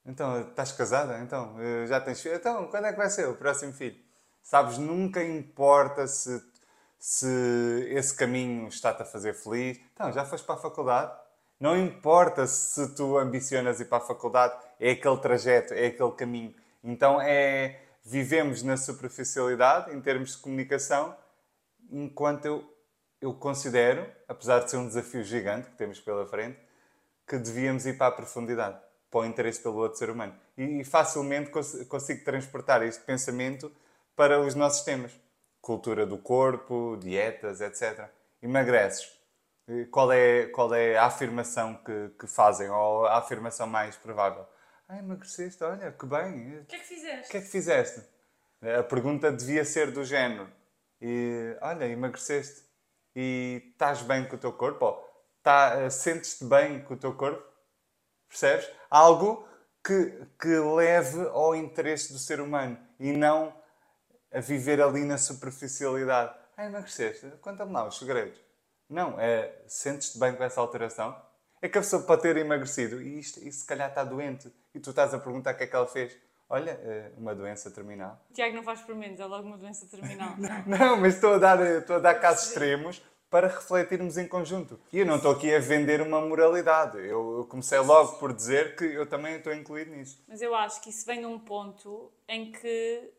então, 0.06 0.42
estás 0.50 0.72
casada? 0.72 1.20
Então, 1.20 1.56
eh, 1.60 1.88
já 1.88 2.00
tens 2.02 2.22
filho? 2.22 2.36
Então, 2.36 2.68
quando 2.68 2.86
é 2.88 2.92
que 2.92 2.98
vai 2.98 3.10
ser 3.10 3.28
o 3.28 3.36
próximo 3.36 3.74
filho? 3.74 3.98
Sabes, 4.42 4.78
nunca 4.78 5.24
importa 5.24 6.08
se, 6.08 6.44
se 7.00 7.28
esse 7.90 8.14
caminho 8.16 8.68
está-te 8.68 9.02
a 9.02 9.06
fazer 9.06 9.34
feliz. 9.34 9.80
Então, 9.94 10.12
já 10.12 10.26
foste 10.26 10.46
para 10.46 10.56
a 10.56 10.58
faculdade? 10.58 11.14
Não 11.60 11.78
importa 11.78 12.46
se 12.48 12.94
tu 12.96 13.18
ambicionas 13.18 13.80
ir 13.80 13.86
para 13.86 14.00
a 14.00 14.02
faculdade, 14.02 14.56
é 14.80 14.92
aquele 14.92 15.18
trajeto, 15.18 15.74
é 15.74 15.88
aquele 15.88 16.12
caminho. 16.12 16.54
Então, 16.84 17.22
é 17.22 17.80
vivemos 18.04 18.62
na 18.64 18.76
superficialidade 18.76 19.96
em 19.96 20.02
termos 20.02 20.32
de 20.36 20.38
comunicação, 20.40 21.16
enquanto 21.90 22.46
eu, 22.46 22.78
eu 23.22 23.34
considero, 23.34 24.06
apesar 24.28 24.60
de 24.60 24.70
ser 24.70 24.78
um 24.78 24.88
desafio 24.88 25.24
gigante 25.24 25.70
que 25.70 25.78
temos 25.78 26.02
pela 26.02 26.26
frente, 26.28 26.60
que 27.28 27.38
devíamos 27.38 27.86
ir 27.86 27.98
para 27.98 28.08
a 28.08 28.12
profundidade 28.12 28.80
para 29.14 29.22
o 29.22 29.26
interesse 29.26 29.62
pelo 29.62 29.78
outro 29.78 30.00
ser 30.00 30.10
humano. 30.10 30.36
E 30.58 30.84
facilmente 30.84 31.52
consigo 31.52 32.26
transportar 32.26 32.82
este 32.82 33.04
pensamento 33.04 33.72
para 34.16 34.42
os 34.42 34.56
nossos 34.56 34.84
temas. 34.84 35.12
Cultura 35.62 36.06
do 36.06 36.18
corpo, 36.18 36.98
dietas, 37.00 37.62
etc. 37.62 38.10
Emagreces. 38.42 39.08
Qual 39.92 40.12
é, 40.12 40.48
qual 40.48 40.74
é 40.74 40.98
a 40.98 41.06
afirmação 41.06 41.76
que, 41.76 42.10
que 42.20 42.28
fazem, 42.28 42.70
ou 42.70 43.06
a 43.06 43.20
afirmação 43.20 43.68
mais 43.68 43.96
provável? 43.96 44.46
Ah, 44.90 44.98
emagreceste, 44.98 45.64
olha, 45.64 45.92
que 45.92 46.06
bem. 46.06 46.60
O 46.60 46.66
que 46.66 46.76
é 46.76 46.80
que 46.80 46.86
fizeste? 46.86 47.28
O 47.28 47.32
que 47.32 47.38
é 47.38 47.42
que 47.42 47.48
fizeste? 47.48 48.04
A 48.80 48.84
pergunta 48.84 49.32
devia 49.32 49.64
ser 49.64 49.92
do 49.92 50.04
género. 50.04 50.50
E, 51.00 51.56
olha, 51.62 51.86
emagreceste. 51.86 52.64
E 53.16 53.70
estás 53.72 54.02
bem 54.02 54.28
com 54.28 54.36
o 54.36 54.40
teu 54.40 54.52
corpo? 54.52 55.03
Tá, 55.44 55.90
sentes-te 55.90 56.46
bem 56.46 56.82
com 56.82 56.94
o 56.94 56.98
teu 56.98 57.14
corpo? 57.14 57.44
Percebes? 58.28 58.68
Algo 58.90 59.48
que, 59.86 60.26
que 60.40 60.58
leve 60.58 61.28
ao 61.28 61.56
interesse 61.56 62.14
do 62.14 62.18
ser 62.18 62.40
humano 62.40 62.80
e 63.00 63.12
não 63.12 63.54
a 64.32 64.40
viver 64.40 64.82
ali 64.82 65.04
na 65.04 65.18
superficialidade. 65.18 66.34
Ah, 66.58 66.66
emagreceste? 66.66 67.28
Conta-me 67.42 67.74
lá 67.74 67.88
os 67.88 68.00
segredos. 68.00 68.40
Não, 68.90 69.20
é 69.20 69.62
sentes-te 69.68 70.18
bem 70.18 70.36
com 70.36 70.44
essa 70.44 70.62
alteração? 70.62 71.16
É 71.62 71.70
que 71.70 71.78
a 71.78 71.82
pessoa 71.82 72.04
pode 72.04 72.22
ter 72.22 72.36
emagrecido 72.38 73.02
e, 73.02 73.20
isto, 73.20 73.40
e 73.40 73.52
se 73.52 73.66
calhar 73.66 73.90
está 73.90 74.04
doente 74.04 74.52
e 74.74 74.80
tu 74.80 74.90
estás 74.90 75.14
a 75.14 75.20
perguntar 75.20 75.54
o 75.54 75.58
que 75.58 75.64
é 75.64 75.68
que 75.68 75.76
ela 75.76 75.88
fez. 75.88 76.18
Olha, 76.50 76.72
é 76.72 77.12
uma 77.18 77.34
doença 77.34 77.72
terminal. 77.72 78.20
Tiago 78.34 78.56
não 78.56 78.64
faz 78.64 78.82
por 78.82 78.96
menos, 78.96 79.20
é 79.20 79.26
logo 79.26 79.48
uma 79.48 79.58
doença 79.58 79.88
terminal. 79.88 80.36
não, 80.68 80.98
mas 80.98 81.16
estou 81.16 81.34
a 81.34 81.38
dar, 81.38 81.60
estou 81.62 81.96
a 81.96 82.00
dar 82.00 82.16
casos 82.16 82.50
extremos 82.50 83.02
para 83.34 83.48
refletirmos 83.48 84.16
em 84.20 84.28
conjunto. 84.28 84.80
E 84.92 85.00
eu 85.00 85.08
não 85.08 85.16
estou 85.16 85.32
aqui 85.32 85.52
a 85.52 85.58
vender 85.58 86.00
uma 86.02 86.22
moralidade. 86.22 87.00
Eu, 87.00 87.48
comecei 87.50 87.80
logo 87.80 88.20
por 88.20 88.32
dizer 88.32 88.76
que 88.76 88.84
eu 88.84 89.10
também 89.10 89.38
estou 89.38 89.52
incluído 89.52 89.90
nisso. 89.90 90.24
Mas 90.28 90.40
eu 90.40 90.54
acho 90.54 90.80
que 90.80 90.92
isso 90.92 91.04
vem 91.04 91.22
de 91.22 91.26
um 91.26 91.40
ponto 91.40 92.12
em 92.28 92.52
que 92.52 93.12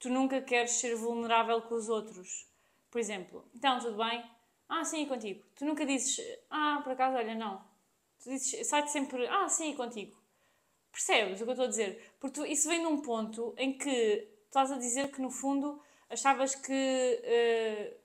tu 0.00 0.08
nunca 0.08 0.40
queres 0.42 0.72
ser 0.72 0.96
vulnerável 0.96 1.62
com 1.62 1.76
os 1.76 1.88
outros. 1.88 2.50
Por 2.90 2.98
exemplo, 2.98 3.48
então, 3.54 3.78
tudo 3.78 3.96
bem? 3.98 4.28
Ah, 4.68 4.84
sim, 4.84 5.04
é 5.04 5.06
contigo. 5.06 5.44
Tu 5.54 5.64
nunca 5.64 5.86
dizes, 5.86 6.20
ah, 6.50 6.80
por 6.82 6.90
acaso, 6.90 7.16
olha, 7.16 7.36
não. 7.36 7.62
Tu 8.20 8.30
dizes, 8.30 8.66
sai-te 8.66 8.90
sempre, 8.90 9.28
ah, 9.28 9.48
sim, 9.48 9.74
é 9.74 9.76
contigo. 9.76 10.20
Percebes 10.90 11.40
o 11.40 11.44
que 11.44 11.50
eu 11.50 11.52
estou 11.52 11.66
a 11.66 11.68
dizer? 11.68 12.14
Porque 12.18 12.40
tu, 12.40 12.44
isso 12.44 12.68
vem 12.68 12.80
de 12.80 12.86
um 12.86 13.00
ponto 13.00 13.54
em 13.56 13.78
que 13.78 14.28
estás 14.46 14.72
a 14.72 14.76
dizer 14.76 15.12
que, 15.12 15.22
no 15.22 15.30
fundo, 15.30 15.80
achavas 16.10 16.56
que 16.56 16.72
uh, 16.72 18.01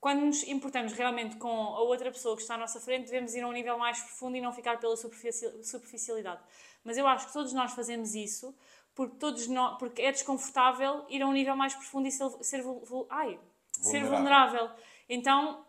quando 0.00 0.20
nos 0.20 0.42
importamos 0.44 0.92
realmente 0.92 1.36
com 1.36 1.48
a 1.48 1.80
outra 1.80 2.10
pessoa 2.10 2.36
que 2.36 2.42
está 2.42 2.54
à 2.54 2.58
nossa 2.58 2.80
frente, 2.80 3.06
devemos 3.06 3.34
ir 3.34 3.42
a 3.42 3.48
um 3.48 3.52
nível 3.52 3.78
mais 3.78 4.00
profundo 4.00 4.36
e 4.36 4.40
não 4.40 4.52
ficar 4.52 4.78
pela 4.78 4.96
superficialidade. 4.96 6.40
Mas 6.84 6.96
eu 6.96 7.06
acho 7.06 7.26
que 7.26 7.32
todos 7.32 7.52
nós 7.52 7.72
fazemos 7.72 8.14
isso 8.14 8.54
porque, 8.96 9.16
todos 9.18 9.46
nós, 9.46 9.78
porque 9.78 10.00
é 10.00 10.10
desconfortável 10.10 11.04
ir 11.10 11.20
a 11.20 11.28
um 11.28 11.32
nível 11.32 11.54
mais 11.54 11.74
profundo 11.74 12.08
e 12.08 12.10
ser, 12.10 12.30
ser, 12.40 12.56
ai, 12.56 12.62
vulnerável. 12.64 13.40
ser 13.82 14.04
vulnerável. 14.04 14.70
Então, 15.06 15.66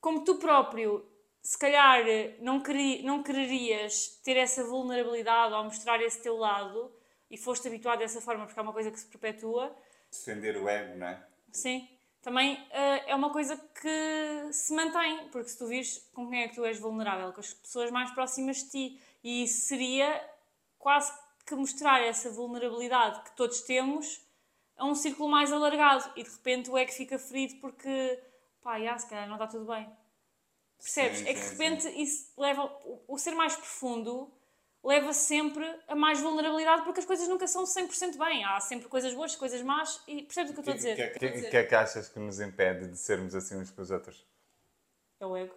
como 0.00 0.24
tu 0.24 0.34
próprio, 0.34 1.08
se 1.40 1.56
calhar 1.56 2.04
não, 2.40 2.60
queri, 2.60 3.02
não 3.04 3.22
quererias 3.22 4.20
ter 4.24 4.36
essa 4.36 4.64
vulnerabilidade 4.64 5.54
ou 5.54 5.62
mostrar 5.62 6.02
esse 6.02 6.20
teu 6.20 6.36
lado 6.36 6.92
e 7.30 7.38
foste 7.38 7.68
habituado 7.68 8.00
dessa 8.00 8.20
forma 8.20 8.44
porque 8.44 8.58
é 8.58 8.62
uma 8.62 8.72
coisa 8.72 8.90
que 8.90 8.98
se 8.98 9.06
perpetua. 9.06 9.74
Defender 10.10 10.56
o 10.56 10.68
ego, 10.68 10.98
não 10.98 11.06
é? 11.06 11.24
Sim. 11.52 11.88
Também 12.22 12.54
uh, 12.54 12.68
é 13.06 13.14
uma 13.14 13.30
coisa 13.30 13.56
que 13.56 14.52
se 14.52 14.74
mantém, 14.74 15.28
porque 15.28 15.48
se 15.48 15.58
tu 15.58 15.66
vires 15.66 15.98
com 16.12 16.28
quem 16.28 16.42
é 16.42 16.48
que 16.48 16.54
tu 16.54 16.64
és 16.64 16.78
vulnerável, 16.78 17.32
com 17.32 17.40
as 17.40 17.54
pessoas 17.54 17.90
mais 17.90 18.10
próximas 18.10 18.58
de 18.58 18.70
ti, 18.70 19.00
e 19.24 19.44
isso 19.44 19.66
seria 19.66 20.22
quase 20.78 21.12
que 21.46 21.54
mostrar 21.54 22.00
essa 22.02 22.30
vulnerabilidade 22.30 23.22
que 23.22 23.36
todos 23.36 23.62
temos 23.62 24.20
a 24.76 24.84
um 24.84 24.94
círculo 24.94 25.28
mais 25.28 25.52
alargado 25.52 26.10
e 26.16 26.22
de 26.22 26.30
repente 26.30 26.70
o 26.70 26.78
ego 26.78 26.92
fica 26.92 27.18
ferido 27.18 27.56
porque 27.56 28.22
pá, 28.62 28.80
já, 28.80 28.96
se 28.98 29.08
calhar 29.08 29.26
não 29.26 29.34
está 29.34 29.46
tudo 29.46 29.66
bem. 29.66 29.90
Percebes? 30.78 31.18
Sim, 31.18 31.28
é 31.28 31.34
que 31.34 31.40
de 31.40 31.48
repente 31.50 31.82
sim. 31.82 32.02
isso 32.02 32.32
leva 32.38 32.64
o, 32.84 33.02
o 33.08 33.18
ser 33.18 33.34
mais 33.34 33.54
profundo 33.54 34.32
leva 34.82 35.12
sempre 35.12 35.64
a 35.86 35.94
mais 35.94 36.20
vulnerabilidade 36.20 36.82
porque 36.82 37.00
as 37.00 37.06
coisas 37.06 37.28
nunca 37.28 37.46
são 37.46 37.64
100% 37.64 38.16
bem. 38.18 38.44
Há 38.44 38.58
sempre 38.60 38.88
coisas 38.88 39.12
boas, 39.14 39.36
coisas 39.36 39.62
más 39.62 40.02
e 40.06 40.22
percebes 40.22 40.50
o 40.50 40.54
que 40.54 40.60
eu 40.60 40.62
estou 40.62 40.74
a 40.74 40.76
dizer? 40.76 40.92
O 40.92 41.18
que, 41.18 41.30
que, 41.30 41.50
que, 41.50 41.56
é 41.56 41.64
que 41.64 41.74
achas 41.74 42.08
que 42.08 42.18
nos 42.18 42.40
impede 42.40 42.88
de 42.88 42.96
sermos 42.96 43.34
assim 43.34 43.56
uns 43.56 43.70
com 43.70 43.82
os 43.82 43.90
outros? 43.90 44.26
É 45.20 45.26
o 45.26 45.36
ego. 45.36 45.54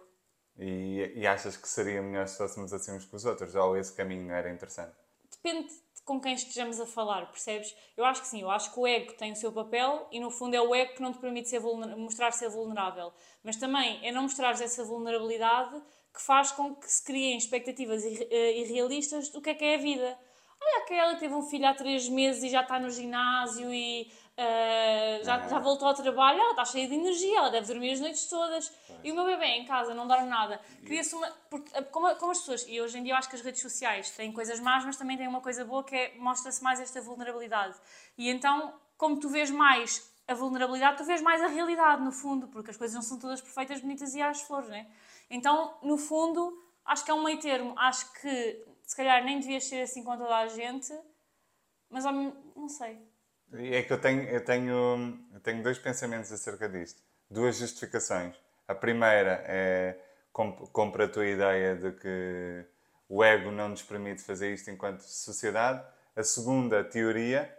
E, 0.56 1.12
e 1.16 1.26
achas 1.26 1.56
que 1.56 1.68
seria 1.68 2.00
melhor 2.00 2.28
se 2.28 2.36
fôssemos 2.38 2.72
assim 2.72 2.92
uns 2.92 3.04
com 3.04 3.16
os 3.16 3.24
outros? 3.24 3.54
Ou 3.54 3.76
esse 3.76 3.92
caminho 3.92 4.32
era 4.32 4.50
interessante? 4.50 4.94
Depende 5.30 5.68
com 6.04 6.20
quem 6.20 6.34
estejamos 6.34 6.78
a 6.78 6.86
falar, 6.86 7.30
percebes? 7.30 7.74
Eu 7.96 8.04
acho 8.04 8.20
que 8.20 8.28
sim, 8.28 8.42
eu 8.42 8.50
acho 8.50 8.72
que 8.72 8.78
o 8.78 8.86
ego 8.86 9.14
tem 9.14 9.32
o 9.32 9.36
seu 9.36 9.50
papel 9.50 10.06
e 10.12 10.20
no 10.20 10.30
fundo 10.30 10.54
é 10.54 10.60
o 10.60 10.74
ego 10.74 10.94
que 10.94 11.02
não 11.02 11.12
te 11.12 11.18
permite 11.18 11.48
ser 11.48 11.60
mostrar 11.60 12.30
ser 12.32 12.50
vulnerável. 12.50 13.12
Mas 13.42 13.56
também 13.56 14.06
é 14.06 14.12
não 14.12 14.22
mostrares 14.22 14.60
essa 14.60 14.84
vulnerabilidade 14.84 15.82
que 16.14 16.22
faz 16.22 16.52
com 16.52 16.76
que 16.76 16.90
se 16.90 17.02
criem 17.02 17.36
expectativas 17.36 18.04
eh, 18.04 18.60
irrealistas 18.60 19.28
do 19.30 19.42
que 19.42 19.50
é 19.50 19.54
que 19.54 19.64
é 19.64 19.74
a 19.74 19.78
vida. 19.78 20.18
Olha 20.62 20.82
aquela 20.82 21.14
que 21.14 21.20
teve 21.20 21.34
um 21.34 21.42
filho 21.42 21.66
há 21.66 21.74
três 21.74 22.08
meses 22.08 22.42
e 22.44 22.48
já 22.48 22.62
está 22.62 22.78
no 22.78 22.88
ginásio 22.88 23.74
e 23.74 24.10
uh, 24.38 25.24
já, 25.24 25.46
já 25.48 25.58
voltou 25.58 25.88
ao 25.88 25.94
trabalho, 25.94 26.40
ela 26.40 26.50
está 26.50 26.64
cheia 26.64 26.88
de 26.88 26.94
energia, 26.94 27.38
ela 27.38 27.50
deve 27.50 27.66
dormir 27.66 27.92
as 27.92 28.00
noites 28.00 28.26
todas. 28.26 28.72
E 29.02 29.12
o 29.12 29.14
meu 29.14 29.26
bebê 29.26 29.44
em 29.46 29.66
casa 29.66 29.92
não 29.92 30.06
dorme 30.06 30.28
nada. 30.28 30.60
Cria-se 30.86 31.14
uma. 31.14 31.26
Eh, 31.74 31.82
como, 31.82 32.14
como 32.16 32.32
as 32.32 32.38
pessoas. 32.38 32.64
E 32.66 32.80
hoje 32.80 32.98
em 32.98 33.02
dia 33.02 33.12
eu 33.12 33.16
acho 33.16 33.28
que 33.28 33.36
as 33.36 33.42
redes 33.42 33.60
sociais 33.60 34.10
têm 34.10 34.32
coisas 34.32 34.58
más, 34.60 34.84
mas 34.84 34.96
também 34.96 35.18
têm 35.18 35.28
uma 35.28 35.40
coisa 35.40 35.64
boa 35.64 35.84
que 35.84 35.94
é 35.94 36.14
mostra-se 36.16 36.62
mais 36.62 36.80
esta 36.80 37.00
vulnerabilidade. 37.00 37.74
E 38.16 38.30
então, 38.30 38.72
como 38.96 39.18
tu 39.18 39.28
vês 39.28 39.50
mais 39.50 40.10
a 40.26 40.32
vulnerabilidade, 40.32 40.96
tu 40.96 41.04
vês 41.04 41.20
mais 41.20 41.42
a 41.42 41.48
realidade, 41.48 42.02
no 42.02 42.12
fundo, 42.12 42.48
porque 42.48 42.70
as 42.70 42.76
coisas 42.76 42.94
não 42.94 43.02
são 43.02 43.18
todas 43.18 43.42
perfeitas, 43.42 43.80
bonitas 43.80 44.14
e 44.14 44.22
às 44.22 44.40
flores, 44.40 44.70
né? 44.70 44.86
Então, 45.30 45.78
no 45.82 45.96
fundo, 45.96 46.56
acho 46.84 47.04
que 47.04 47.10
é 47.10 47.14
um 47.14 47.24
meio 47.24 47.40
termo. 47.40 47.74
Acho 47.78 48.12
que 48.20 48.64
se 48.82 48.96
calhar 48.96 49.24
nem 49.24 49.40
devias 49.40 49.64
ser 49.64 49.82
assim 49.82 50.04
com 50.04 50.16
toda 50.16 50.36
a 50.36 50.48
gente, 50.48 50.92
mas 51.88 52.04
não 52.04 52.68
sei. 52.68 52.98
É 53.52 53.82
que 53.82 53.92
eu 53.92 54.00
tenho, 54.00 54.22
eu 54.24 54.44
tenho, 54.44 55.18
eu 55.32 55.40
tenho 55.40 55.62
dois 55.62 55.78
pensamentos 55.78 56.32
acerca 56.32 56.68
disto, 56.68 57.00
duas 57.30 57.56
justificações. 57.56 58.34
A 58.66 58.74
primeira 58.74 59.44
é 59.46 60.00
compro 60.32 61.04
a 61.04 61.08
tua 61.08 61.26
ideia 61.26 61.76
de 61.76 61.92
que 61.92 62.66
o 63.08 63.22
ego 63.22 63.52
não 63.52 63.68
nos 63.68 63.82
permite 63.82 64.22
fazer 64.22 64.52
isto 64.52 64.70
enquanto 64.70 65.00
sociedade. 65.00 65.84
A 66.16 66.22
segunda 66.24 66.82
teoria 66.82 67.56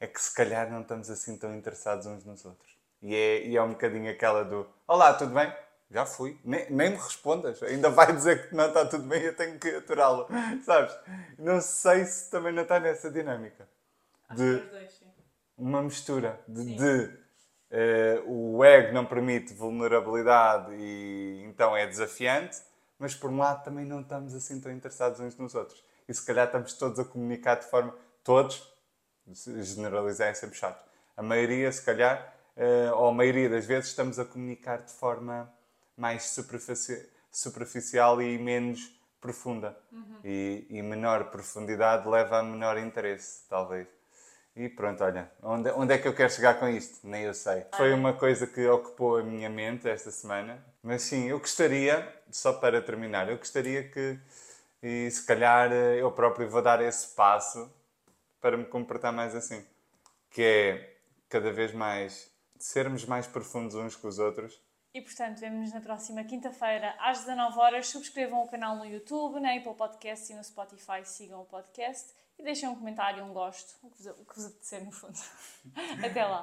é 0.00 0.06
que 0.06 0.20
se 0.20 0.34
calhar 0.34 0.70
não 0.70 0.80
estamos 0.80 1.10
assim 1.10 1.36
tão 1.36 1.54
interessados 1.54 2.06
uns 2.06 2.24
nos 2.24 2.44
outros. 2.44 2.74
E 3.02 3.14
é, 3.14 3.46
e 3.46 3.56
é 3.56 3.62
um 3.62 3.70
bocadinho 3.70 4.10
aquela 4.10 4.42
do 4.42 4.66
Olá, 4.86 5.12
tudo 5.12 5.34
bem? 5.34 5.52
Já 5.90 6.04
fui. 6.04 6.38
Nem, 6.44 6.70
nem 6.70 6.90
me 6.90 6.96
respondas. 6.96 7.62
Ainda 7.62 7.90
vai 7.90 8.12
dizer 8.12 8.48
que 8.48 8.54
não 8.54 8.66
está 8.66 8.84
tudo 8.86 9.04
bem 9.04 9.22
eu 9.22 9.36
tenho 9.36 9.58
que 9.58 9.68
aturá-lo. 9.68 10.26
Sabes? 10.64 10.96
Não 11.38 11.60
sei 11.60 12.04
se 12.04 12.30
também 12.30 12.52
não 12.52 12.62
está 12.62 12.80
nessa 12.80 13.10
dinâmica. 13.10 13.68
De 14.34 14.62
uma 15.56 15.82
mistura 15.82 16.40
de, 16.48 16.76
de 16.76 17.24
uh, 17.70 18.56
o 18.56 18.64
ego 18.64 18.92
não 18.92 19.04
permite 19.06 19.54
vulnerabilidade 19.54 20.74
e 20.74 21.44
então 21.46 21.76
é 21.76 21.86
desafiante, 21.86 22.60
mas 22.98 23.14
por 23.14 23.30
um 23.30 23.38
lado 23.38 23.62
também 23.62 23.84
não 23.84 24.00
estamos 24.00 24.34
assim 24.34 24.60
tão 24.60 24.72
interessados 24.72 25.20
uns 25.20 25.36
nos 25.36 25.54
outros. 25.54 25.84
E 26.08 26.14
se 26.14 26.24
calhar 26.24 26.46
estamos 26.46 26.72
todos 26.74 26.98
a 26.98 27.04
comunicar 27.04 27.56
de 27.56 27.66
forma. 27.66 27.94
Todos, 28.22 28.72
generalizar 29.32 30.28
é 30.28 30.34
sempre 30.34 30.56
chato. 30.56 30.84
A 31.16 31.22
maioria, 31.22 31.70
se 31.70 31.84
calhar, 31.84 32.34
uh, 32.56 32.94
ou 32.96 33.08
a 33.08 33.12
maioria 33.12 33.48
das 33.48 33.66
vezes, 33.66 33.90
estamos 33.90 34.18
a 34.18 34.24
comunicar 34.24 34.82
de 34.82 34.92
forma 34.92 35.52
mais 35.96 36.36
superficial 37.30 38.20
e 38.20 38.38
menos 38.38 38.98
profunda. 39.20 39.76
Uhum. 39.90 40.18
E, 40.22 40.66
e 40.68 40.82
menor 40.82 41.30
profundidade 41.30 42.08
leva 42.08 42.40
a 42.40 42.42
menor 42.42 42.76
interesse, 42.78 43.44
talvez. 43.48 43.88
E 44.56 44.68
pronto, 44.68 45.02
olha, 45.02 45.30
onde, 45.42 45.70
onde 45.70 45.94
é 45.94 45.98
que 45.98 46.06
eu 46.06 46.14
quero 46.14 46.30
chegar 46.30 46.60
com 46.60 46.68
isto? 46.68 47.04
Nem 47.06 47.24
eu 47.24 47.34
sei. 47.34 47.64
Foi 47.76 47.92
uma 47.92 48.12
coisa 48.12 48.46
que 48.46 48.64
ocupou 48.66 49.16
a 49.16 49.22
minha 49.22 49.50
mente 49.50 49.88
esta 49.88 50.12
semana. 50.12 50.64
Mas 50.80 51.02
sim, 51.02 51.28
eu 51.28 51.40
gostaria, 51.40 52.06
só 52.30 52.52
para 52.52 52.80
terminar, 52.80 53.28
eu 53.28 53.36
gostaria 53.36 53.88
que, 53.88 54.16
e 54.80 55.10
se 55.10 55.26
calhar 55.26 55.72
eu 55.72 56.12
próprio 56.12 56.48
vou 56.48 56.62
dar 56.62 56.80
esse 56.82 57.08
passo 57.16 57.68
para 58.40 58.56
me 58.56 58.64
comportar 58.64 59.12
mais 59.12 59.34
assim. 59.34 59.64
Que 60.30 60.42
é 60.42 60.96
cada 61.28 61.52
vez 61.52 61.72
mais 61.72 62.30
sermos 62.56 63.04
mais 63.04 63.26
profundos 63.26 63.74
uns 63.74 63.96
com 63.96 64.06
os 64.06 64.18
outros. 64.20 64.60
E 64.94 65.00
portanto, 65.00 65.40
vemos-nos 65.40 65.72
na 65.72 65.80
próxima 65.80 66.22
quinta-feira 66.22 66.94
às 67.00 67.18
19 67.18 67.58
horas. 67.58 67.88
Subscrevam 67.88 68.44
o 68.44 68.48
canal 68.48 68.76
no 68.76 68.86
YouTube, 68.86 69.40
na 69.40 69.52
Apple 69.52 69.74
Podcast 69.74 70.32
e 70.32 70.36
no 70.36 70.44
Spotify. 70.44 71.04
Sigam 71.04 71.42
o 71.42 71.44
podcast 71.44 72.14
e 72.38 72.44
deixem 72.44 72.68
um 72.68 72.76
comentário, 72.76 73.24
um 73.24 73.32
gosto, 73.32 73.74
o 73.82 73.90
que 73.90 73.98
vos, 73.98 74.06
o 74.06 74.24
que 74.24 74.34
vos 74.36 74.46
apetecer 74.46 74.84
no 74.84 74.92
fundo. 74.92 75.18
Até 76.04 76.24
lá! 76.24 76.42